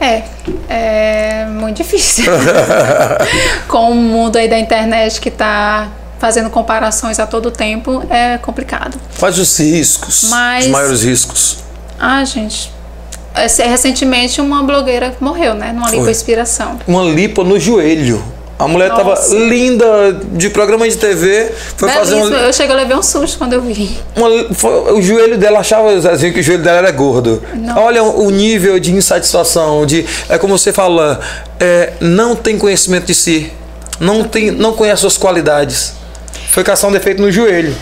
[0.00, 0.22] É,
[0.68, 2.30] é muito difícil.
[3.66, 5.88] Com o mundo aí da internet que tá
[6.20, 8.96] fazendo comparações a todo tempo, é complicado.
[9.18, 10.26] Quais os riscos?
[10.28, 11.56] Mas- Os maiores riscos.
[11.98, 12.70] Ah, gente.
[13.44, 15.72] esse- Recentemente uma blogueira morreu, né?
[15.72, 16.78] Numa lipoaspiração.
[16.86, 18.22] Uma lipo no joelho.
[18.58, 19.34] A mulher tava Nossa.
[19.34, 22.36] linda de programa de TV, foi fazer Belíssimo.
[22.36, 23.98] uma, Eu cheguei a levar um susto quando eu vi.
[24.14, 27.42] uma- foi- o joelho dela achava assim, que o joelho dela era gordo.
[27.54, 27.80] Nossa.
[27.80, 31.20] Olha o o nível de insatisfação, de é como você fala,
[31.58, 33.50] é, não tem conhecimento de si,
[33.98, 35.94] não tem, não conhece suas qualidades.
[36.50, 37.76] Foi caçar um defeito no joelho.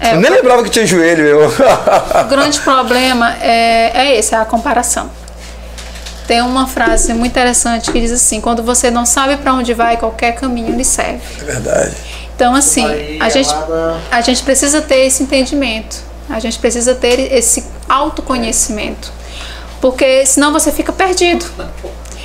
[0.00, 1.24] É, eu nem lembrava que tinha joelho.
[1.24, 1.48] Eu.
[1.48, 5.10] O grande problema é, é esse, é a comparação.
[6.26, 9.96] Tem uma frase muito interessante que diz assim: quando você não sabe para onde vai,
[9.96, 11.20] qualquer caminho lhe serve.
[11.40, 11.96] é verdade.
[12.34, 12.86] Então, assim,
[13.20, 13.50] a gente,
[14.10, 15.98] a gente precisa ter esse entendimento,
[16.28, 19.12] a gente precisa ter esse autoconhecimento,
[19.78, 21.44] porque senão você fica perdido.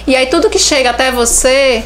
[0.08, 1.84] E aí, tudo que chega até você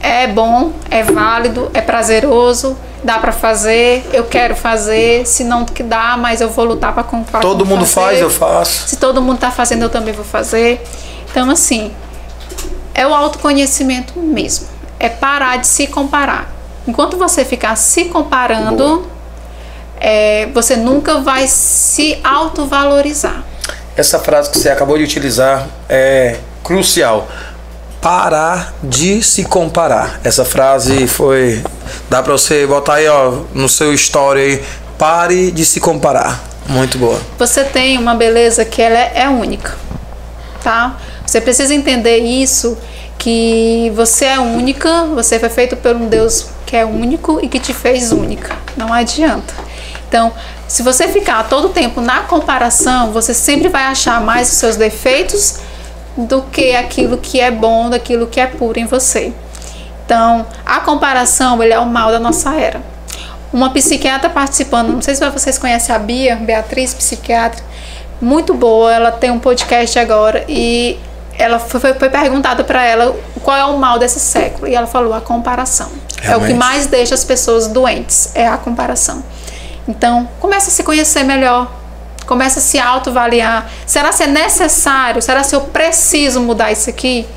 [0.00, 5.82] é bom, é válido, é prazeroso, dá pra fazer, eu quero fazer, se não que
[5.82, 7.40] dá, mas eu vou lutar pra comprar.
[7.40, 8.88] Todo mundo faz, eu faço.
[8.88, 10.82] Se todo mundo tá fazendo, eu também vou fazer.
[11.30, 11.92] Então, assim,
[12.94, 14.66] é o autoconhecimento mesmo.
[14.98, 16.52] É parar de se comparar.
[16.86, 19.06] Enquanto você ficar se comparando,
[20.00, 23.44] é, você nunca vai se autovalorizar.
[23.96, 27.28] Essa frase que você acabou de utilizar é crucial.
[28.00, 30.20] Parar de se comparar.
[30.22, 31.62] Essa frase foi.
[32.08, 34.64] Dá pra você botar aí, ó, no seu story aí.
[34.98, 36.42] Pare de se comparar.
[36.66, 37.20] Muito boa.
[37.38, 39.76] Você tem uma beleza que ela é, única,
[40.62, 40.98] tá?
[41.24, 42.76] Você precisa entender isso,
[43.18, 47.58] que você é única, você foi feito por um Deus que é único e que
[47.58, 48.56] te fez única.
[48.76, 49.54] Não adianta.
[50.08, 50.32] Então,
[50.66, 55.60] se você ficar todo tempo na comparação, você sempre vai achar mais os seus defeitos
[56.16, 59.32] do que aquilo que é bom, daquilo que é puro em você.
[60.08, 62.80] Então, a comparação, ele é o mal da nossa era.
[63.52, 67.62] Uma psiquiatra participando, não sei se vocês conhecem a Bia, Beatriz, psiquiatra,
[68.18, 70.98] muito boa, ela tem um podcast agora e
[71.36, 75.12] ela foi, foi, perguntada para ela qual é o mal desse século e ela falou
[75.12, 75.90] a comparação.
[76.22, 76.52] É o Realmente.
[76.52, 79.22] que mais deixa as pessoas doentes, é a comparação.
[79.86, 81.70] Então, começa a se conhecer melhor,
[82.26, 83.70] começa a se autoavaliar.
[83.84, 85.20] Será se é necessário?
[85.20, 87.28] Será se eu preciso mudar isso aqui?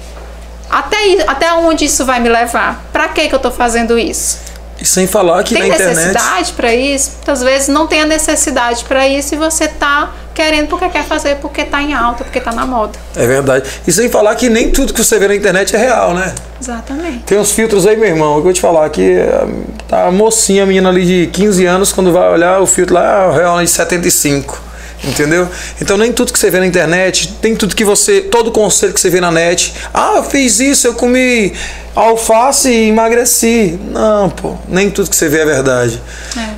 [0.71, 2.83] Até, até onde isso vai me levar?
[2.93, 4.39] Para que que eu tô fazendo isso?
[4.79, 5.95] E sem falar que tem na internet.
[5.95, 7.11] necessidade para isso?
[7.17, 11.35] Muitas vezes não tem a necessidade para isso e você tá querendo porque quer fazer,
[11.35, 12.97] porque tá em alta, porque tá na moda.
[13.15, 13.69] É verdade.
[13.85, 16.33] E sem falar que nem tudo que você vê na internet é real, né?
[16.59, 17.19] Exatamente.
[17.25, 19.47] Tem uns filtros aí, meu irmão, que eu vou te falar que eh,
[19.87, 23.31] tá a mocinha, a menina ali de 15 anos, quando vai olhar o filtro lá,
[23.31, 24.70] é real de 75.
[25.03, 25.47] Entendeu?
[25.81, 28.21] Então nem tudo que você vê na internet, nem tudo que você.
[28.21, 29.73] Todo conselho que você vê na net.
[29.93, 31.51] Ah, eu fiz isso, eu comi
[31.95, 33.79] alface e emagreci.
[33.89, 35.99] Não, pô, nem tudo que você vê é verdade.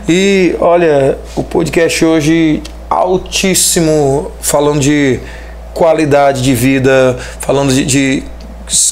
[0.09, 5.19] E olha, o podcast hoje altíssimo, falando de
[5.73, 8.23] qualidade de vida, falando de, de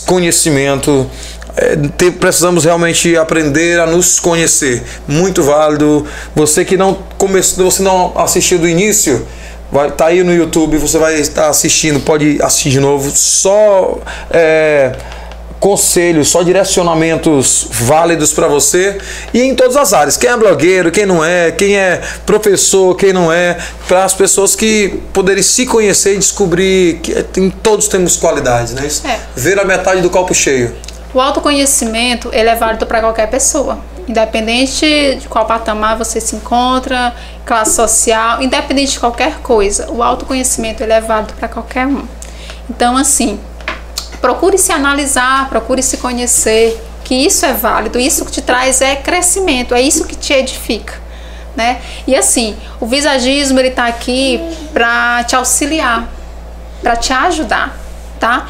[0.06, 1.10] conhecimento.
[1.57, 4.82] É, te- precisamos realmente aprender a nos conhecer.
[5.06, 6.07] Muito válido.
[6.34, 9.26] Você que não começou, você não assistiu do início,
[9.72, 13.10] vai tá aí no YouTube, você vai estar assistindo, pode assistir de novo.
[13.11, 13.99] Só
[14.30, 14.91] é,
[15.60, 18.98] conselhos, só direcionamentos válidos para você
[19.34, 20.18] e em todas as áreas.
[20.18, 23.57] Quem é blogueiro, quem não é, quem é professor, quem não é,
[23.88, 28.85] para as pessoas que poderem se conhecer e descobrir que tem, todos temos qualidades, né?
[28.85, 29.07] Isso?
[29.07, 29.19] É.
[29.35, 30.76] Ver a metade do copo cheio.
[31.14, 33.80] O autoconhecimento, ele é válido para qualquer pessoa.
[34.07, 37.14] Independente de qual patamar você se encontra,
[37.45, 42.06] classe social, independente de qualquer coisa, o autoconhecimento ele é válido para qualquer um.
[42.69, 43.40] Então, assim,
[44.19, 48.95] procure se analisar, procure se conhecer, que isso é válido, isso que te traz é
[48.95, 50.94] crescimento, é isso que te edifica,
[51.56, 51.82] né?
[52.07, 54.40] E assim, o visagismo ele tá aqui
[54.72, 56.07] para te auxiliar,
[56.82, 57.78] para te ajudar,
[58.19, 58.48] tá?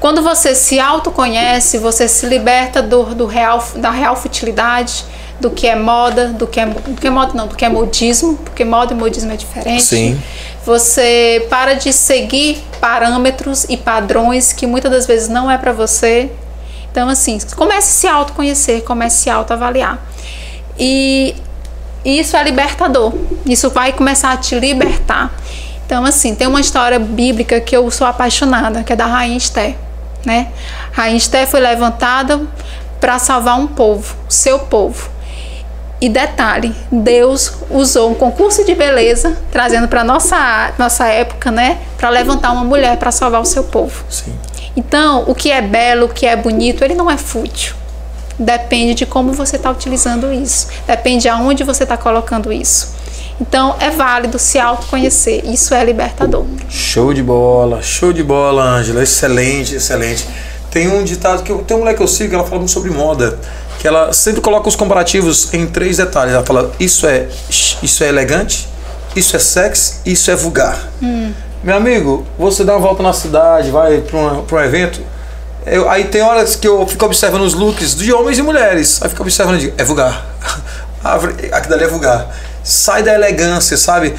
[0.00, 5.04] Quando você se autoconhece, você se liberta do, do real, da real futilidade,
[5.40, 7.68] do que é moda, do que é, do que é moda não, do que é
[7.68, 9.82] modismo, porque moda e modismo é diferente.
[9.82, 10.20] Sim.
[10.64, 16.30] Você para de seguir parâmetros e padrões que muitas das vezes não é para você.
[16.90, 19.98] Então, assim, comece a se autoconhecer, comece a se autoavaliar.
[20.78, 21.36] E
[22.04, 23.12] isso é libertador.
[23.44, 25.32] Isso vai começar a te libertar.
[25.84, 29.76] Então, assim, tem uma história bíblica que eu sou apaixonada, que é da Rainha Esther.
[30.26, 30.48] Né?
[30.92, 32.40] Rainha Esther foi levantada
[33.00, 35.08] para salvar um povo, seu povo.
[36.00, 42.10] E detalhe, Deus usou um concurso de beleza, trazendo para nossa nossa época, né, para
[42.10, 44.04] levantar uma mulher para salvar o seu povo.
[44.10, 44.36] Sim.
[44.76, 47.74] Então, o que é belo, o que é bonito, ele não é fútil.
[48.38, 50.68] Depende de como você está utilizando isso.
[50.86, 52.94] Depende aonde você está colocando isso.
[53.40, 55.44] Então, é válido se autoconhecer.
[55.44, 56.44] Isso é libertador.
[56.68, 59.02] Show de bola, show de bola, Ângela.
[59.02, 60.26] Excelente, excelente.
[60.70, 62.90] Tem um ditado que eu, tem um mulher que eu sigo, ela fala muito sobre
[62.90, 63.38] moda,
[63.78, 66.34] que ela sempre coloca os comparativos em três detalhes.
[66.34, 68.68] Ela fala: isso é, isso é elegante,
[69.14, 70.88] isso é sexy, isso é vulgar.
[71.62, 75.00] Meu amigo, você dá uma volta na cidade, vai para um, pra um evento.
[75.64, 79.02] Eu, aí tem horas que eu fico observando os looks de homens e mulheres.
[79.02, 80.26] Aí fico observando e digo, é vulgar.
[81.52, 82.28] Aqui dali é vulgar.
[82.66, 84.12] Sai da elegância, sabe?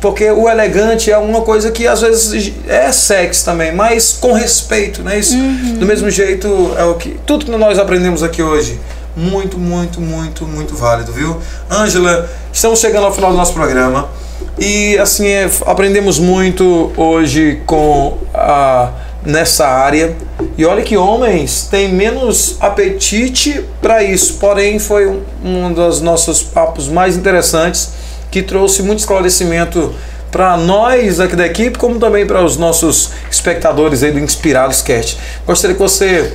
[0.00, 5.02] Porque o elegante é uma coisa que às vezes é sexy também, mas com respeito,
[5.02, 5.18] né?
[5.18, 5.36] Isso,
[5.78, 7.18] Do mesmo jeito é o que.
[7.26, 8.78] Tudo que nós aprendemos aqui hoje.
[9.16, 11.40] Muito, muito, muito, muito válido, viu?
[11.68, 14.08] Ângela, estamos chegando ao final do nosso programa.
[14.56, 18.90] E assim, é, aprendemos muito hoje com a
[19.24, 20.16] nessa área.
[20.56, 24.34] E olha que homens têm menos apetite para isso.
[24.34, 27.90] Porém, foi um, um dos nossos papos mais interessantes
[28.30, 29.94] que trouxe muito esclarecimento
[30.30, 35.18] para nós aqui da equipe, como também para os nossos espectadores aí do Inspirados Cast.
[35.46, 36.32] Gostaria que você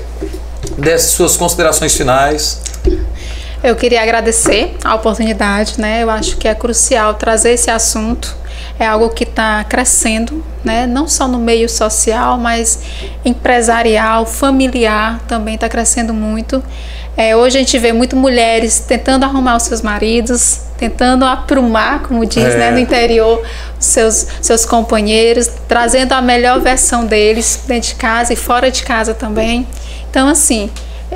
[0.77, 2.59] desse suas considerações finais.
[3.63, 6.03] Eu queria agradecer a oportunidade, né?
[6.03, 8.35] Eu acho que é crucial trazer esse assunto.
[8.79, 10.87] É algo que está crescendo, né?
[10.87, 12.79] Não só no meio social, mas
[13.23, 16.63] empresarial, familiar também está crescendo muito.
[17.15, 22.25] É, hoje a gente vê muito mulheres tentando arrumar os seus maridos, tentando aprumar, como
[22.25, 22.57] diz, É.
[22.57, 23.41] né, no interior,
[23.79, 28.81] os seus, seus companheiros, trazendo a melhor versão deles dentro de casa e fora de
[28.83, 29.67] casa também.
[30.09, 30.71] Então, assim,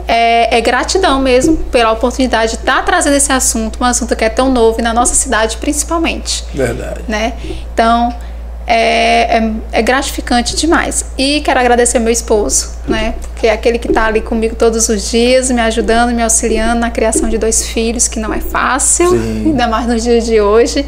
[0.08, 4.30] é, é gratidão mesmo pela oportunidade de estar trazendo esse assunto, um assunto que é
[4.30, 7.02] tão novo e na nossa cidade principalmente Verdade.
[7.08, 7.34] né?
[7.74, 8.14] Então
[8.68, 11.06] é, é, é gratificante demais.
[11.18, 13.16] E quero agradecer meu esposo, né?
[13.22, 16.92] Porque é aquele que está ali comigo todos os dias, me ajudando, me auxiliando na
[16.92, 19.44] criação de dois filhos, que não é fácil, Sim.
[19.48, 20.86] ainda mais nos dias de hoje.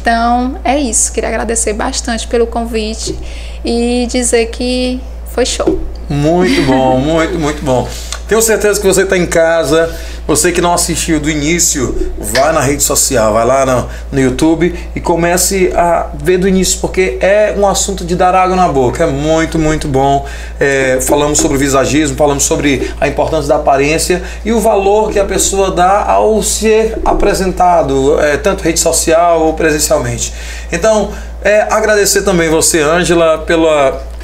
[0.00, 1.12] Então é isso.
[1.12, 3.16] Queria agradecer bastante pelo convite
[3.64, 5.00] e dizer que
[5.30, 5.80] foi show.
[6.10, 7.88] Muito bom, muito, muito bom.
[8.32, 9.94] Tenho certeza que você está em casa,
[10.26, 14.74] você que não assistiu do início, vai na rede social, vai lá no, no YouTube
[14.96, 19.04] e comece a ver do início, porque é um assunto de dar água na boca,
[19.04, 20.24] é muito, muito bom.
[20.58, 25.26] É, falamos sobre visagismo, falamos sobre a importância da aparência e o valor que a
[25.26, 30.32] pessoa dá ao ser apresentado, é, tanto rede social ou presencialmente.
[30.72, 31.10] Então,
[31.44, 33.44] é, agradecer também você, Ângela,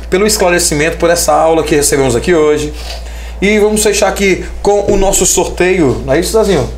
[0.08, 2.72] pelo esclarecimento, por essa aula que recebemos aqui hoje.
[3.40, 6.68] E vamos fechar aqui com o nosso sorteio, não é isso, Zazinho?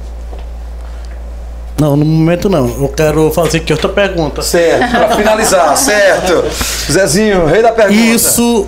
[1.79, 2.69] Não, no momento não.
[2.69, 4.43] Eu quero fazer aqui outra pergunta.
[4.43, 6.45] Certo, para finalizar, certo.
[6.93, 7.99] Zezinho, rei da pergunta.
[7.99, 8.67] Isso,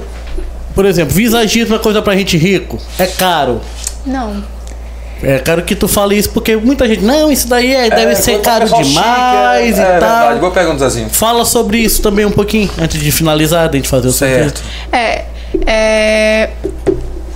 [0.74, 2.78] por exemplo, visagismo é coisa pra gente rico?
[2.98, 3.60] É caro.
[4.06, 4.42] Não.
[5.22, 8.14] É caro que tu fale isso porque muita gente, não, isso daí é- deve É,
[8.16, 10.10] ser caro chique, demais é, e é tal.
[10.10, 11.10] verdade, boa pergunta, Zezinho.
[11.10, 14.44] Fala sobre isso também um pouquinho antes de finalizar, de a gente fazer o sorteio.
[14.44, 14.62] Certo.
[14.90, 15.24] É,
[15.66, 16.50] é,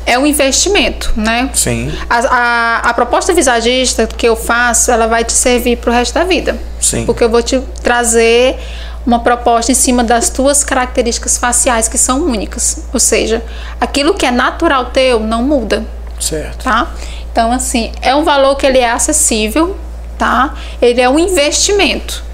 [0.07, 1.51] é um investimento, né?
[1.53, 6.15] Sim, A, a, a proposta visagista que eu faço, ela vai te servir pro resto
[6.15, 6.57] da vida.
[6.81, 7.05] sim.
[7.05, 8.57] Porque eu vou te trazer
[9.05, 12.85] uma proposta em cima das tuas características faciais que são únicas.
[12.93, 13.43] Ou seja,
[13.81, 15.85] aquilo que é natural teu não muda,
[16.21, 16.65] Certo.
[16.65, 16.93] tá?
[17.31, 19.77] Então, assim, é um valor que ele é acessível,
[20.19, 20.55] tá?
[20.81, 22.25] Ele é um investimento.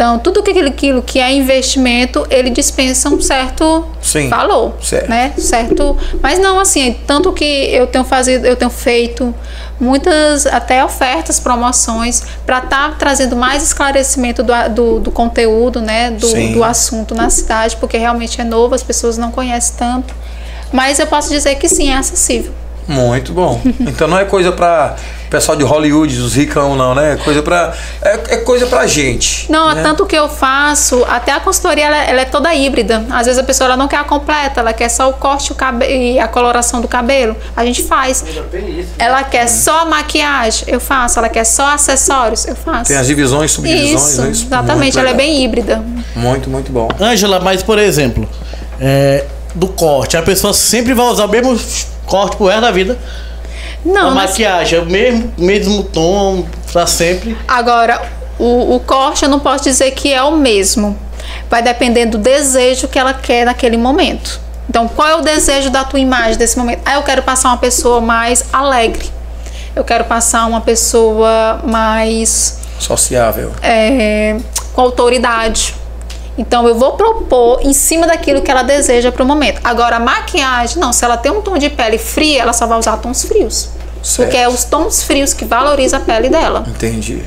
[0.00, 5.10] Então, tudo aquilo que é investimento, ele dispensa um certo Sim, valor, certo.
[5.10, 5.34] né?
[5.36, 9.34] Certo, mas não assim, tanto que eu tenho fazido, eu tenho feito
[9.78, 16.54] muitas até ofertas, promoções para estar trazendo mais esclarecimento do, do, do conteúdo, né, do,
[16.54, 20.14] do assunto na cidade, porque realmente é novo, as pessoas não conhecem tanto.
[20.72, 22.54] Mas eu posso dizer que sim, é acessível.
[22.88, 23.60] Muito bom.
[23.80, 24.96] Então não é coisa pra
[25.30, 27.12] pessoal de Hollywood, os ricão, não, né?
[27.12, 27.72] É coisa pra.
[28.02, 29.50] É, é coisa pra gente.
[29.50, 29.80] Não, né?
[29.82, 33.06] tanto que eu faço, até a consultoria ela, ela é toda híbrida.
[33.10, 35.54] Às vezes a pessoa ela não quer a completa, ela quer só o corte o
[35.54, 37.36] cabe- e a coloração do cabelo.
[37.56, 38.24] A gente faz.
[38.98, 41.18] Ela quer só maquiagem, eu faço.
[41.20, 42.88] Ela quer só acessórios, eu faço.
[42.88, 44.30] Tem as divisões, subdivisões, Isso, né?
[44.30, 44.98] Isso, exatamente.
[44.98, 45.80] Ela é bem híbrida.
[46.16, 46.88] Muito, muito bom.
[47.00, 48.28] Ângela, mas por exemplo,
[48.80, 49.24] é,
[49.54, 51.58] do corte, a pessoa sempre vai usar o mesmo
[52.10, 52.98] corte pro resto da vida.
[53.84, 57.36] Não, a mas- maquiagem, é o mesmo, mesmo tom, pra sempre.
[57.48, 58.02] Agora,
[58.38, 60.98] o, o corte eu não posso dizer que é o mesmo.
[61.48, 64.40] Vai depender do desejo que ela quer naquele momento.
[64.68, 66.80] Então, qual é o desejo da tua imagem desse momento?
[66.84, 69.08] Ah, eu quero passar uma pessoa mais alegre.
[69.74, 73.52] Eu quero passar uma pessoa mais Sociável.
[73.62, 74.36] é,
[74.72, 75.74] com autoridade.
[76.38, 79.60] Então eu vou propor em cima daquilo que ela deseja para o momento.
[79.62, 82.78] Agora a maquiagem, não, se ela tem um tom de pele fria, ela só vai
[82.78, 83.68] usar tons frios.
[84.02, 84.28] Certo.
[84.28, 86.64] Porque é os tons frios que valorizam a pele dela.
[86.66, 87.22] Entendi.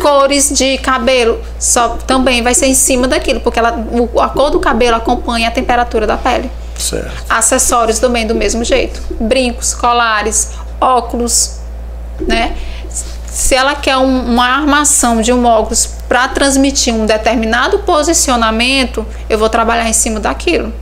[0.00, 4.48] Cores de cabelo só também vai ser em cima daquilo, porque ela, o- a cor
[4.50, 6.50] do cabelo acompanha a temperatura da pele.
[6.78, 7.10] Certo.
[7.28, 9.02] Acessórios também do mesmo jeito.
[9.20, 11.56] Brincos, colares, óculos,
[12.20, 12.56] né?
[13.28, 19.38] Se ela quer um- uma armação de um óculos para transmitir um determinado posicionamento, eu
[19.38, 20.72] vou trabalhar em cima daquilo.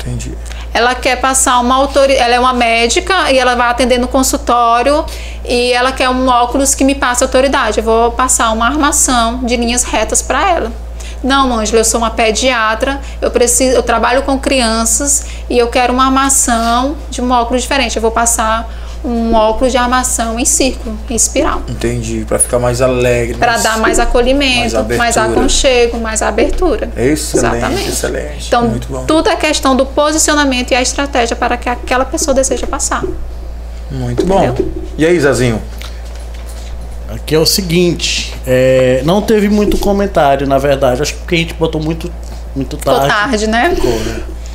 [0.00, 0.36] Entendi.
[0.74, 5.04] Ela quer passar uma autoridade, ela é uma médica e ela vai atender no consultório
[5.44, 7.78] e ela quer um óculos que me passe autoridade.
[7.78, 10.72] Eu vou passar uma armação de linhas retas para ela.
[11.22, 15.92] Não, Ângela, eu sou uma pediatra, eu preciso, eu trabalho com crianças e eu quero
[15.92, 17.94] uma armação de um óculos diferente.
[17.94, 18.68] Eu vou passar
[19.04, 22.24] um óculos de armação em círculo, em espiral, Entendi.
[22.26, 23.36] Pra ficar mais alegre.
[23.36, 26.88] para dar mais acolhimento, mais mais, aconchego, mais abertura.
[26.96, 27.88] Excelente, Exatamente.
[27.88, 28.46] excelente.
[28.46, 29.04] Então, Muito bom.
[29.04, 33.02] tudo é questão do posicionamento e a estratégia para que aquela pessoa deseja passar.
[33.90, 34.44] Muito bom.
[34.44, 34.72] Entendeu?
[34.96, 35.60] E aí, Zezinho?
[37.08, 41.02] Aqui é o seguinte, é, não teve muito comentário, na verdade.
[41.02, 42.10] Acho que porque a gente botou muito,
[42.56, 43.08] muito Ficou tarde.
[43.08, 43.76] tarde, né?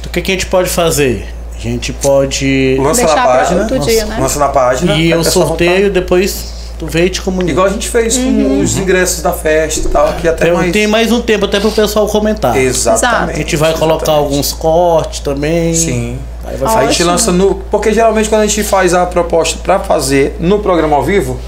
[0.06, 1.28] O que, que a gente pode fazer?
[1.58, 3.62] A gente pode Lança na página.
[3.62, 4.18] outro dia, né?
[4.20, 4.94] Lança na página.
[4.94, 7.46] o pessoa sorteio, depois tu vê e te comunica.
[7.46, 7.52] voltar.
[7.54, 8.44] Igual a gente fez Uhum.
[8.58, 10.72] com os ingressos da festa e tal, que até Tem, mais.
[10.72, 12.56] tem mais um tempo até pro pessoal comentar.
[12.56, 13.36] Exatamente.
[13.36, 14.24] A gente vai colocar exatamente.
[14.32, 15.74] alguns cortes também.
[15.74, 16.20] Sim.
[16.46, 17.56] Aí vai Aí a gente lança no.
[17.72, 21.40] Porque geralmente quando a gente faz a proposta pra fazer no programa ao vivo,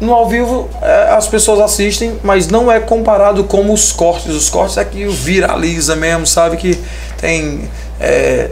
[0.00, 4.34] no ao vivo é, as pessoas assistem, mas não é comparado com os cortes.
[4.34, 6.56] Os cortes é que viraliza mesmo, sabe?
[6.56, 6.78] Que
[7.20, 7.68] tem
[8.00, 8.50] é,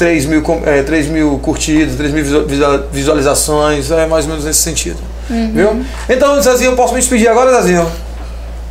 [0.00, 4.46] 3, mil, é, 3 mil curtidas, 3 mil visual- visual- visualizações, é mais ou menos
[4.46, 4.96] nesse sentido.
[5.28, 5.84] Viu?
[6.08, 7.86] Então, Zezinho, eu posso me despedir agora, Zezinho?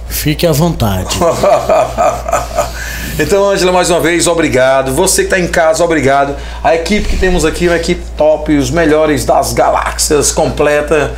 [0.07, 1.15] Fique à vontade.
[3.19, 4.91] então, Ângela, mais uma vez, obrigado.
[4.93, 6.35] Você que está em casa, obrigado.
[6.63, 11.11] A equipe que temos aqui, uma equipe top, os melhores das galáxias, completa.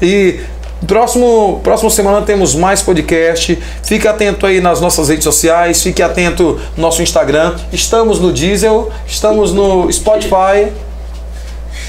[0.00, 0.40] E
[0.86, 3.58] próximo, próxima semana temos mais podcast.
[3.82, 7.56] Fique atento aí nas nossas redes sociais, fique atento no nosso Instagram.
[7.72, 10.72] Estamos no Diesel, estamos no Spotify.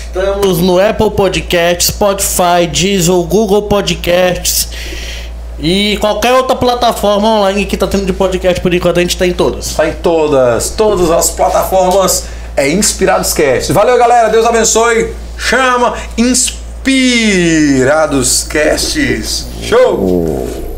[0.07, 4.69] Estamos no Apple Podcast, Spotify, Diesel, Google Podcasts
[5.61, 9.27] e qualquer outra plataforma online que tá tendo de podcast por enquanto a gente tá
[9.27, 9.67] em todas.
[9.67, 12.25] Está em todas, todas as plataformas.
[12.55, 13.71] É Inspirados Cast.
[13.71, 14.29] Valeu, galera.
[14.29, 15.13] Deus abençoe.
[15.37, 15.93] Chama
[16.85, 19.47] Inspirados Casts.
[19.61, 20.68] Show!